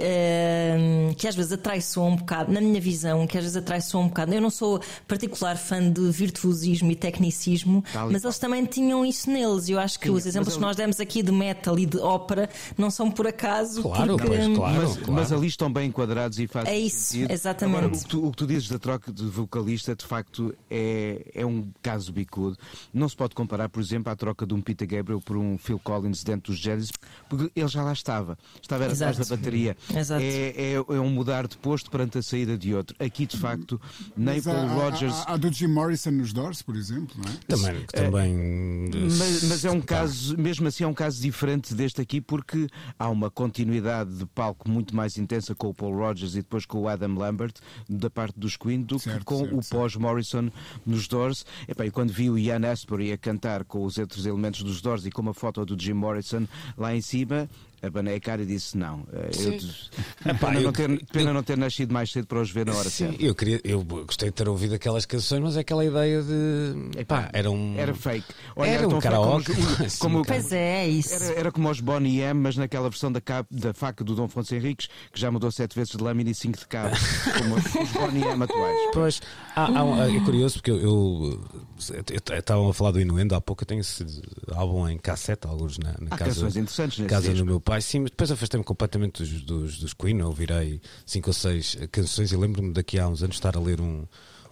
Uh, 0.00 1.14
que 1.14 1.28
às 1.28 1.34
vezes 1.34 1.52
atraiçoa 1.52 2.04
um 2.04 2.16
bocado, 2.16 2.50
na 2.50 2.60
minha 2.60 2.80
visão, 2.80 3.26
que 3.26 3.36
às 3.36 3.44
vezes 3.44 3.56
atraiçoa 3.56 4.00
um 4.00 4.08
bocado. 4.08 4.32
Eu 4.32 4.40
não 4.40 4.50
sou 4.50 4.80
particular 5.06 5.56
fã 5.56 5.90
de 5.90 6.10
virtuosismo 6.10 6.90
e 6.90 6.96
tecnicismo, 6.96 7.84
mas 8.10 8.24
eles 8.24 8.38
também 8.38 8.64
tinham 8.64 9.04
isso 9.04 9.30
neles. 9.30 9.68
E 9.68 9.72
eu 9.72 9.78
acho 9.78 9.98
que 9.98 10.06
Sim, 10.06 10.14
os 10.14 10.26
exemplos 10.26 10.54
que 10.54 10.60
nós 10.60 10.76
demos 10.76 11.00
aqui 11.00 11.22
de 11.22 11.32
metal 11.32 11.78
e 11.78 11.86
de 11.86 11.98
ópera 11.98 12.48
não 12.78 12.90
são 12.90 13.10
por 13.10 13.26
acaso. 13.26 13.82
Claro, 13.82 14.16
porque... 14.16 14.26
pois, 14.26 14.56
claro, 14.56 14.74
mas, 14.74 14.96
claro. 14.96 15.12
mas 15.12 15.32
ali 15.32 15.46
estão 15.46 15.72
bem 15.72 15.88
enquadrados 15.88 16.38
e 16.38 16.46
fazem. 16.46 16.72
É 16.72 16.78
isso, 16.78 17.12
sentido. 17.12 17.32
exatamente. 17.32 17.78
Agora, 17.78 17.94
o, 17.94 17.98
que 17.98 18.06
tu, 18.06 18.26
o 18.26 18.30
que 18.30 18.36
tu 18.36 18.46
dizes 18.46 18.68
da 18.68 18.78
troca 18.78 19.12
de 19.12 19.24
vocalista, 19.24 19.94
de 19.94 20.04
facto, 20.04 20.54
é, 20.70 21.30
é 21.34 21.44
um 21.44 21.70
caso 21.82 22.12
bicudo. 22.12 22.56
Não 22.92 23.08
se 23.08 23.16
pode 23.16 23.34
comparar, 23.34 23.68
por 23.68 23.80
exemplo, 23.80 24.10
à 24.10 24.16
troca 24.16 24.46
de 24.46 24.54
um 24.54 24.60
Peter 24.60 24.88
Gabriel 24.88 25.20
por 25.20 25.36
um 25.36 25.58
Phil 25.58 25.78
Collins 25.78 26.24
dentro 26.24 26.52
dos 26.52 26.60
Genesis, 26.60 26.90
porque 27.28 27.50
ele 27.54 27.68
já 27.68 27.82
lá 27.82 27.92
estava. 27.92 28.38
Estava 28.60 28.86
atrás 28.86 29.18
da 29.18 29.24
bateria. 29.24 29.76
Exato. 29.94 30.22
É, 30.22 30.54
é, 30.56 30.72
é 30.74 31.00
um 31.00 31.10
mudar 31.10 31.46
de 31.46 31.56
posto 31.56 31.90
perante 31.90 32.18
a 32.18 32.22
saída 32.22 32.56
de 32.56 32.74
outro. 32.74 32.96
Aqui, 32.98 33.26
de 33.26 33.36
facto, 33.36 33.80
nem 34.16 34.36
Mas 34.36 34.44
Paul 34.44 34.56
há, 34.56 34.72
Rogers. 34.72 35.14
há, 35.26 35.34
há 35.34 35.36
do 35.36 35.52
Jim 35.52 35.66
Morrison 35.68 36.10
nos 36.10 36.32
Doors, 36.32 36.62
por 36.62 36.76
exemplo, 36.76 37.16
não 37.16 37.30
é? 37.30 37.36
Também, 37.46 37.80
que 37.86 37.92
também 37.92 38.90
Mas, 39.18 39.42
mas 39.44 39.64
é 39.64 39.70
um 39.70 39.80
caso, 39.80 40.36
mesmo 40.38 40.68
assim, 40.68 40.84
é 40.84 40.86
um 40.86 40.94
caso 40.94 41.20
diferente 41.20 41.74
deste 41.74 42.00
aqui, 42.00 42.20
porque 42.20 42.68
há 42.98 43.08
uma 43.08 43.30
continuidade 43.30 44.10
de 44.18 44.26
palco 44.26 44.68
muito 44.68 44.94
mais 44.94 45.18
intensa 45.18 45.54
com 45.54 45.68
o 45.68 45.74
Paul 45.74 45.96
Rogers 45.96 46.34
e 46.34 46.38
depois 46.38 46.64
com 46.64 46.78
o 46.80 46.88
Adam 46.88 47.14
Lambert, 47.14 47.54
da 47.88 48.10
parte 48.10 48.38
dos 48.38 48.56
Queen, 48.56 48.82
do 48.82 48.98
Certo, 48.98 49.18
que 49.18 49.24
com 49.24 49.38
certo, 49.38 49.58
o 49.58 49.60
pós-Morrison 49.68 50.50
nos 50.86 51.08
Doors. 51.08 51.44
E 51.68 51.90
quando 51.90 52.12
vi 52.12 52.30
o 52.30 52.38
Ian 52.38 52.70
Astbury 52.70 53.12
a 53.12 53.18
cantar 53.18 53.64
com 53.64 53.84
os 53.84 53.98
outros 53.98 54.26
elementos 54.26 54.62
dos 54.62 54.80
Doors 54.80 55.06
e 55.06 55.10
com 55.10 55.22
uma 55.22 55.34
foto 55.34 55.64
do 55.64 55.80
Jim 55.80 55.94
Morrison 55.94 56.46
lá 56.76 56.94
em 56.94 57.00
cima, 57.00 57.48
abanei 57.82 58.16
a 58.16 58.20
cara 58.20 58.42
e 58.42 58.46
disse: 58.46 58.76
Não, 58.76 59.06
eh, 59.12 59.30
eu, 59.38 59.52
Epá, 60.32 60.48
pena, 60.48 60.58
eu- 60.60 60.62
não 60.64 60.72
ter, 60.72 61.04
pena 61.06 61.32
não 61.32 61.42
ter 61.42 61.56
nascido 61.56 61.92
mais 61.92 62.10
cedo 62.10 62.26
para 62.26 62.40
os 62.40 62.50
ver 62.50 62.66
na 62.66 62.74
hora 62.74 62.88
Sim, 62.88 63.08
certa. 63.10 63.22
eu 63.24 63.34
queria, 63.34 63.60
eu 63.64 63.82
gostei 63.84 64.28
de 64.28 64.34
ter 64.34 64.48
ouvido 64.48 64.74
aquelas 64.74 65.06
canções, 65.06 65.40
mas 65.42 65.56
é 65.56 65.60
aquela 65.60 65.84
ideia 65.84 66.22
de 66.22 67.04
pá, 67.04 67.28
era 67.32 67.50
um 67.50 67.74
Era 67.76 67.94
fake. 67.94 68.26
Era 68.56 68.86
um 68.86 68.90
tão 68.90 69.00
fake 69.00 69.02
karaoke, 69.14 69.52
Como, 69.98 70.14
como, 70.18 70.24
Pois 70.24 70.52
é, 70.52 70.84
é 70.84 70.88
isso. 70.88 71.14
Era, 71.14 71.24
era 71.38 71.52
como 71.52 71.70
os 71.70 71.80
Bonnie 71.80 72.20
M, 72.20 72.40
mas 72.40 72.56
naquela 72.56 72.88
versão 72.88 73.10
da, 73.10 73.20
cabo- 73.20 73.48
da 73.50 73.72
faca 73.74 74.04
do 74.04 74.14
Dom 74.14 74.24
Afonso 74.24 74.54
Henriques, 74.54 74.88
que 75.12 75.20
já 75.20 75.30
mudou 75.30 75.50
sete 75.50 75.74
vezes 75.74 75.92
de 75.96 76.02
lâmina 76.02 76.30
e 76.30 76.34
cinco 76.34 76.58
de 76.58 76.66
cabo, 76.66 76.94
como 77.38 77.54
os, 77.56 77.64
os 77.64 77.90
Bonnie 77.92 78.22
M 78.24 78.42
atuais. 78.44 78.78
Pois, 78.92 79.22
há, 79.56 79.78
há 79.78 79.84
um- 79.84 80.02
é 80.02 80.20
curioso 80.24 80.56
porque 80.56 80.70
eu, 80.70 80.76
eu, 80.78 81.40
eu- 81.54 81.60
estavam 81.80 82.68
a 82.68 82.74
falar 82.74 82.92
do 82.92 83.00
Inuendo 83.00 83.34
há 83.34 83.40
pouco, 83.40 83.62
eu 83.62 83.66
tenho 83.66 83.80
esse 83.80 84.04
álbum 84.52 84.88
em 84.88 84.98
cassete, 84.98 85.46
alguns 85.46 85.78
na, 85.78 85.92
na 86.00 86.08
Há 86.10 86.18
casa, 86.18 86.30
canções 86.30 86.56
interessantes 86.56 86.98
nesse 86.98 87.10
casa 87.10 87.34
do 87.34 87.44
meu 87.44 87.60
pai, 87.60 87.80
sim, 87.80 88.00
mas 88.00 88.10
depois 88.10 88.30
afastei-me 88.30 88.64
completamente 88.64 89.22
dos, 89.22 89.42
dos, 89.42 89.78
dos 89.78 89.94
Queen, 89.94 90.18
eu 90.18 90.26
ouvirei 90.26 90.80
cinco 91.06 91.30
ou 91.30 91.34
seis 91.34 91.76
canções 91.90 92.32
e 92.32 92.36
lembro-me 92.36 92.72
daqui 92.72 92.98
a 92.98 93.08
uns 93.08 93.22
anos 93.22 93.36
estar 93.36 93.56
a 93.56 93.60
ler 93.60 93.80
um, 93.80 94.06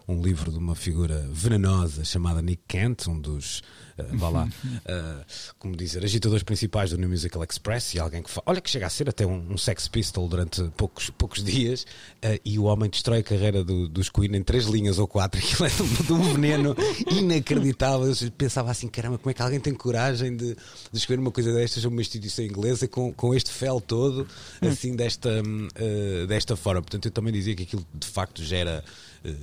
um 0.07 0.21
livro 0.21 0.51
de 0.51 0.57
uma 0.57 0.75
figura 0.75 1.27
venenosa 1.31 2.03
chamada 2.03 2.41
Nick 2.41 2.63
Kent, 2.67 3.07
um 3.07 3.19
dos, 3.19 3.61
eh, 3.99 4.05
vá 4.13 4.29
lá, 4.29 4.47
eh, 4.85 5.25
como 5.57 5.75
dizer, 5.75 6.03
agitadores 6.03 6.43
principais 6.43 6.91
do 6.91 6.97
New 6.97 7.09
Musical 7.09 7.43
Express 7.43 7.93
e 7.93 7.99
alguém 7.99 8.23
que 8.23 8.29
fa... 8.29 8.41
olha 8.45 8.61
que 8.61 8.69
chega 8.69 8.87
a 8.87 8.89
ser 8.89 9.09
até 9.09 9.25
um, 9.25 9.51
um 9.53 9.57
Sex 9.57 9.87
Pistol 9.87 10.27
durante 10.27 10.63
poucos, 10.77 11.09
poucos 11.09 11.43
dias 11.43 11.85
eh, 12.21 12.39
e 12.45 12.57
o 12.57 12.63
homem 12.63 12.89
destrói 12.89 13.19
a 13.19 13.23
carreira 13.23 13.63
do- 13.63 13.87
dos 13.87 14.09
Queen 14.09 14.35
em 14.35 14.43
três 14.43 14.65
linhas 14.65 14.97
ou 14.99 15.07
quatro, 15.07 15.39
aquilo 15.43 15.65
é 15.65 15.69
de 15.69 15.81
um, 15.81 15.87
de 16.05 16.13
um 16.13 16.33
veneno 16.33 16.75
inacreditável. 17.11 18.07
Eu 18.07 18.31
pensava 18.31 18.71
assim, 18.71 18.87
caramba, 18.87 19.17
como 19.17 19.31
é 19.31 19.33
que 19.33 19.41
alguém 19.41 19.59
tem 19.59 19.73
coragem 19.73 20.35
de, 20.35 20.55
de 20.55 20.97
escrever 20.97 21.21
uma 21.21 21.31
coisa 21.31 21.53
destas 21.53 21.83
uma 21.85 22.01
instituição 22.01 22.43
inglesa 22.45 22.87
com, 22.87 23.11
com 23.13 23.33
este 23.33 23.51
fel 23.51 23.79
todo, 23.81 24.27
assim, 24.61 24.95
desta, 24.95 25.41
hum, 25.45 25.67
desta 26.27 26.55
forma. 26.55 26.81
Portanto, 26.81 27.05
eu 27.05 27.11
também 27.11 27.33
dizia 27.33 27.55
que 27.55 27.63
aquilo 27.63 27.85
de 27.93 28.07
facto 28.07 28.43
gera, 28.43 28.83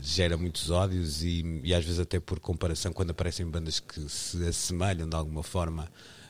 gera 0.03 0.37
muitos 0.37 0.71
ódios 0.71 1.23
e, 1.23 1.61
e 1.65 1.75
às 1.75 1.85
vezes 1.85 2.01
até 2.01 2.19
por 2.21 2.41
comparação, 2.41 2.93
quando 2.93 3.11
aparecem 3.11 3.47
bandas 3.47 3.79
que 3.81 4.09
se 4.09 4.43
assemelham 4.47 5.09
de 5.09 5.15
alguma 5.17 5.43
forma 5.43 5.89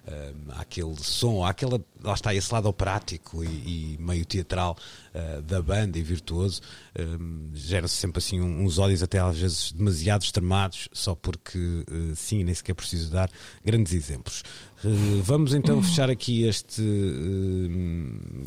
hum, 0.08 0.50
àquele 0.56 0.94
som, 1.02 1.44
àquela, 1.44 1.80
lá 2.02 2.14
está, 2.14 2.34
esse 2.34 2.52
lado 2.52 2.68
operático 2.68 3.42
e, 3.44 3.94
e 3.94 3.98
meio 4.00 4.24
teatral 4.24 4.76
eh, 5.14 5.40
da 5.42 5.60
banda 5.62 5.98
e 5.98 6.02
virtuoso, 6.02 6.60
hum, 6.98 7.50
gera-se 7.54 7.94
sempre 7.94 8.18
assim 8.18 8.40
um- 8.40 8.64
uns 8.64 8.78
ódios 8.78 9.02
até 9.02 9.18
às 9.18 9.36
vezes 9.38 9.72
demasiado 9.72 10.22
extremados, 10.22 10.88
só 10.92 11.14
porque 11.14 11.58
eh, 11.58 12.14
sim, 12.14 12.44
nem 12.44 12.54
sequer 12.54 12.74
preciso 12.74 13.10
dar 13.10 13.30
grandes 13.64 13.92
exemplos. 13.92 14.42
Eh, 14.84 14.88
vamos 15.22 15.54
então 15.54 15.82
fechar 15.82 16.10
aqui 16.10 16.44
este 16.44 16.82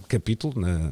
capítulo 0.08 0.60
na 0.60 0.91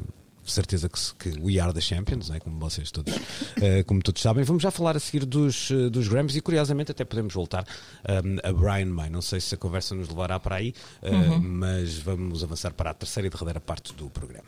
certeza 0.51 0.89
que, 0.89 0.99
que 1.17 1.39
We 1.39 1.59
Are 1.59 1.73
the 1.73 1.81
Champions, 1.81 2.29
né, 2.29 2.39
como 2.39 2.59
vocês 2.59 2.91
todos, 2.91 3.13
eh, 3.61 3.83
como 3.83 4.01
todos 4.01 4.21
sabem. 4.21 4.43
Vamos 4.43 4.63
já 4.63 4.71
falar 4.71 4.95
a 4.95 4.99
seguir 4.99 5.25
dos, 5.25 5.71
eh, 5.71 5.89
dos 5.89 6.07
Grammys 6.07 6.35
e 6.35 6.41
curiosamente 6.41 6.91
até 6.91 7.05
podemos 7.05 7.33
voltar 7.33 7.65
um, 8.07 8.37
a 8.47 8.53
Brian 8.53 8.87
May. 8.87 9.09
Não 9.09 9.21
sei 9.21 9.39
se 9.39 9.55
a 9.55 9.57
conversa 9.57 9.95
nos 9.95 10.09
levará 10.09 10.39
para 10.39 10.57
aí, 10.57 10.73
eh, 11.01 11.11
mas 11.41 11.97
vamos 11.97 12.43
avançar 12.43 12.73
para 12.73 12.91
a 12.91 12.93
terceira 12.93 13.27
e 13.27 13.29
derradeira 13.29 13.59
parte 13.59 13.93
do 13.93 14.09
programa. 14.09 14.47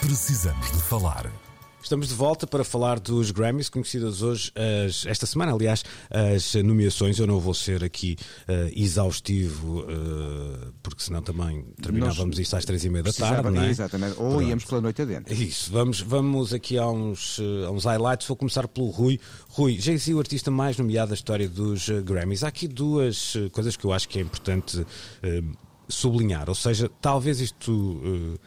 Precisamos 0.00 0.70
de 0.72 0.82
falar. 0.82 1.51
Estamos 1.82 2.08
de 2.08 2.14
volta 2.14 2.46
para 2.46 2.62
falar 2.64 3.00
dos 3.00 3.30
Grammys, 3.32 3.68
conhecidas 3.68 4.22
hoje, 4.22 4.52
as- 4.88 5.04
esta 5.04 5.26
semana, 5.26 5.52
aliás, 5.52 5.84
as 6.10 6.54
nomeações. 6.62 7.18
Eu 7.18 7.26
não 7.26 7.40
vou 7.40 7.52
ser 7.52 7.82
aqui 7.82 8.16
eh, 8.46 8.70
exaustivo, 8.74 9.84
eh, 9.88 10.68
porque 10.82 11.02
senão 11.02 11.20
também 11.20 11.64
terminávamos 11.82 12.38
isto 12.38 12.54
às 12.56 12.64
três 12.64 12.84
e 12.84 12.88
meia 12.88 13.02
da 13.02 13.12
tarde, 13.12 13.50
não 13.50 13.62
é? 13.62 13.68
Exatamente. 13.70 14.12
Ou 14.18 14.30
Pronto. 14.30 14.42
íamos 14.48 14.64
pela 14.64 14.80
noite 14.80 15.02
adentro. 15.02 15.34
Isso, 15.34 15.70
vamos, 15.72 16.00
vamos 16.00 16.54
aqui 16.54 16.78
a 16.78 16.88
uns, 16.88 17.38
eh, 17.40 17.66
a 17.66 17.70
uns 17.70 17.84
highlights. 17.84 18.26
Vou 18.28 18.36
começar 18.36 18.66
pelo 18.68 18.88
Rui. 18.88 19.18
Rui, 19.48 19.78
Jay-Z, 19.78 20.14
o 20.14 20.18
artista 20.20 20.50
mais 20.52 20.78
nomeado 20.78 21.08
da 21.10 21.14
história 21.14 21.48
dos 21.48 21.88
Grammys. 22.04 22.44
Há 22.44 22.48
aqui 22.48 22.68
duas 22.68 23.34
coisas 23.50 23.76
que 23.76 23.84
eu 23.84 23.92
acho 23.92 24.08
que 24.08 24.18
é 24.18 24.22
importante 24.22 24.86
eh, 25.22 25.42
sublinhar. 25.88 26.48
Ou 26.48 26.54
seja, 26.54 26.88
talvez 27.00 27.40
isto 27.40 28.38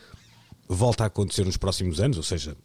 volte 0.69 1.03
a 1.03 1.07
acontecer 1.07 1.45
nos 1.45 1.57
próximos 1.57 1.99
anos, 1.99 2.17
ou 2.17 2.23
seja, 2.23 2.55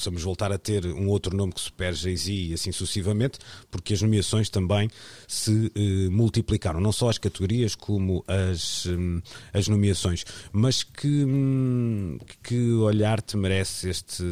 possamos 0.00 0.22
voltar 0.22 0.50
a 0.50 0.58
ter 0.58 0.86
um 0.86 1.08
outro 1.08 1.36
nome 1.36 1.52
que 1.52 1.60
supere 1.60 1.94
Jay-Z 1.94 2.32
e 2.32 2.54
assim 2.54 2.72
sucessivamente, 2.72 3.38
porque 3.70 3.92
as 3.92 4.00
nomeações 4.00 4.48
também 4.48 4.90
se 5.28 5.70
eh, 5.74 6.08
multiplicaram, 6.10 6.80
não 6.80 6.90
só 6.90 7.10
as 7.10 7.18
categorias 7.18 7.74
como 7.74 8.24
as, 8.26 8.86
hum, 8.86 9.20
as 9.52 9.68
nomeações, 9.68 10.24
mas 10.52 10.82
que, 10.82 11.24
hum, 11.24 12.18
que 12.42 12.72
olhar 12.72 13.20
te 13.20 13.36
merece 13.36 13.90
este, 13.90 14.24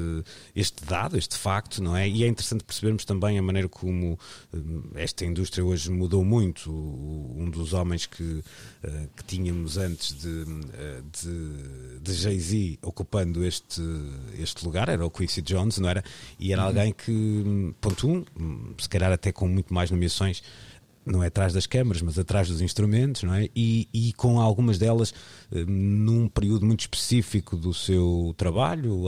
este 0.57 0.85
dado, 0.87 1.19
este 1.19 1.37
facto, 1.37 1.83
não 1.83 1.95
é? 1.95 2.09
E 2.09 2.25
é 2.25 2.27
interessante 2.27 2.65
percebermos 2.65 3.05
também 3.05 3.39
a 3.39 3.43
maneira 3.43 3.69
como 3.69 4.19
hum, 4.55 4.83
esta 4.95 5.27
indústria 5.27 5.65
hoje 5.65 5.91
mudou 5.91 6.25
muito. 6.25 6.71
Um 6.71 7.51
dos 7.51 7.75
homens 7.75 8.07
que, 8.07 8.43
eh, 8.83 9.09
que 9.15 9.25
tínhamos 9.25 9.77
antes 9.77 10.19
de, 10.19 10.45
eh, 10.73 11.03
de, 11.23 12.01
de 12.01 12.15
Jay-Z 12.15 12.79
ocupando 12.83 13.45
este, 13.45 13.83
este 14.39 14.65
lugar 14.65 14.89
era 14.89 15.05
o 15.05 15.11
Quincy 15.11 15.43
Jones, 15.43 15.58
não 15.81 15.89
era? 15.89 16.03
E 16.39 16.53
era 16.53 16.63
alguém 16.63 16.93
que, 16.93 17.75
ponto 17.81 18.09
um, 18.09 18.75
se 18.79 18.89
calhar 18.89 19.13
até 19.13 19.33
com 19.33 19.49
muito 19.49 19.73
mais 19.73 19.91
nomeações, 19.91 20.43
não 21.09 21.23
é 21.23 21.29
atrás 21.29 21.53
das 21.53 21.67
câmaras, 21.67 22.03
mas 22.03 22.19
atrás 22.19 22.49
dos 22.49 22.61
instrumentos, 22.61 23.23
não 23.23 23.35
é? 23.35 23.49
E, 23.55 23.89
e 23.93 24.13
com 24.13 24.41
algumas 24.41 24.79
delas 24.79 25.13
eh, 25.51 25.65
num 25.67 26.29
período 26.29 26.67
muito 26.67 26.81
específico 26.81 27.57
do 27.57 27.73
seu 27.73 28.35
trabalho, 28.37 29.05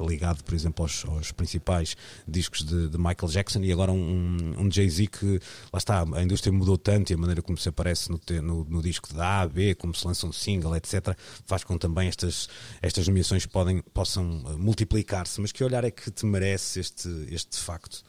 ligado, 0.00 0.42
por 0.44 0.54
exemplo, 0.54 0.84
aos, 0.84 1.04
aos 1.06 1.32
principais 1.32 1.96
discos 2.26 2.62
de, 2.64 2.88
de 2.88 2.98
Michael 2.98 3.28
Jackson 3.28 3.60
e 3.60 3.72
agora 3.72 3.92
um, 3.92 4.54
um 4.58 4.70
Jay-Z 4.70 5.06
que, 5.06 5.40
lá 5.72 5.78
está, 5.78 6.04
a 6.14 6.22
indústria 6.22 6.52
mudou 6.52 6.76
tanto 6.76 7.10
e 7.10 7.14
a 7.14 7.18
maneira 7.18 7.42
como 7.42 7.58
se 7.58 7.68
aparece 7.68 8.10
no, 8.10 8.20
no, 8.42 8.64
no 8.64 8.82
disco 8.82 9.12
de 9.12 9.20
A 9.20 9.40
a 9.40 9.48
B, 9.48 9.74
como 9.74 9.94
se 9.94 10.06
lança 10.06 10.26
um 10.26 10.32
single, 10.32 10.76
etc., 10.76 11.16
faz 11.46 11.64
com 11.64 11.74
que 11.74 11.80
também 11.80 12.08
estas, 12.08 12.48
estas 12.82 13.06
nomeações 13.08 13.46
podem, 13.46 13.82
possam 13.94 14.44
eh, 14.46 14.56
multiplicar-se. 14.56 15.40
Mas 15.40 15.52
que 15.52 15.64
olhar 15.64 15.84
é 15.84 15.90
que 15.90 16.10
te 16.10 16.26
merece 16.26 16.80
este, 16.80 17.08
este 17.30 17.58
facto? 17.58 18.02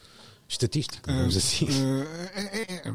Estatístico, 0.52 1.10
digamos 1.10 1.38
assim. 1.38 1.66
Eh, 1.66 2.32
é, 2.36 2.62
é- 2.62 2.92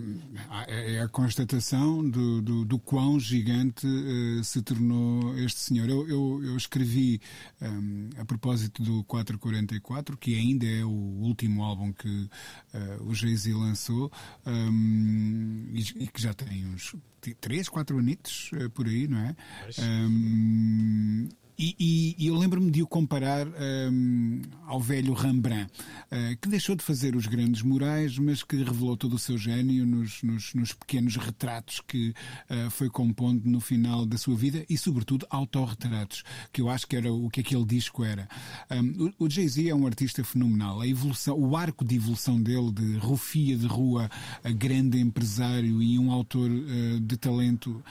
é- 0.68 0.94
é 0.96 1.00
a 1.00 1.08
constatação 1.08 2.06
do, 2.08 2.42
do, 2.42 2.64
do 2.66 2.78
quão 2.78 3.18
gigante 3.18 3.86
eh, 3.86 4.42
se 4.44 4.60
tornou 4.60 5.36
este 5.38 5.60
senhor. 5.60 5.88
Eu, 5.88 6.06
eu, 6.06 6.40
eu 6.44 6.56
escrevi 6.56 7.18
ehm, 7.62 8.10
a 8.18 8.26
propósito 8.26 8.82
do 8.82 9.02
444, 9.04 10.18
que 10.18 10.36
ainda 10.36 10.66
é 10.66 10.84
o 10.84 10.90
último 10.90 11.64
álbum 11.64 11.92
que 11.94 12.28
eh, 12.74 12.98
o 13.00 13.14
Jay-Z 13.14 13.54
lançou 13.54 14.12
ehm, 14.44 15.70
e, 15.72 15.80
e 16.04 16.06
que 16.08 16.20
já 16.20 16.34
tem 16.34 16.66
uns 16.66 16.94
3, 17.40 17.68
4 17.70 17.98
anitos 17.98 18.50
eh, 18.52 18.68
por 18.68 18.86
aí, 18.86 19.08
não 19.08 19.18
é? 19.18 19.34
Ehm, 19.78 21.28
e, 21.58 21.74
e- 21.78 22.14
e 22.18 22.26
eu 22.26 22.34
lembro-me 22.36 22.70
de 22.70 22.82
o 22.82 22.86
comparar 22.86 23.46
hum, 23.90 24.42
ao 24.66 24.80
velho 24.80 25.12
Rembrandt, 25.14 25.70
eh, 26.10 26.36
que 26.40 26.48
deixou 26.48 26.74
de 26.76 26.82
fazer 26.82 27.16
os 27.16 27.26
grandes 27.26 27.62
murais, 27.62 28.18
mas 28.18 28.42
que 28.42 28.56
revelou 28.56 28.96
todo 28.96 29.14
o 29.14 29.18
seu 29.18 29.36
gênio 29.38 29.86
nos, 29.86 30.22
nos- 30.22 30.54
nos 30.54 30.72
pequenos 30.72 31.16
retratos 31.16 31.80
que 31.86 32.14
eh, 32.48 32.68
foi 32.70 32.88
compondo 32.90 33.42
no 33.48 33.60
final 33.60 34.04
da 34.04 34.18
sua 34.18 34.36
vida 34.36 34.64
e, 34.68 34.76
sobretudo, 34.76 35.26
autorretratos, 35.30 36.22
que 36.52 36.60
eu 36.60 36.68
acho 36.68 36.86
que 36.86 36.96
era 36.96 37.12
o 37.12 37.28
que 37.30 37.40
aquele 37.40 37.64
disco 37.64 38.04
era. 38.04 38.28
Hum, 38.70 39.12
o 39.18 39.28
Jay-Z 39.30 39.68
é 39.68 39.74
um 39.74 39.86
artista 39.86 40.22
fenomenal. 40.24 40.80
A 40.80 40.86
evolução, 40.86 41.38
o 41.38 41.56
arco 41.56 41.84
de 41.84 41.96
evolução 41.96 42.40
dele, 42.42 42.70
de 42.72 42.96
rufia 42.98 43.56
de 43.56 43.66
rua, 43.66 44.10
a 44.44 44.50
grande 44.50 44.98
empresário 44.98 45.82
e 45.82 45.98
um 45.98 46.10
autor 46.10 46.50
eh, 46.50 46.98
de 47.00 47.16
talento 47.16 47.82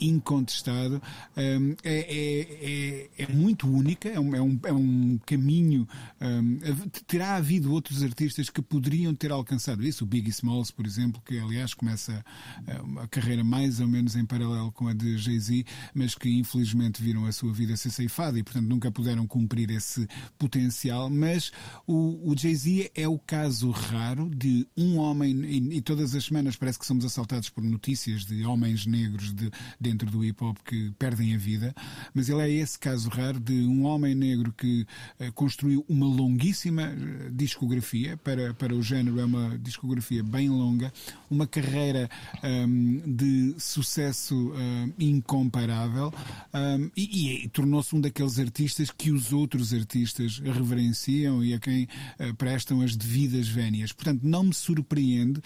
incontestado, 0.00 1.02
hum, 1.36 1.74
é, 1.82 1.98
é- 1.98 2.58
é- 3.04 3.07
é, 3.16 3.32
muito 3.32 3.68
única, 3.68 4.08
é 4.08 4.18
um, 4.18 4.34
é 4.34 4.42
um, 4.42 4.60
é 4.64 4.72
um 4.72 5.18
caminho. 5.24 5.88
Um, 6.20 6.58
terá 7.06 7.36
havido 7.36 7.72
outros 7.72 8.02
artistas 8.02 8.50
que 8.50 8.60
poderiam 8.60 9.14
ter 9.14 9.30
alcançado 9.30 9.84
isso, 9.84 10.04
o 10.04 10.06
Biggie 10.06 10.30
Smalls, 10.30 10.70
por 10.70 10.86
exemplo, 10.86 11.22
que 11.24 11.38
aliás 11.38 11.74
começa 11.74 12.24
a, 12.66 13.02
a 13.02 13.08
carreira 13.08 13.44
mais 13.44 13.80
ou 13.80 13.88
menos 13.88 14.16
em 14.16 14.24
paralelo 14.24 14.72
com 14.72 14.88
a 14.88 14.94
de 14.94 15.16
Jay-Z, 15.18 15.64
mas 15.94 16.14
que 16.14 16.28
infelizmente 16.28 17.02
viram 17.02 17.24
a 17.26 17.32
sua 17.32 17.52
vida 17.52 17.76
ser 17.76 17.90
ceifada 17.90 18.38
e 18.38 18.42
portanto 18.42 18.66
nunca 18.66 18.90
puderam 18.90 19.26
cumprir 19.26 19.70
esse 19.70 20.06
potencial. 20.38 21.08
Mas 21.08 21.52
o, 21.86 22.30
o 22.30 22.36
Jay-Z 22.36 22.90
é 22.94 23.06
o 23.06 23.18
caso 23.18 23.70
raro 23.70 24.30
de 24.34 24.66
um 24.76 24.98
homem, 24.98 25.44
e, 25.44 25.76
e, 25.76 25.80
todas 25.80 26.14
as 26.14 26.24
semanas 26.24 26.56
parece 26.56 26.78
que 26.78 26.86
somos 26.86 27.04
assaltados 27.04 27.48
por 27.48 27.62
notícias 27.62 28.24
de 28.24 28.44
homens 28.44 28.86
negros 28.86 29.32
de, 29.32 29.50
dentro 29.80 30.10
do 30.10 30.24
hip 30.24 30.42
hop 30.42 30.56
que 30.64 30.90
perdem 30.98 31.34
a 31.34 31.38
vida, 31.38 31.74
mas 32.14 32.28
ele 32.28 32.42
é 32.42 32.50
esse 32.50 32.78
caso 32.78 32.97
raro 33.06 33.38
de 33.38 33.66
um 33.66 33.84
homem 33.84 34.14
negro 34.14 34.52
que 34.52 34.86
uh, 35.20 35.32
construiu 35.32 35.84
uma 35.88 36.06
longuíssima 36.06 36.82
eh, 36.82 37.30
discografia, 37.32 38.16
para, 38.16 38.52
para 38.54 38.74
o 38.74 38.82
género 38.82 39.20
é 39.20 39.24
uma 39.24 39.58
discografia 39.58 40.22
bem 40.22 40.48
longa, 40.48 40.92
uma 41.30 41.46
carreira 41.46 42.08
um, 42.42 42.46
ehm, 42.46 43.02
de 43.06 43.54
sucesso 43.58 44.34
um, 44.34 44.58
ehm, 44.58 44.92
incomparável. 44.98 46.12
Um, 46.52 46.58
ehm, 46.58 46.90
e, 46.96 47.44
e 47.44 47.48
tornou-se 47.48 47.94
um 47.94 48.00
daqueles 48.00 48.38
artistas 48.38 48.90
que 48.90 49.10
os 49.10 49.32
outros 49.32 49.72
artistas 49.72 50.38
reverenciam 50.38 51.44
e 51.44 51.54
a 51.54 51.58
quem 51.58 51.84
uh, 51.84 52.34
prestam 52.34 52.80
as 52.80 52.96
devidas 52.96 53.48
vénias. 53.48 53.92
Portanto, 53.92 54.22
não 54.22 54.44
me 54.44 54.54
surpreende 54.54 55.40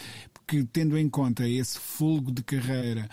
que, 0.46 0.64
tendo 0.64 0.98
em 0.98 1.08
conta 1.08 1.48
esse 1.48 1.78
folgo 1.78 2.30
de 2.30 2.42
carreira 2.42 3.08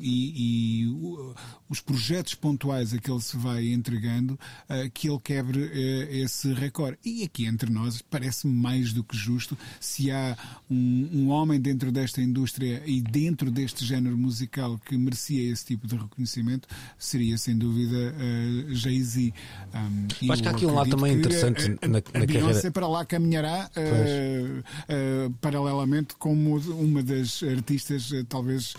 e, 0.00 0.84
e 0.84 0.86
uh, 0.86 1.34
os 1.72 1.80
projetos 1.80 2.34
pontuais 2.34 2.92
a 2.92 2.98
que 2.98 3.10
ele 3.10 3.20
se 3.22 3.34
vai 3.34 3.68
entregando, 3.68 4.34
uh, 4.68 4.90
que 4.92 5.08
ele 5.08 5.18
quebre 5.18 5.58
uh, 5.58 5.72
esse 6.10 6.52
recorde. 6.52 6.98
E 7.02 7.24
aqui 7.24 7.46
entre 7.46 7.70
nós 7.70 8.02
parece-me 8.02 8.52
mais 8.52 8.92
do 8.92 9.02
que 9.02 9.16
justo 9.16 9.56
se 9.80 10.10
há 10.10 10.36
um, 10.70 11.08
um, 11.10 11.28
homem 11.30 11.58
dentro 11.58 11.90
desta 11.90 12.20
indústria 12.20 12.82
e 12.84 13.00
dentro 13.00 13.50
deste 13.50 13.86
género 13.86 14.18
musical 14.18 14.78
que 14.84 14.98
merecia 14.98 15.50
esse 15.50 15.64
tipo 15.64 15.86
de 15.86 15.96
reconhecimento, 15.96 16.68
seria 16.98 17.38
sem 17.38 17.56
dúvida 17.56 17.96
uh, 17.96 18.74
Jay-Z. 18.74 19.32
Um, 19.74 20.30
Acho 20.30 20.42
que 20.42 20.48
há 20.48 20.50
aqui 20.50 20.66
um 20.66 20.74
lado 20.74 20.90
também 20.90 21.14
interessante 21.14 21.62
a, 21.80 21.86
a, 21.86 21.88
na, 21.88 21.92
na 21.92 21.98
a 21.98 22.02
carreira. 22.02 22.70
para 22.70 22.86
lá 22.86 23.06
caminhará 23.06 23.70
paralelamente 25.40 26.16
como 26.18 26.58
uma 26.58 27.02
das 27.02 27.42
artistas, 27.42 28.10
talvez, 28.28 28.74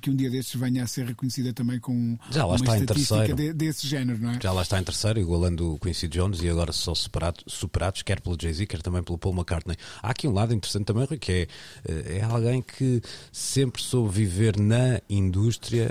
que 0.00 0.10
um 0.10 0.14
dia 0.14 0.30
destes 0.30 0.60
venha 0.60 0.84
a 0.84 0.86
ser 0.86 1.06
reconhecida 1.06 1.52
também 1.52 1.80
com 1.80 2.16
Já 2.36 2.44
lá 2.44 2.56
está 2.56 2.78
em 2.78 2.84
terceiro. 2.84 3.34
De, 3.34 3.52
desse 3.52 3.86
género, 3.86 4.18
não 4.18 4.30
é? 4.30 4.38
Já 4.42 4.52
lá 4.52 4.62
está 4.62 4.78
em 4.78 4.84
terceiro, 4.84 5.18
igualando 5.18 5.74
o 5.74 5.78
Quincy 5.78 6.06
Jones 6.06 6.42
e 6.42 6.48
agora 6.48 6.70
só 6.72 6.94
superado, 6.94 7.42
superados, 7.46 8.02
quer 8.02 8.20
pelo 8.20 8.36
Jay-Z, 8.40 8.66
quer 8.66 8.82
também 8.82 9.02
pelo 9.02 9.16
Paul 9.16 9.34
McCartney. 9.34 9.76
Há 10.02 10.10
aqui 10.10 10.28
um 10.28 10.32
lado 10.32 10.52
interessante 10.52 10.84
também, 10.84 11.04
Rui, 11.04 11.18
que 11.18 11.32
é, 11.32 11.48
eh, 11.88 12.18
é 12.18 12.22
alguém 12.22 12.60
que 12.60 13.00
sempre 13.32 13.82
soube 13.82 14.12
viver 14.12 14.58
na 14.58 15.00
indústria, 15.08 15.90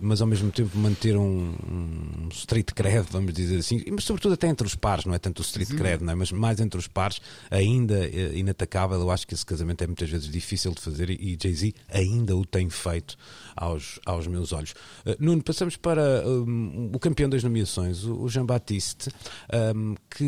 mas 0.00 0.20
ao 0.20 0.26
mesmo 0.26 0.50
tempo 0.50 0.76
manter 0.76 1.16
um, 1.16 1.54
um 1.66 2.28
street 2.30 2.72
cred, 2.74 3.06
vamos 3.10 3.32
dizer 3.32 3.58
assim, 3.58 3.82
mas 3.90 4.04
sobretudo 4.04 4.34
até 4.34 4.48
entre 4.48 4.66
os 4.66 4.74
pares, 4.74 5.06
não 5.06 5.14
é 5.14 5.18
tanto 5.18 5.38
o 5.38 5.42
street 5.42 5.70
Sim. 5.70 5.76
cred, 5.76 6.04
não 6.04 6.12
é? 6.12 6.14
mas 6.14 6.30
mais 6.30 6.60
entre 6.60 6.78
os 6.78 6.86
pares, 6.86 7.20
ainda 7.50 8.06
inatacável. 8.34 9.00
Eu 9.00 9.10
acho 9.10 9.26
que 9.26 9.34
esse 9.34 9.46
casamento 9.46 9.82
é 9.82 9.86
muitas 9.86 10.10
vezes 10.10 10.30
difícil 10.30 10.72
de 10.72 10.80
fazer 10.80 11.10
e 11.10 11.38
Jay-Z 11.40 11.74
ainda 11.88 12.36
o 12.36 12.44
tem 12.44 12.68
feito 12.68 13.16
aos, 13.56 13.98
aos 14.04 14.26
meus 14.26 14.52
olhos. 14.52 14.74
Nuno, 15.18 15.42
passamos 15.42 15.76
para 15.86 16.26
um, 16.26 16.90
o 16.92 16.98
campeão 16.98 17.30
das 17.30 17.44
nomeações, 17.44 18.02
o, 18.02 18.28
Jean 18.28 18.44
Baptiste, 18.44 19.08
um, 19.76 19.94
que 20.10 20.24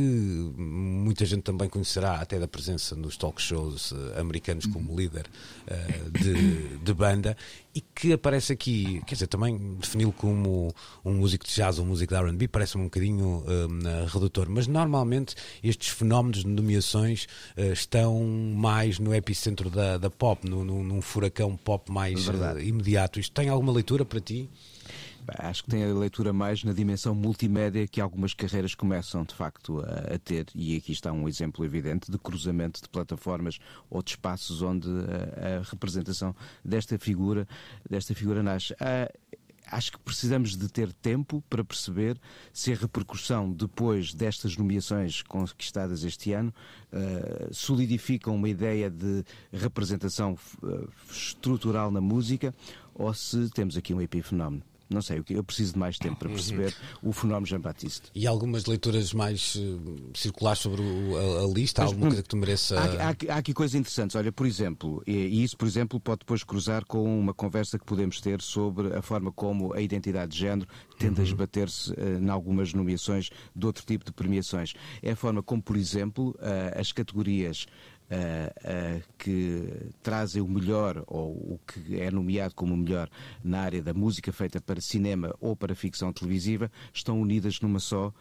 muita 0.57 1.27
gente 1.27 1.43
também 1.43 1.69
conhecerá 1.69 2.21
até 2.21 2.39
da 2.39 2.47
presença 2.47 2.95
nos 2.95 3.17
talk 3.17 3.43
shows 3.43 3.91
uh, 3.91 4.21
americanos 4.21 4.67
como 4.67 4.97
líder 4.97 5.27
uh, 5.67 6.11
de, 6.13 6.79
de 6.79 6.95
banda 6.95 7.37
e 7.75 7.81
que 7.81 8.13
aparece 8.13 8.53
aqui, 8.53 9.03
quer 9.05 9.17
dizer, 9.17 9.27
também 9.27 9.77
defini-lo 9.81 10.13
como 10.13 10.73
um 11.05 11.15
músico 11.15 11.45
de 11.45 11.53
jazz 11.53 11.81
ou 11.81 11.85
um 11.85 11.89
músico 11.89 12.15
de 12.15 12.21
RB 12.21 12.47
parece-me 12.47 12.85
um 12.85 12.87
bocadinho 12.87 13.43
uh, 13.45 14.07
redutor, 14.07 14.49
mas 14.49 14.69
normalmente 14.69 15.35
estes 15.61 15.89
fenómenos 15.89 16.45
de 16.45 16.47
nomeações 16.47 17.27
uh, 17.57 17.73
estão 17.73 18.23
mais 18.55 19.01
no 19.01 19.13
epicentro 19.13 19.69
da, 19.71 19.99
da 19.99 20.09
pop, 20.09 20.49
no, 20.49 20.65
no, 20.65 20.85
num 20.85 21.03
furacão 21.03 21.57
pop 21.57 21.91
mais 21.91 22.29
uh, 22.29 22.61
imediato. 22.61 23.19
Isto 23.19 23.33
tem 23.33 23.49
alguma 23.49 23.73
leitura 23.73 24.05
para 24.05 24.21
ti? 24.21 24.49
Acho 25.27 25.65
que 25.65 25.71
tem 25.71 25.85
a 25.85 25.95
leitura 25.95 26.33
mais 26.33 26.65
na 26.65 26.73
dimensão 26.73 27.15
multimédia 27.15 27.87
que 27.87 28.01
algumas 28.01 28.35
carreiras 28.35 28.75
começam 28.75 29.25
de 29.25 29.35
facto 29.35 29.81
a, 29.81 30.15
a, 30.15 30.19
ter, 30.19 30.47
e 30.55 30.77
aqui 30.77 30.93
está 30.93 31.13
um 31.13 31.29
exemplo 31.29 31.65
evidente 31.65 32.11
de 32.11 32.19
cruzamento 32.19 32.81
de 32.83 32.89
plataformas 32.89 33.59
ou 33.91 34.03
de 34.03 34.11
espaços 34.11 34.63
onde 34.63 34.89
a, 34.89 35.59
a 35.59 35.63
representação 35.63 36.35
desta 36.65 36.99
figura, 36.99 37.47
desta 37.89 38.15
figura 38.15 38.43
nasce. 38.43 38.75
Ah, 38.81 39.11
acho 39.71 39.93
que 39.93 39.99
precisamos 39.99 40.57
de 40.57 40.69
ter 40.69 40.93
tempo 40.93 41.43
para 41.49 41.65
perceber 41.65 42.19
se 42.53 42.73
a 42.73 42.77
repercussão 42.77 43.53
depois 43.53 44.15
destas 44.15 44.57
nomeações 44.57 45.23
conquistadas 45.23 46.05
este 46.05 46.33
ano 46.33 46.53
uh, 46.93 48.31
uma 48.31 48.49
ideia 48.49 48.91
de 48.91 49.25
representação 49.53 50.37
uh, 50.63 50.89
estrutural 51.11 51.91
na 51.91 52.01
música 52.01 52.55
ou 52.95 53.13
se 53.15 53.49
temos 53.51 53.77
aqui 53.77 53.95
um 53.95 54.01
epifenómeno. 54.01 54.63
Não 54.91 55.03
sei, 55.03 55.23
eu 55.29 55.45
preciso 55.45 55.75
de 55.75 55.79
mais 55.79 55.99
tempo 55.99 56.17
para 56.17 56.31
perceber 56.31 56.75
uhum. 57.03 57.11
o 57.11 57.13
fenómeno 57.13 57.47
Jean 57.47 57.61
Baptiste. 57.61 58.11
E 58.15 58.27
algumas 58.27 58.65
leituras 58.65 59.13
mais 59.13 59.55
uh, 59.57 60.11
circulares 60.15 60.61
sobre 60.61 60.81
o, 60.81 61.17
a, 61.17 61.45
a, 61.45 61.47
lista? 61.47 61.83
Mas, 61.83 61.91
alguma 61.91 62.07
coisa 62.09 62.23
que 62.23 62.29
tu 62.29 62.37
mereça. 62.37 62.79
Há, 62.79 63.09
há, 63.09 63.35
há, 63.35 63.39
aqui 63.39 63.53
coisas 63.53 63.75
interessantes. 63.75 64.17
Olha, 64.17 64.33
por 64.33 64.47
exemplo, 64.47 65.03
e, 65.07 65.13
e, 65.13 65.45
isso, 65.45 65.57
por 65.59 65.69
exemplo, 65.69 66.01
pode 66.01 66.21
depois 66.21 66.43
cruzar 66.43 66.87
com 66.87 67.19
uma 67.19 67.35
conversa 67.35 67.79
que 67.79 67.85
podemos 67.85 68.21
ter 68.21 68.41
sobre 68.41 68.97
a 68.97 69.03
forma 69.03 69.31
como 69.31 69.75
a 69.75 69.81
identidade 69.81 70.33
de 70.33 70.39
género 70.39 70.69
tende 70.99 71.21
uhum. 71.21 71.27
a 71.27 71.29
esbater-se 71.29 71.93
uh, 71.93 72.19
em 72.23 72.31
algumas 72.31 72.73
nomeações 72.73 73.29
de 73.55 73.67
outro 73.67 73.85
tipo 73.85 74.07
de 74.07 74.13
premiações. 74.13 74.73
É 75.03 75.11
a 75.11 75.17
forma 75.17 75.43
como, 75.43 75.63
por 75.63 75.77
exemplo, 75.77 76.31
uh, 76.39 76.81
as 76.81 76.93
categorias 76.93 77.67
uh, 78.11 78.99
uh, 78.99 79.03
que 79.17 79.91
trazem 80.03 80.43
o 80.43 80.49
melhor, 80.49 81.03
ou 81.07 81.33
o 81.33 81.61
que 81.67 82.01
é 82.01 82.11
nomeado 82.11 82.55
como 82.55 82.75
o 82.75 82.77
melhor 82.77 83.09
na 83.43 83.61
área 83.61 83.83
da 83.83 83.95
música 83.95 84.33
feita 84.33 84.61
para 84.61 84.81
cinema 84.81 85.35
ou 85.41 85.57
para 85.57 85.75
ficção 85.75 86.13
televisiva, 86.13 86.71
estão 86.93 87.21
unidas 87.21 87.61
numa 87.61 87.79
só, 87.79 88.09
uh, 88.09 88.13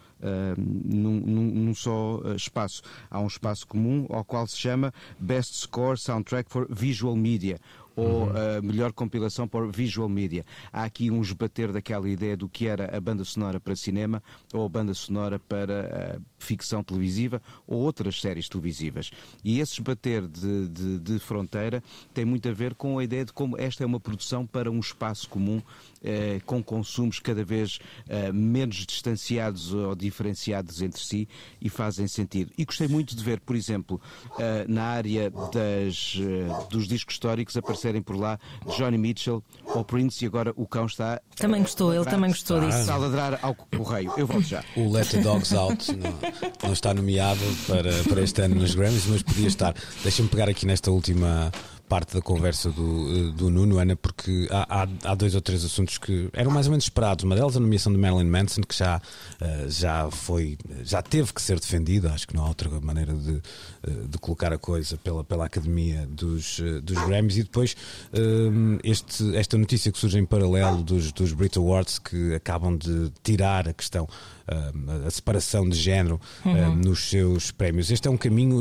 num, 0.56 1.20
num, 1.20 1.44
num, 1.44 1.74
só 1.74 2.20
espaço. 2.36 2.82
Há 3.10 3.20
um 3.20 3.26
espaço 3.26 3.66
comum 3.66 4.06
ao 4.10 4.24
qual 4.24 4.46
se 4.46 4.56
chama 4.56 4.92
Best 5.18 5.54
Score 5.54 5.98
Soundtrack 5.98 6.50
for 6.50 6.66
Visual 6.70 7.16
Media, 7.16 7.58
ou 7.98 8.28
uhum. 8.28 8.58
a 8.58 8.62
melhor 8.62 8.92
compilação 8.92 9.48
por 9.48 9.70
visual 9.72 10.08
media. 10.08 10.44
Há 10.72 10.84
aqui 10.84 11.10
um 11.10 11.20
esbater 11.20 11.72
daquela 11.72 12.08
ideia 12.08 12.36
do 12.36 12.48
que 12.48 12.68
era 12.68 12.96
a 12.96 13.00
banda 13.00 13.24
sonora 13.24 13.58
para 13.58 13.74
cinema 13.74 14.22
ou 14.52 14.64
a 14.64 14.68
banda 14.68 14.94
sonora 14.94 15.38
para 15.38 16.18
uh, 16.18 16.22
ficção 16.38 16.82
televisiva 16.84 17.42
ou 17.66 17.80
outras 17.80 18.20
séries 18.20 18.48
televisivas. 18.48 19.10
E 19.42 19.58
esse 19.58 19.74
esbater 19.74 20.28
de, 20.28 20.68
de, 20.68 20.98
de, 21.00 21.18
fronteira 21.18 21.82
tem 22.14 22.24
muito 22.24 22.48
a 22.48 22.52
ver 22.52 22.74
com 22.76 22.98
a 22.98 23.04
ideia 23.04 23.24
de 23.24 23.32
como 23.32 23.58
esta 23.58 23.82
é 23.82 23.86
uma 23.86 23.98
produção 23.98 24.46
para 24.46 24.70
um 24.70 24.78
espaço 24.78 25.28
comum 25.28 25.60
uh, 26.02 26.44
com 26.44 26.62
consumos 26.62 27.18
cada 27.18 27.44
vez 27.44 27.78
uh, 28.06 28.32
menos 28.32 28.76
distanciados 28.86 29.72
ou 29.72 29.94
diferenciados 29.94 30.82
entre 30.82 31.00
si 31.00 31.28
e 31.60 31.68
fazem 31.68 32.06
sentido. 32.06 32.52
E 32.56 32.64
gostei 32.64 32.88
muito 32.88 33.16
de 33.16 33.24
ver, 33.24 33.40
por 33.40 33.56
exemplo, 33.56 34.00
na 34.68 34.84
área 34.84 35.30
das, 35.30 36.16
dos 36.70 36.86
discos 36.86 37.14
históricos 37.14 37.56
aparecer 37.56 37.88
aparecerem 37.88 38.02
por 38.02 38.16
lá 38.16 38.38
Johnny 38.76 38.98
Mitchell 38.98 39.42
ou 39.64 39.84
Prince 39.84 40.24
e 40.24 40.26
agora 40.26 40.52
o 40.56 40.66
cão 40.66 40.86
está. 40.86 41.20
Também 41.36 41.62
gostou, 41.62 41.94
ele 41.94 42.04
também 42.04 42.30
gostou 42.30 42.60
disso. 42.60 42.78
Está 42.78 42.94
a 42.94 42.96
ladrar 42.96 43.38
ao 43.42 43.54
correio. 43.54 44.12
Eu 44.16 44.26
volto 44.26 44.46
já. 44.46 44.64
O 44.76 44.90
Let 44.90 45.10
the 45.10 45.20
Dogs 45.20 45.54
Out 45.54 45.92
não, 45.96 46.14
não 46.64 46.72
está 46.72 46.92
nomeado 46.92 47.40
para, 47.66 47.92
para 48.04 48.22
este 48.22 48.42
ano 48.42 48.56
nos 48.56 48.74
Grammys, 48.74 49.06
mas 49.06 49.22
podia 49.22 49.48
estar. 49.48 49.74
Deixa-me 50.02 50.28
pegar 50.28 50.48
aqui 50.48 50.66
nesta 50.66 50.90
última 50.90 51.50
parte 51.88 52.14
da 52.14 52.20
conversa 52.20 52.70
do, 52.70 53.08
eh, 53.08 53.32
do 53.32 53.50
Nuno, 53.50 53.78
Ana, 53.78 53.96
porque 53.96 54.46
há, 54.50 54.82
há, 54.82 54.88
há, 55.10 55.14
dois 55.14 55.34
ou 55.34 55.40
três 55.40 55.64
assuntos 55.64 55.96
que 55.96 56.28
eram 56.32 56.50
mais 56.50 56.66
ou 56.66 56.70
menos 56.70 56.84
esperados. 56.84 57.24
Uma 57.24 57.34
delas 57.34 57.56
a 57.56 57.60
nomeação 57.60 57.92
de 57.92 57.98
Marilyn 57.98 58.28
Manson, 58.28 58.60
que 58.62 58.76
já, 58.76 58.98
uh, 58.98 59.70
já 59.70 60.10
foi, 60.10 60.58
já 60.82 61.00
teve 61.00 61.32
que 61.32 61.40
ser 61.40 61.58
defendida, 61.58 62.12
acho 62.12 62.28
que 62.28 62.36
não 62.36 62.44
há 62.44 62.48
outra 62.48 62.68
maneira 62.80 63.14
de, 63.14 63.32
uh, 63.32 64.08
de 64.08 64.18
colocar 64.18 64.52
a 64.52 64.58
coisa 64.58 64.98
pela, 64.98 65.24
pela 65.24 65.46
Academia 65.46 66.06
dos, 66.06 66.60
dos 66.82 66.98
Grammys. 67.06 67.38
E 67.38 67.42
depois 67.42 67.76
este, 68.84 69.36
esta 69.36 69.56
notícia 69.56 69.90
que 69.90 69.98
surge 69.98 70.18
em 70.18 70.26
paralelo 70.26 70.82
dos, 70.82 71.10
dos 71.12 71.32
Brit 71.32 71.58
Awards, 71.58 71.98
que 71.98 72.34
acabam 72.34 72.76
de 72.76 73.10
tirar 73.22 73.68
a 73.68 73.72
questão 73.72 74.06
a 75.06 75.10
separação 75.10 75.68
de 75.68 75.76
género 75.76 76.20
uhum. 76.44 76.76
nos 76.76 77.10
seus 77.10 77.50
prémios. 77.50 77.90
Este 77.90 78.08
é 78.08 78.10
um 78.10 78.16
caminho, 78.16 78.60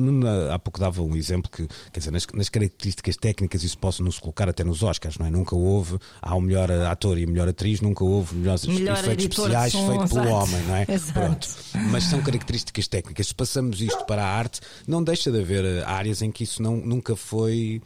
há 0.52 0.60
pouco 0.60 0.80
dava 0.80 1.02
um 1.02 1.16
exemplo 1.16 1.50
que, 1.50 1.68
quer 1.92 2.00
dizer, 2.00 2.12
nas, 2.12 2.28
nas 2.34 2.50
características 2.50 3.16
técnicas 3.16 3.64
isso 3.64 3.78
possa 3.78 4.04
não 4.04 4.12
se 4.12 4.20
colocar 4.20 4.50
até 4.50 4.64
nos 4.64 4.84
Oscars, 4.84 5.18
não 5.18 5.26
é? 5.26 5.30
Nunca 5.30 5.56
houve, 5.56 5.98
há 6.22 6.36
o 6.36 6.42
melhor 6.42 6.70
ator 6.72 7.18
e 7.18 7.24
a 7.24 7.28
melhor 7.28 7.48
atriz, 7.48 7.82
nunca 7.82 8.04
houve 8.04 8.36
melhores 8.36 8.66
Melhor 8.66 8.98
efeitos 9.00 9.26
especiais 9.26 9.72
som, 9.72 9.88
feitos 9.88 10.10
pelo 10.12 10.26
exato. 10.26 10.36
homem, 10.36 10.62
não 10.64 10.76
é? 10.76 10.86
Exato. 10.90 11.14
Pronto. 11.14 11.48
Mas 11.92 12.04
são 12.04 12.22
características 12.22 12.88
técnicas. 12.88 13.28
Se 13.28 13.36
passamos 13.36 13.82
isto 13.82 14.06
para 14.06 14.24
a 14.24 14.28
arte, 14.28 14.62
não 14.88 15.04
deixa 15.04 15.32
de 15.32 15.40
haver 15.40 15.64
eh, 15.64 15.84
áreas 15.86 16.22
em 16.22 16.32
que 16.32 16.44
isso 16.44 16.62
não, 16.62 16.78
nunca 16.78 17.16
foi 17.16 17.82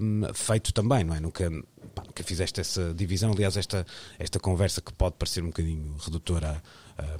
hum, 0.00 0.22
feito 0.34 0.72
também, 0.72 1.04
não 1.04 1.14
é? 1.14 1.20
Nunca, 1.20 1.50
pá, 1.94 2.02
nunca 2.06 2.22
fizeste 2.22 2.60
essa 2.60 2.94
divisão. 2.94 3.32
Aliás, 3.32 3.56
esta, 3.56 3.86
esta 4.18 4.38
conversa 4.38 4.80
que 4.80 4.92
pode 4.92 5.16
parecer 5.18 5.42
um 5.42 5.48
bocadinho 5.48 5.96
redutora 5.98 6.62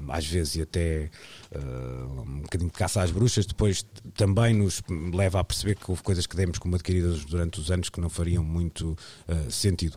às 0.09 0.27
vezes 0.27 0.57
e 0.57 0.62
até 0.62 1.11
hum, 1.55 2.22
um 2.27 2.41
bocadinho 2.41 2.70
de 2.70 2.77
caça 2.77 3.03
às 3.03 3.11
bruxas, 3.11 3.47
depois 3.47 3.85
também 4.14 4.55
nos 4.55 4.83
leva 5.12 5.41
a 5.41 5.45
perceber 5.45 5.77
que 5.77 5.91
houve 5.91 6.03
coisas 6.03 6.27
que 6.27 6.37
demos 6.37 6.59
como 6.59 6.74
adquiridas 6.74 7.24
durante 7.24 7.61
os 7.61 7.70
anos 7.70 7.89
que 7.89 8.01
não 8.01 8.09
fariam 8.09 8.43
muito 8.43 8.97
uh, 9.29 9.51
sentido. 9.51 9.97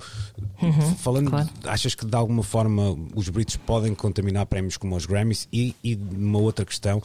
Falando, 0.98 1.30
claro. 1.30 1.50
achas 1.64 1.96
que 1.96 2.06
de 2.06 2.16
alguma 2.16 2.44
forma 2.44 2.96
os 3.16 3.30
Brits 3.30 3.56
podem 3.58 3.96
contaminar 3.96 4.46
prémios 4.46 4.78
como 4.78 4.96
os 4.96 5.06
Grammys? 5.06 5.48
E, 5.52 5.76
e 5.84 5.96
uma 5.96 6.40
outra 6.40 6.66
questão, 6.66 7.02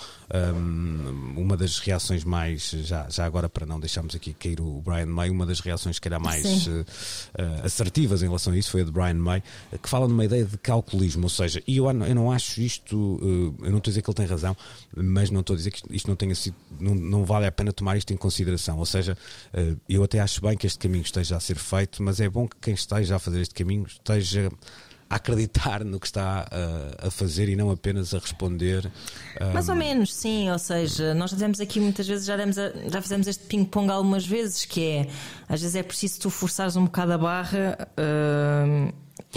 uma 1.37 1.57
das 1.57 1.79
reações 1.79 2.25
mais, 2.25 2.71
já, 2.71 3.09
já 3.09 3.25
agora 3.25 3.49
para 3.49 3.67
não 3.67 3.79
deixarmos 3.79 4.15
aqui 4.15 4.35
cair 4.35 4.61
o 4.61 4.81
Brian 4.81 5.07
May, 5.07 5.31
uma 5.31 5.47
das 5.47 5.61
reações 5.61 5.99
que 5.99 6.09
era 6.09 6.19
mais 6.19 6.69
assertivas 7.63 8.23
em 8.23 8.27
relação 8.27 8.53
a 8.53 8.57
isso 8.57 8.71
foi 8.71 8.83
a 8.83 8.85
de 8.85 8.91
Brian 8.91 9.15
May, 9.15 9.43
que 9.83 9.89
fala 9.89 10.09
numa 10.09 10.25
ideia 10.25 10.45
de 10.45 10.59
calculismo, 10.59 11.25
ou 11.25 11.31
seja, 11.31 11.63
e 11.67 11.77
eu, 11.77 11.87
eu 11.87 12.15
não 12.15 12.31
acho 12.31 12.61
isto, 12.65 13.19
eh, 13.61 13.67
eu 13.67 13.71
não 13.71 13.79
estou 13.79 13.91
a 13.91 13.93
dizer 13.93 14.03
que 14.03 14.11
ele 14.11 14.15
tem 14.17 14.27
razão, 14.27 14.57
mas 14.97 15.31
não 15.31 15.41
estou 15.41 15.55
a 15.55 15.57
dizer 15.57 15.71
que 15.71 15.83
isto- 15.95 16.09
não 16.09 16.17
tenha 16.17 16.35
sido, 16.35 16.57
não, 16.81 16.95
não 16.95 17.25
vale 17.25 17.47
a 17.47 17.53
pena 17.53 17.73
tomar 17.73 17.97
isto 17.97 18.13
em 18.13 18.17
consideração, 18.17 18.79
ou 18.79 18.87
seja, 18.87 19.17
eh, 19.53 19.75
eu 19.89 20.03
até 20.03 20.21
acho 20.21 20.41
bem 20.41 20.57
que 20.57 20.67
este 20.67 20.79
caminho 20.79 21.03
esteja 21.03 21.37
a 21.37 21.41
ser 21.41 21.57
feito, 21.57 22.03
mas 22.03 22.21
é 22.21 22.29
bom 22.29 22.47
que 22.49 22.57
quem 22.61 22.75
esteja 22.75 23.17
a 23.17 23.19
fazer 23.19 23.41
este 23.41 23.55
caminho 23.55 23.85
esteja 23.87 24.51
a 25.11 25.17
acreditar 25.17 25.85
no 25.85 26.01
que 26.01 26.07
está 26.07 26.47
eh, 26.51 27.07
a 27.07 27.11
fazer 27.11 27.49
e 27.49 27.55
não 27.55 27.71
apenas 27.71 28.15
a 28.15 28.19
responder. 28.19 28.91
Mais 29.53 29.69
ou 29.69 29.75
menos, 29.77 30.13
sim. 30.15 30.51
Ou 30.51 30.59
seja, 30.59 31.13
nós 31.15 31.31
fizemos 31.31 31.61
aqui 31.61 31.79
muitas 31.79 32.09
vezes, 32.09 32.25
já, 32.27 32.37
demos 32.37 32.57
a- 32.59 32.73
já 32.89 33.03
fizemos 33.03 33.27
este 33.27 33.45
ping-pong 33.45 33.91
algumas 33.91 34.27
vezes, 34.27 34.65
que 34.65 34.83
é 34.83 35.09
às 35.49 35.61
vezes 35.61 35.77
é 35.77 35.83
preciso 35.83 36.21
tu 36.21 36.31
forçares 36.31 36.75
um 36.75 36.85
bocado 36.85 37.13
a 37.13 37.19
barra. 37.19 37.77
hum, 38.67 38.93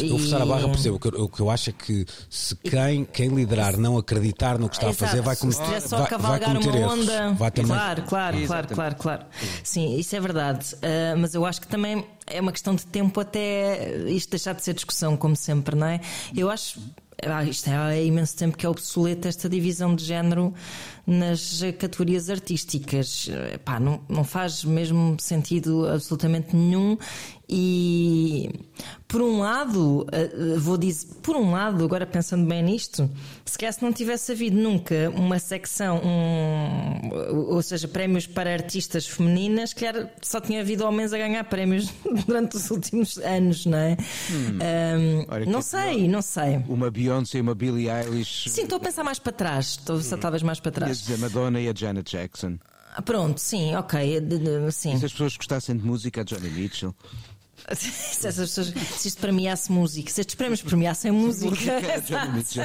Eu 0.05 0.17
forçar 0.19 0.41
a 0.41 0.45
barra, 0.45 0.67
percebo. 0.69 0.95
O 0.95 0.99
que, 0.99 1.07
eu- 1.07 1.23
o 1.23 1.29
que 1.29 1.39
eu 1.39 1.49
acho 1.49 1.69
é 1.69 1.73
que 1.73 2.05
se 2.29 2.55
quem, 2.55 3.05
quem 3.05 3.29
liderar 3.29 3.77
não 3.77 3.97
acreditar 3.97 4.57
no 4.59 4.69
que 4.69 4.75
está 4.75 4.89
a 4.89 4.93
fazer, 4.93 5.19
Exato. 5.19 5.23
vai, 5.25 5.35
Se 5.35 5.63
tiver 5.63 5.79
só 5.81 5.97
vai, 5.97 5.99
vai 5.99 6.09
cavalgar 6.09 6.49
cometer 6.49 6.69
uma 6.69 6.77
erros. 6.79 6.93
onda. 6.99 7.33
Vai 7.33 7.51
também... 7.51 7.71
Claro, 7.71 8.03
claro, 8.03 8.37
claro, 8.47 8.67
claro, 8.67 8.95
claro. 8.95 9.25
Sim, 9.63 9.97
isso 9.97 10.15
é 10.15 10.19
verdade. 10.19 10.75
Ah, 10.81 11.15
mas 11.17 11.33
eu 11.33 11.45
acho 11.45 11.61
que 11.61 11.67
também 11.67 12.05
é 12.25 12.41
uma 12.41 12.51
questão 12.51 12.75
de 12.75 12.85
tempo 12.85 13.19
até 13.19 13.97
isto 14.07 14.29
deixar 14.31 14.53
de 14.53 14.63
ser 14.63 14.73
discussão, 14.73 15.15
como 15.17 15.35
sempre, 15.35 15.75
não 15.75 15.87
é? 15.87 16.01
Eu 16.35 16.49
acho. 16.49 16.79
ah, 17.25 17.43
Isto 17.43 17.69
é 17.69 17.77
há 17.77 17.97
imenso 18.01 18.35
tempo 18.35 18.57
que 18.57 18.65
é 18.65 18.69
obsoleta 18.69 19.27
esta 19.27 19.47
divisão 19.49 19.95
de 19.95 20.03
género 20.03 20.53
nas 21.05 21.61
categorias 21.79 22.29
artísticas. 22.29 23.29
Pá, 23.63 23.79
não, 23.79 24.01
não 24.09 24.23
faz 24.25 24.63
mesmo 24.63 25.15
sentido 25.19 25.87
absolutamente 25.87 26.53
nenhum. 26.55 26.97
E 27.49 28.49
por 29.07 29.21
um 29.21 29.39
lado, 29.39 30.05
eh, 30.11 30.29
eh, 30.33 30.57
vou 30.57 30.77
dizer, 30.77 31.07
por 31.23 31.35
um 31.37 31.51
lado, 31.51 31.81
agora 31.85 32.05
pensando 32.05 32.45
bem 32.45 32.61
nisto, 32.61 33.09
se 33.45 33.57
calhar 33.57 33.71
se 33.73 33.81
não 33.81 33.93
tivesse 33.93 34.33
havido 34.33 34.57
nunca 34.57 35.09
uma 35.15 35.39
secção, 35.39 36.01
um, 36.03 37.09
ou 37.53 37.61
seja, 37.61 37.87
prémios 37.87 38.27
para 38.27 38.51
artistas 38.51 39.07
femininas, 39.07 39.73
calhar 39.73 40.11
só 40.21 40.41
tinha 40.41 40.59
havido 40.59 40.83
homens 40.85 41.13
a 41.13 41.17
ganhar 41.17 41.43
prémios 41.45 41.89
durante 42.27 42.57
os 42.57 42.69
últimos 42.69 43.17
anos, 43.19 43.65
não 43.65 43.77
é? 43.77 43.95
Olha 45.29 45.45
que 45.45 45.51
não 45.51 45.61
sei, 45.61 46.07
não 46.09 46.21
sei. 46.21 46.57
Uma 46.67 46.91
Beyoncé 46.91 47.37
e 47.37 47.41
uma 47.41 47.55
Billie 47.55 47.89
Eilish. 47.89 48.49
Sim, 48.49 48.63
estou 48.63 48.77
a 48.77 48.81
pensar 48.81 49.03
mais 49.05 49.19
para 49.19 49.31
trás, 49.31 49.67
estou 49.67 49.95
a 49.95 49.99
pensar 49.99 50.17
talvez 50.17 50.43
mais 50.43 50.59
para 50.59 50.71
trás. 50.71 50.99
dizer 50.99 51.17
Madonna 51.17 51.61
e 51.61 51.69
a 51.69 51.73
Janet 51.73 52.11
Jackson. 52.11 52.57
Ah, 52.95 53.01
Pronto, 53.01 53.39
sim, 53.39 53.75
ok, 53.75 54.19
de- 54.19 54.37
de- 54.39 54.71
sim. 54.71 54.93
E 54.93 54.99
se 54.99 55.05
as 55.05 55.11
pessoas 55.11 55.37
gostassem 55.37 55.77
de 55.77 55.85
música, 55.85 56.21
a 56.21 56.23
Johnny 56.23 56.49
Mitchell. 56.49 56.95
Se, 57.76 58.28
essas 58.28 58.49
pessoas- 58.49 58.74
se 58.97 59.07
isto 59.07 59.20
premiasse 59.20 59.72
música, 59.72 60.09
se 60.11 60.22
estes 60.22 60.36
prémios 60.36 60.61
premiassem 60.61 61.11
música. 61.11 61.78
a 61.78 61.99
Johnny 61.99 62.38
Mitchell. 62.38 62.63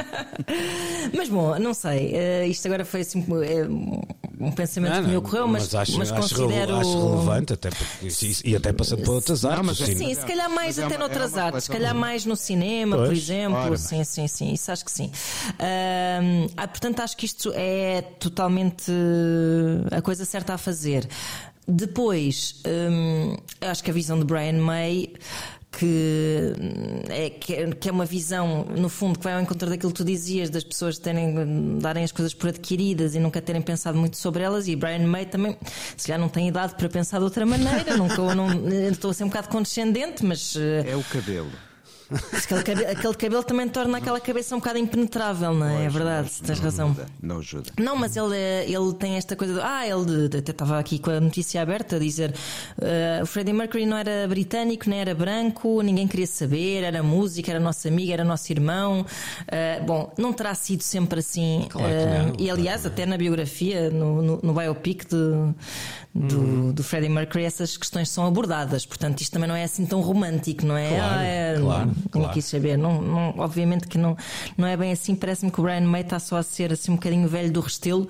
Mas 1.17 1.29
bom, 1.29 1.59
não 1.59 1.75
sei. 1.75 2.15
eh, 2.15 2.47
isto 2.49 2.67
agora 2.67 2.85
foi 2.85 3.01
assim 3.01 3.25
é, 3.45 3.65
um 4.45 4.51
pensamento 4.53 4.93
Não, 4.95 5.01
que 5.03 5.07
me 5.09 5.13
não, 5.15 5.21
ocorreu, 5.21 5.47
mas, 5.49 5.75
acho, 5.75 5.97
mas 5.99 6.11
acho 6.13 6.35
rele- 6.35 6.47
considero. 6.47 6.77
acho 6.77 7.07
relevante, 7.11 7.53
até 7.53 7.71
porque, 7.71 8.07
e- 8.07 8.51
e 8.51 8.57
até 8.57 8.73
passando 8.73 9.03
para 9.03 9.13
outras 9.13 9.45
artes. 9.45 9.67
mas 9.67 9.81
é- 9.81 9.85
assim, 9.85 9.97
Sim, 9.99 10.15
se 10.15 10.27
calhar 10.27 10.51
mais 10.51 10.77
Mas 10.77 10.79
é 10.79 10.85
até 10.85 10.95
uma- 10.97 11.01
noutras 11.07 11.37
é 11.37 11.41
artes, 11.41 11.65
se 11.65 11.71
calhar 11.71 11.95
mais 11.95 12.25
no 12.27 12.35
cinema, 12.37 12.97
Pois, 12.97 13.09
por 13.09 13.17
exemplo. 13.17 13.59
ora 13.59 13.77
sim, 13.77 14.03
sim, 14.05 14.27
sim, 14.29 14.53
isso 14.53 14.71
acho 14.73 14.85
que 14.85 14.91
sim. 14.91 15.11
Ah, 16.57 16.67
portanto, 16.69 17.01
acho 17.01 17.17
que 17.17 17.27
isto 17.27 17.53
é 17.55 18.03
totalmente 18.03 18.91
eh, 18.91 19.97
a 19.97 20.03
coisa 20.03 20.25
certa 20.25 20.55
a 20.55 20.59
fazer. 20.59 21.09
Depois, 21.67 22.61
hum, 22.67 23.37
acho 23.61 23.83
que 23.85 23.91
a 23.91 23.95
visão 23.95 24.19
de 24.19 24.25
Brian 24.25 24.59
May. 24.61 25.13
Que 25.75 26.53
é, 27.09 27.31
que 27.31 27.55
é 27.55 27.71
que 27.71 27.89
é 27.89 27.93
uma 27.93 28.05
visão, 28.05 28.67
no 28.77 28.91
fundo, 28.91 29.19
que 29.19 29.25
vai 29.25 29.33
ao 29.33 29.41
encontro 29.41 29.71
daquilo 29.71 29.91
que 29.91 29.97
tu 29.97 30.05
dizias, 30.05 30.51
das 30.51 30.63
pessoas 30.63 30.99
terem, 30.99 31.79
darem 31.79 32.05
as 32.05 32.13
coisas 32.13 32.35
por 32.35 32.51
adquiridas 32.51 33.15
e 33.15 33.19
nunca 33.19 33.41
terem 33.41 33.63
pensado 33.63 33.97
muito 33.97 34.19
sobre 34.19 34.43
elas. 34.43 34.69
E 34.69 34.77
Brian 34.77 35.07
May 35.07 35.25
também, 35.25 35.57
se 35.97 36.07
calhar, 36.07 36.21
não 36.21 36.29
tem 36.29 36.47
idade 36.47 36.75
para 36.75 36.91
pensar 36.91 37.17
de 37.19 37.25
outra 37.25 37.47
maneira. 37.47 37.97
nunca, 37.97 38.35
não, 38.35 38.49
estou 38.91 39.13
a 39.13 39.15
ser 39.15 39.25
um 39.25 39.29
bocado 39.29 39.49
condescendente, 39.49 40.23
mas 40.23 40.55
eh, 40.57 40.91
É 40.91 40.95
o 40.95 41.03
cabelo. 41.05 41.51
Aquele 42.33 42.63
cabelo, 42.63 42.91
aquele 42.91 43.15
cabelo 43.15 43.43
também 43.43 43.69
torna 43.69 43.99
aquela 43.99 44.21
cabeça 44.21 44.55
um 44.55 44.59
bocado 44.59 44.79
impenetrável, 44.79 45.55
não 45.55 45.67
é? 45.67 45.87
É 45.87 45.89
verdade, 45.89 46.31
tens 46.45 46.59
razão. 46.59 46.97
Não 47.23 47.39
ajuda. 47.39 47.71
Não, 47.79 47.97
mas 47.97 48.17
ele, 48.17 48.37
ele 48.37 48.93
tem 48.99 49.17
esta 49.17 49.35
coisa 49.37 49.55
de. 49.55 49.61
Ah, 49.61 49.87
ele 49.87 50.27
até 50.27 50.51
estava 50.51 50.79
aqui 50.79 50.99
com 50.99 51.11
a 51.11 51.21
notícia 51.21 51.61
aberta 51.63 51.97
a 51.97 51.99
dizer 51.99 52.35
eh, 52.81 53.21
o 53.23 53.27
Freddie 53.27 53.53
Mercury 53.53 53.87
não 53.87 53.97
era 53.97 54.27
britânico, 54.29 54.89
nem 54.89 55.01
era 55.01 55.15
branco, 55.15 55.81
ninguém 55.83 56.07
queria 56.07 56.27
saber, 56.27 56.83
era 56.83 57.03
música, 57.03 57.51
era 57.51 57.61
nosso 57.61 57.87
amigo, 57.89 58.13
era 58.13 58.25
nosso 58.25 58.53
irmão. 58.53 59.07
Eh, 59.49 59.81
bom, 59.87 60.13
não 60.19 60.33
terá 60.33 60.55
sido 60.55 60.83
sempre 60.83 61.21
assim. 61.21 61.67
Claro 61.69 61.93
não, 62.13 62.33
e 62.39 62.51
aliás, 62.51 62.87
até 62.87 63.07
na 63.07 63.17
biografia, 63.17 63.91
no, 63.91 64.23
no, 64.23 64.41
no 64.43 64.53
biopic 64.53 65.05
de, 65.09 65.55
do, 66.15 66.73
do 66.73 66.83
Freddie 66.83 67.09
Mercury, 67.09 67.45
essas 67.45 67.77
questões 67.77 68.09
são 68.09 68.27
abordadas. 68.27 68.87
Portanto, 68.87 69.21
isto 69.21 69.33
também 69.33 69.49
não 69.49 69.57
é 69.57 69.65
assim 69.65 69.87
tão 69.87 70.01
romântico, 70.01 70.65
não 70.65 70.77
é? 70.77 70.89
Claro, 70.89 71.15
ah, 71.15 71.25
é 71.25 71.59
claro, 71.61 71.91
não 72.05 72.11
claro. 72.23 72.33
quis 72.33 72.45
saber. 72.45 72.77
Não, 72.77 73.01
não- 73.01 73.35
obviamente 73.39 73.87
que 73.87 73.99
não, 73.99 74.17
não 74.57 74.67
é 74.67 74.77
bem 74.77 74.93
assim. 74.93 75.15
Parece-me 75.15 75.51
que 75.51 75.61
o 75.61 75.63
Brian 75.63 75.81
May 75.83 76.03
está 76.03 76.19
só 76.19 76.37
a 76.37 76.43
ser 76.43 76.73
assim 76.73 76.93
um 76.93 76.97
bocadinho 76.97 77.29
velho 77.29 77.53
do 77.53 77.61
restelo. 77.61 78.09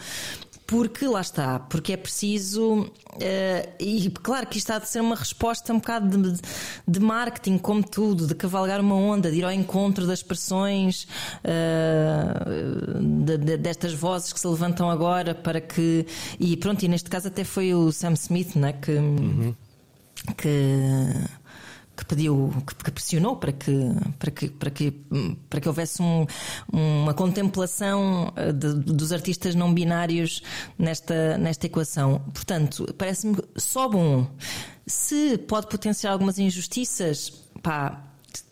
Porque 0.64 1.06
lá 1.06 1.20
está, 1.20 1.58
porque 1.58 1.92
é 1.92 1.96
preciso, 1.98 2.90
eh, 3.20 3.68
e 3.78 4.08
claro 4.10 4.46
que 4.46 4.56
isto 4.56 4.70
há 4.70 4.78
de 4.78 4.88
ser 4.88 5.00
uma 5.00 5.14
resposta 5.16 5.70
um 5.70 5.76
bocado 5.78 6.16
de, 6.32 6.40
de 6.88 7.00
marketing, 7.00 7.58
como 7.58 7.82
tudo, 7.86 8.26
de 8.26 8.34
cavalgar 8.34 8.80
uma 8.80 8.94
onda, 8.94 9.30
de 9.30 9.36
ir 9.38 9.44
ao 9.44 9.52
encontro 9.52 10.06
das 10.06 10.22
pressões, 10.22 11.06
eh, 11.44 12.96
de- 13.24 13.36
de- 13.36 13.56
destas 13.58 13.92
vozes 13.92 14.32
que 14.32 14.40
se 14.40 14.46
levantam 14.46 14.88
agora 14.90 15.34
para 15.34 15.60
que. 15.60 16.06
E 16.40 16.56
pronto, 16.56 16.82
e 16.84 16.88
neste 16.88 17.10
caso 17.10 17.28
até 17.28 17.44
foi 17.44 17.74
o 17.74 17.92
Sam 17.92 18.12
Smith, 18.14 18.54
né, 18.56 18.72
que. 18.72 18.96
que 20.38 21.08
que 21.96 22.04
pediu, 22.06 22.50
que, 22.66 22.74
que 22.74 22.90
pressionou 22.90 23.36
para 23.36 23.52
que, 23.52 23.72
para 24.18 24.30
que, 24.30 24.48
para 24.48 24.70
que, 24.70 24.90
para 25.50 25.60
que 25.60 25.68
houvesse 25.68 26.00
um- 26.02 26.26
uma 26.72 27.12
contemplação 27.14 28.32
eh, 28.36 28.52
de- 28.52 28.74
dos 28.74 29.12
artistas 29.12 29.54
não 29.54 29.72
binários 29.72 30.42
nesta, 30.78 31.36
nesta 31.38 31.66
equação. 31.66 32.20
Portanto, 32.32 32.92
parece-me 32.96 33.36
só 33.56 33.88
bom. 33.88 34.26
Se 34.86 35.36
pode 35.38 35.68
potenciar 35.68 36.12
algumas 36.12 36.38
injustiças, 36.38 37.30
pá, 37.62 38.02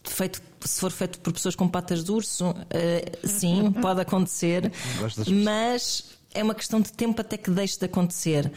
feito, 0.04 0.42
se 0.64 0.78
for 0.80 0.90
feito 0.90 1.18
por 1.20 1.32
pessoas 1.32 1.54
com 1.56 1.66
patas 1.66 2.04
de 2.04 2.12
urso, 2.12 2.54
eh, 2.70 3.10
sim, 3.24 3.72
pode 3.80 4.00
acontecer, 4.02 4.70
mas 5.44 6.04
é 6.34 6.42
uma 6.42 6.54
questão 6.54 6.80
de 6.80 6.92
tempo 6.92 7.20
até 7.20 7.36
que 7.36 7.50
deixe 7.50 7.78
de 7.78 7.86
acontecer. 7.86 8.52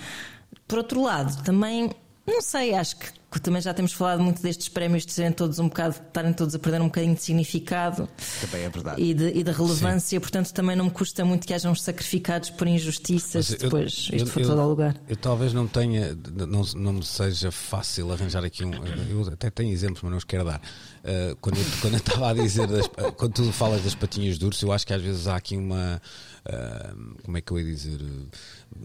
Por 0.68 0.78
outro 0.80 1.02
lado, 1.02 1.42
também, 1.44 1.90
não 2.28 2.42
sei, 2.42 2.74
acho 2.76 2.98
que 2.98 3.08
que 3.34 3.42
também 3.42 3.62
já 3.62 3.74
temos 3.74 3.92
falado 3.92 4.22
muito 4.22 4.42
destes 4.42 4.70
prémios 4.70 5.06
de 5.06 5.12
serem 5.12 5.32
todos 5.32 5.60
um 5.60 5.68
bocado, 5.68 5.96
estarem 5.96 6.32
todos 6.34 6.54
a 6.56 6.60
perder 6.60 6.82
um 6.82 6.86
bocadinho 6.86 7.16
de 7.16 7.22
significado 7.22 8.08
Também 8.42 8.62
é 8.66 8.70
verdade. 8.70 9.02
e 9.02 9.14
de, 9.14 9.28
e 9.30 9.44
de 9.44 9.52
relevância, 9.52 10.20
portanto 10.22 10.54
também 10.54 10.76
não 10.76 10.86
me 10.86 10.92
custa 10.92 11.26
muito 11.26 11.46
que 11.48 11.54
hajam 11.54 11.72
uns 11.72 11.82
sacrificados 11.82 12.50
por 12.50 12.68
injustiças 12.68 13.52
eu- 13.52 13.58
depois 13.58 13.92
isto 13.94 14.14
eu- 14.14 14.28
for 14.28 14.42
eu- 14.42 14.48
todo 14.48 14.62
ao 14.62 14.70
lugar. 14.70 14.96
Eu 15.10 15.16
talvez 15.18 15.52
não 15.54 15.68
tenha, 15.68 16.18
não, 16.48 16.62
não 16.76 16.94
me 16.94 17.04
seja 17.04 17.52
fácil 17.52 18.12
arranjar 18.12 18.44
aqui 18.44 18.64
um. 18.64 18.72
Eu 19.10 19.28
até 19.34 19.50
tenho 19.50 19.72
exemplos, 19.72 20.02
mas 20.04 20.12
não 20.12 20.18
os 20.18 20.24
quero 20.24 20.46
dar. 20.46 20.62
Uh, 21.04 21.36
quando, 21.42 21.58
eu, 21.58 21.66
quando 21.82 21.94
eu 21.94 21.98
estava 22.00 22.30
a 22.30 22.34
dizer, 22.34 22.68
das- 22.68 22.88
quando 23.18 23.34
tu 23.34 23.52
falas 23.52 23.82
das 23.84 23.96
patinhas 23.96 24.38
de 24.40 24.46
urso, 24.46 24.66
eu 24.66 24.72
acho 24.72 24.86
que 24.88 24.94
às 24.94 25.02
vezes 25.02 25.28
há 25.28 25.36
aqui 25.36 25.58
uma. 25.58 26.02
uh, 26.46 27.16
como 27.24 27.38
é 27.38 27.42
que 27.42 27.52
eu 27.52 27.60
ia 27.60 27.66
dizer? 27.66 28.00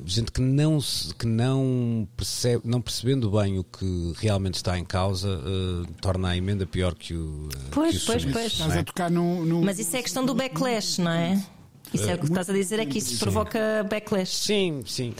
Gente 0.04 0.30
que 0.32 0.40
não, 0.40 0.78
que 1.18 1.26
não 1.26 2.06
percebe, 2.16 2.62
não 2.66 2.80
percebendo 2.80 3.30
bem 3.30 3.58
o 3.58 3.64
que 3.64 4.12
realmente 4.18 4.37
está 4.56 4.78
em 4.78 4.84
causa, 4.84 5.28
uh, 5.28 5.86
torna 6.00 6.28
a 6.30 6.36
emenda 6.36 6.64
pior 6.66 6.94
que 6.94 7.14
o. 7.14 7.46
uh, 7.46 7.48
Pois, 7.70 7.96
que 7.98 8.02
o 8.04 8.06
pois, 8.06 8.24
pois. 8.24 8.34
não 8.34 8.66
Estás 8.66 8.76
é? 8.76 8.78
a 8.80 8.84
tocar 8.84 9.10
no. 9.10 9.44
no- 9.44 9.62
Mas 9.62 9.78
isso 9.78 9.94
é 9.96 9.98
a 9.98 10.02
questão 10.02 10.24
do 10.24 10.34
backlash, 10.34 10.98
não 11.00 11.10
é? 11.10 11.42
Isso 11.92 12.04
é 12.08 12.14
o 12.14 12.18
que 12.18 12.26
estás 12.26 12.50
a 12.50 12.52
dizer, 12.52 12.78
é 12.80 12.84
que 12.86 12.98
isso 12.98 13.18
provoca 13.18 13.58
backlash. 13.90 14.28
Sim, 14.36 14.82
sim. 14.84 15.14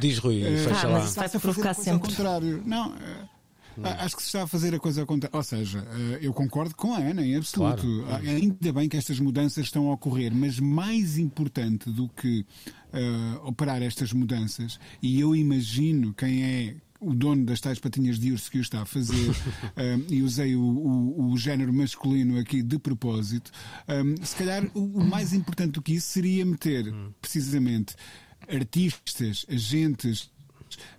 Diz, 0.00 0.18
Rui, 0.18 0.42
Eh, 0.42 0.56
fecha 0.64 0.86
Ah, 0.86 0.88
lá. 0.90 0.98
mas 0.98 1.06
isso 1.10 1.16
vai 1.16 1.28
provocar 1.28 1.74
sempre. 1.74 1.92
Ao 1.92 2.00
contrário. 2.00 2.62
Não, 2.64 2.94
eh, 2.96 3.88
acho 3.98 4.16
que 4.16 4.22
se 4.22 4.28
está 4.28 4.44
a 4.44 4.46
fazer 4.46 4.74
a 4.74 4.78
coisa 4.78 5.02
ao 5.02 5.06
contrário. 5.06 5.36
Ou 5.36 5.42
seja, 5.42 5.86
eh, 5.92 6.18
eu 6.22 6.32
concordo 6.32 6.74
com 6.74 6.94
a 6.94 6.98
Ana, 6.98 7.22
em 7.22 7.36
absoluto. 7.36 8.06
Ah, 8.08 8.16
Ainda 8.16 8.72
bem 8.72 8.88
que 8.88 8.96
estas 8.96 9.20
mudanças 9.20 9.66
estão 9.66 9.90
a 9.90 9.92
ocorrer, 9.92 10.34
mas 10.34 10.58
mais 10.58 11.18
importante 11.18 11.90
do 11.90 12.08
que 12.08 12.46
eh, 12.94 13.38
operar 13.44 13.82
estas 13.82 14.10
mudanças, 14.14 14.80
e 15.02 15.20
eu 15.20 15.36
imagino 15.36 16.14
quem 16.14 16.42
é. 16.44 16.76
O 17.00 17.14
dono 17.14 17.44
das 17.44 17.60
tais 17.60 17.78
patinhas 17.78 18.18
de 18.18 18.32
urso 18.32 18.50
que 18.50 18.58
o 18.58 18.60
está 18.60 18.82
a 18.82 18.86
fazer, 18.86 19.30
eh, 19.76 19.98
e 20.08 20.22
usei 20.22 20.56
o, 20.56 20.62
o- 20.62 21.30
o 21.32 21.36
género 21.38 21.72
masculino 21.72 22.38
aqui 22.38 22.62
de 22.62 22.78
propósito. 22.78 23.50
eh, 23.86 24.02
se 24.22 24.34
calhar 24.36 24.64
o, 24.74 24.80
o 25.00 25.04
mais 25.04 25.32
importante 25.32 25.72
do 25.72 25.82
que 25.82 25.94
isso 25.94 26.08
seria 26.08 26.44
meter, 26.46 26.92
precisamente, 27.20 27.94
artistas, 28.48 29.44
agentes, 29.48 30.30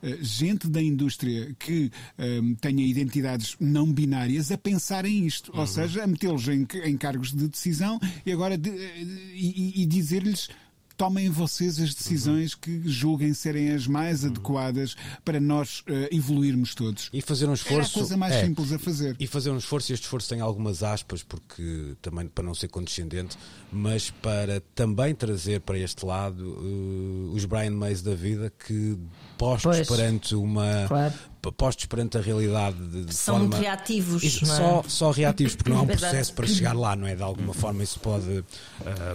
Uh, 0.02 0.24
gente 0.24 0.68
da 0.70 0.82
indústria 0.82 1.54
que 1.60 1.92
um, 2.18 2.56
tenha 2.56 2.84
identidades 2.84 3.56
não 3.60 3.92
binárias 3.92 4.50
a 4.50 4.58
pensar 4.58 5.06
em 5.06 5.26
isto, 5.28 5.52
ou 5.54 5.68
seja, 5.68 6.04
a 6.04 6.08
metê-los 6.08 6.48
em, 6.48 6.66
em 6.86 6.98
cargos 6.98 7.32
de 7.34 7.48
decisão 7.50 8.00
e 8.26 8.32
agora 8.32 8.58
de- 8.58 8.70
e, 8.72 9.74
e- 9.78 9.84
e 9.84 9.86
dizer-lhes. 9.86 10.50
Tomem 10.98 11.30
vocês 11.30 11.80
as 11.80 11.94
decisões 11.94 12.56
que 12.56 12.82
julguem 12.86 13.32
serem 13.32 13.70
as 13.70 13.86
mais 13.86 14.26
adequadas 14.26 14.96
para 15.24 15.40
nós 15.40 15.82
uh, 15.82 16.08
evoluirmos 16.12 16.74
todos. 16.74 17.10
E 17.14 17.22
fazer 17.22 17.46
um 17.46 17.50
Era 17.50 17.54
a 17.54 17.56
esforço. 17.64 17.94
coisa 17.94 18.18
mais 18.18 18.34
é, 18.34 18.46
simples 18.46 18.74
a 18.74 18.80
fazer. 18.80 19.16
E 19.20 19.28
fazer 19.28 19.52
um 19.52 19.58
esforço, 19.58 19.92
e 19.92 19.94
este 19.94 20.04
esforço 20.06 20.28
tem 20.28 20.42
algumas 20.42 20.82
aspas, 20.82 21.22
porque 21.22 21.96
também 22.02 22.28
para 22.28 22.44
não 22.44 22.56
ser 22.56 22.68
condescendente, 22.70 23.38
mas 23.72 24.10
para 24.10 24.60
também 24.74 25.14
trazer 25.14 25.62
para 25.62 25.78
este 25.78 26.04
lado 26.04 26.44
uh, 26.44 27.32
os 27.34 27.46
Brian 27.46 27.72
Mays 27.72 28.02
da 28.02 28.16
vida 28.16 28.52
que 28.66 28.98
postos 29.38 29.76
Pois. 29.76 29.88
perante 29.88 30.34
uma 30.34 30.88
Claro. 30.88 31.14
Postos 31.58 31.86
perante 31.86 32.18
a 32.18 32.22
realidade 32.22 32.78
de, 32.78 33.06
de 33.06 33.14
São 33.16 33.40
forma 33.40 33.58
reativos, 33.58 34.24
Isso, 34.24 34.46
não 34.46 34.54
é? 34.54 34.58
só, 34.58 34.84
só 34.88 35.12
reativos, 35.12 35.56
porque 35.56 35.70
não 35.70 35.80
há 35.80 35.82
um 35.84 35.88
processo 35.88 36.34
para 36.34 36.48
chegar 36.48 36.74
lá, 36.74 36.96
não 36.96 37.08
é? 37.08 37.16
De 37.16 37.24
alguma 37.24 37.54
forma 37.54 37.84
isso 37.84 38.00
pode, 38.00 38.30
uh, 38.40 38.46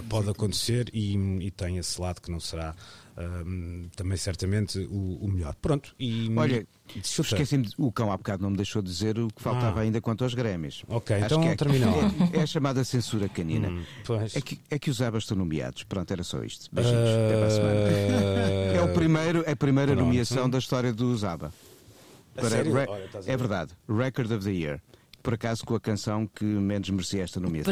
pode 0.09 0.29
acontecer 0.29 0.89
e, 0.93 1.15
e 1.15 1.51
tem 1.51 1.77
esse 1.77 1.99
lado 2.01 2.21
que 2.21 2.31
não 2.31 2.39
será 2.39 2.75
um, 3.45 3.87
também 3.95 4.17
certamente 4.17 4.79
o, 4.89 5.19
o 5.21 5.27
melhor. 5.27 5.53
Pronto, 5.61 5.93
e 5.99 6.31
Olha, 6.35 6.65
esqueci-me, 6.95 7.69
o 7.77 7.91
cão 7.91 8.11
há 8.11 8.17
bocado 8.17 8.41
não 8.41 8.49
me 8.49 8.57
deixou 8.57 8.81
dizer 8.81 9.19
o 9.19 9.27
que 9.27 9.39
faltava 9.41 9.79
Ah. 9.79 9.83
ainda 9.83 10.01
quanto 10.01 10.23
aos 10.23 10.33
Grêmios. 10.33 10.83
Ok, 10.87 11.15
Acho 11.15 11.25
então 11.25 11.41
que 11.41 11.47
é, 11.49 11.55
termina 11.55 11.85
lá. 11.91 12.11
É, 12.33 12.39
é 12.39 12.41
a 12.41 12.47
chamada 12.47 12.83
censura 12.83 13.29
canina. 13.29 13.69
Hum, 13.69 13.83
pois. 14.03 14.35
É, 14.35 14.41
que, 14.41 14.59
é 14.69 14.79
que 14.79 14.89
os 14.89 14.99
abas 15.01 15.23
estão 15.23 15.37
nomeados. 15.37 15.83
Pronto, 15.83 16.09
era 16.11 16.23
só 16.23 16.43
isto. 16.43 16.67
Beijinhos. 16.73 16.97
Até 16.97 17.37
para 17.37 17.47
a 17.47 17.51
semana. 17.51 17.73
É 18.73 18.81
o 18.81 18.91
primeiro, 18.91 19.45
a 19.49 19.55
primeira 19.55 19.91
Pronto. 19.93 20.05
nomeação 20.07 20.49
da 20.49 20.57
história 20.57 20.91
do 20.91 21.15
Zaba. 21.15 21.53
A 22.37 22.49
sério? 22.49 22.73
Re- 22.73 22.85
Olha, 22.87 23.03
é 23.13 23.21
ver. 23.21 23.37
verdade. 23.37 23.71
Record 23.87 24.31
of 24.31 24.43
the 24.45 24.51
Year. 24.51 24.81
Por 25.21 25.35
acaso 25.35 25.63
com 25.65 25.73
a 25.75 25.79
canção 25.79 26.27
que 26.27 26.43
menos 26.43 26.89
merecia 26.89 27.23
esta 27.23 27.39
nomeação. 27.39 27.71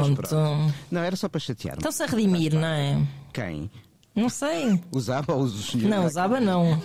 Mas 0.00 0.08
Pronto. 0.28 0.74
Não, 0.90 1.00
era 1.02 1.14
só 1.14 1.28
para 1.28 1.38
chatear. 1.38 1.76
Estão-se 1.76 2.02
a 2.02 2.06
redimir, 2.06 2.52
não 2.54 2.66
é? 2.66 3.00
Quem? 3.32 3.70
Não 4.14 4.28
sei. 4.28 4.72
O 4.92 5.32
ou 5.32 5.40
os 5.42 5.66
senhores? 5.70 5.88
Não, 5.90 6.04
usava 6.04 6.40
não. 6.40 6.80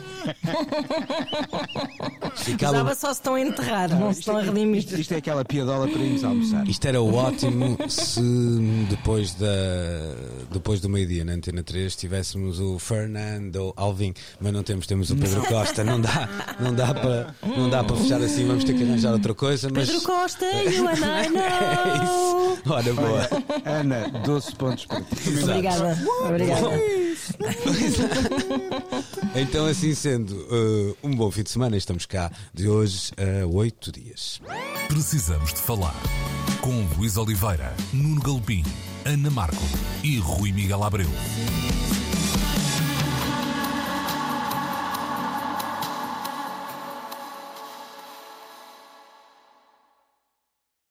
Ficava- 2.36 2.76
Usava 2.76 2.96
só 2.96 3.08
se 3.08 3.20
estão 3.20 3.34
a 3.36 3.42
enterrar, 3.42 3.90
não 4.00 4.14
se 4.14 4.20
estão 4.20 4.38
a 4.38 4.42
redimir. 4.42 4.78
Isto, 4.80 4.96
isto 5.00 5.14
é 5.14 5.18
aquela 5.18 5.44
piadola 5.44 5.88
para 5.88 6.00
irmos 6.02 6.24
almoçar. 6.24 6.68
Isto 6.68 6.88
era 6.88 7.02
ótimo 7.02 7.78
se 7.90 8.22
depois, 8.90 9.34
da, 9.34 9.48
depois 10.52 10.80
do 10.82 10.88
meio-dia 10.90 11.26
na 11.26 11.34
Antena 11.34 11.64
3 11.64 11.96
tivéssemos 11.96 12.60
o 12.60 12.78
Fernando 12.78 13.74
Alvim, 13.76 14.14
mas 14.40 14.54
não 14.54 14.62
temos, 14.64 14.86
temos 14.86 15.10
o 15.10 15.16
Pedro 15.16 15.42
Costa. 15.48 15.84
Não 15.84 16.00
dá, 16.00 16.30
não 16.60 16.74
dá 16.74 16.94
para, 16.94 17.36
não 17.58 17.70
dá 17.70 17.84
para 17.84 17.96
fechar 17.98 18.22
assim, 18.22 18.46
vamos 18.48 18.64
ter 18.64 18.74
que 18.76 18.84
arranjar 18.84 19.12
outra 19.14 19.34
coisa. 19.34 19.68
Mas 19.74 19.88
Pedro 19.90 20.04
Costa, 20.04 20.46
you 20.46 20.88
and 20.88 20.94
I 20.94 21.26
é 21.38 22.04
isso. 22.04 22.62
Ora, 22.70 22.94
boa. 22.94 23.30
Ana, 23.66 24.10
12 24.24 24.56
pontos 24.56 24.86
para 24.86 25.02
ti. 25.02 25.30
Obrigada. 25.44 25.98
Obrigada. 26.24 26.70
Então, 29.36 29.66
assim 29.66 29.94
sendo, 29.94 30.32
uh, 30.32 30.98
um 31.04 31.14
bom 31.14 31.30
fim 31.30 31.44
de 31.44 31.50
semana. 31.50 31.76
Estamos 31.76 32.06
cá 32.06 32.32
de 32.54 32.70
hoje 32.70 33.12
a 33.18 33.46
oito 33.46 33.92
dias. 33.92 34.42
Precisamos 34.88 35.54
de 35.54 35.60
falar 35.60 35.96
com 36.62 36.88
Luís 36.98 37.18
Oliveira, 37.18 37.76
Nuno 37.92 38.22
Galpim, 38.22 38.64
Ana 39.04 39.30
Marco 39.30 39.62
e 40.04 40.18
Rui 40.20 40.54
Miguel 40.54 40.84
Abreu. 40.84 41.10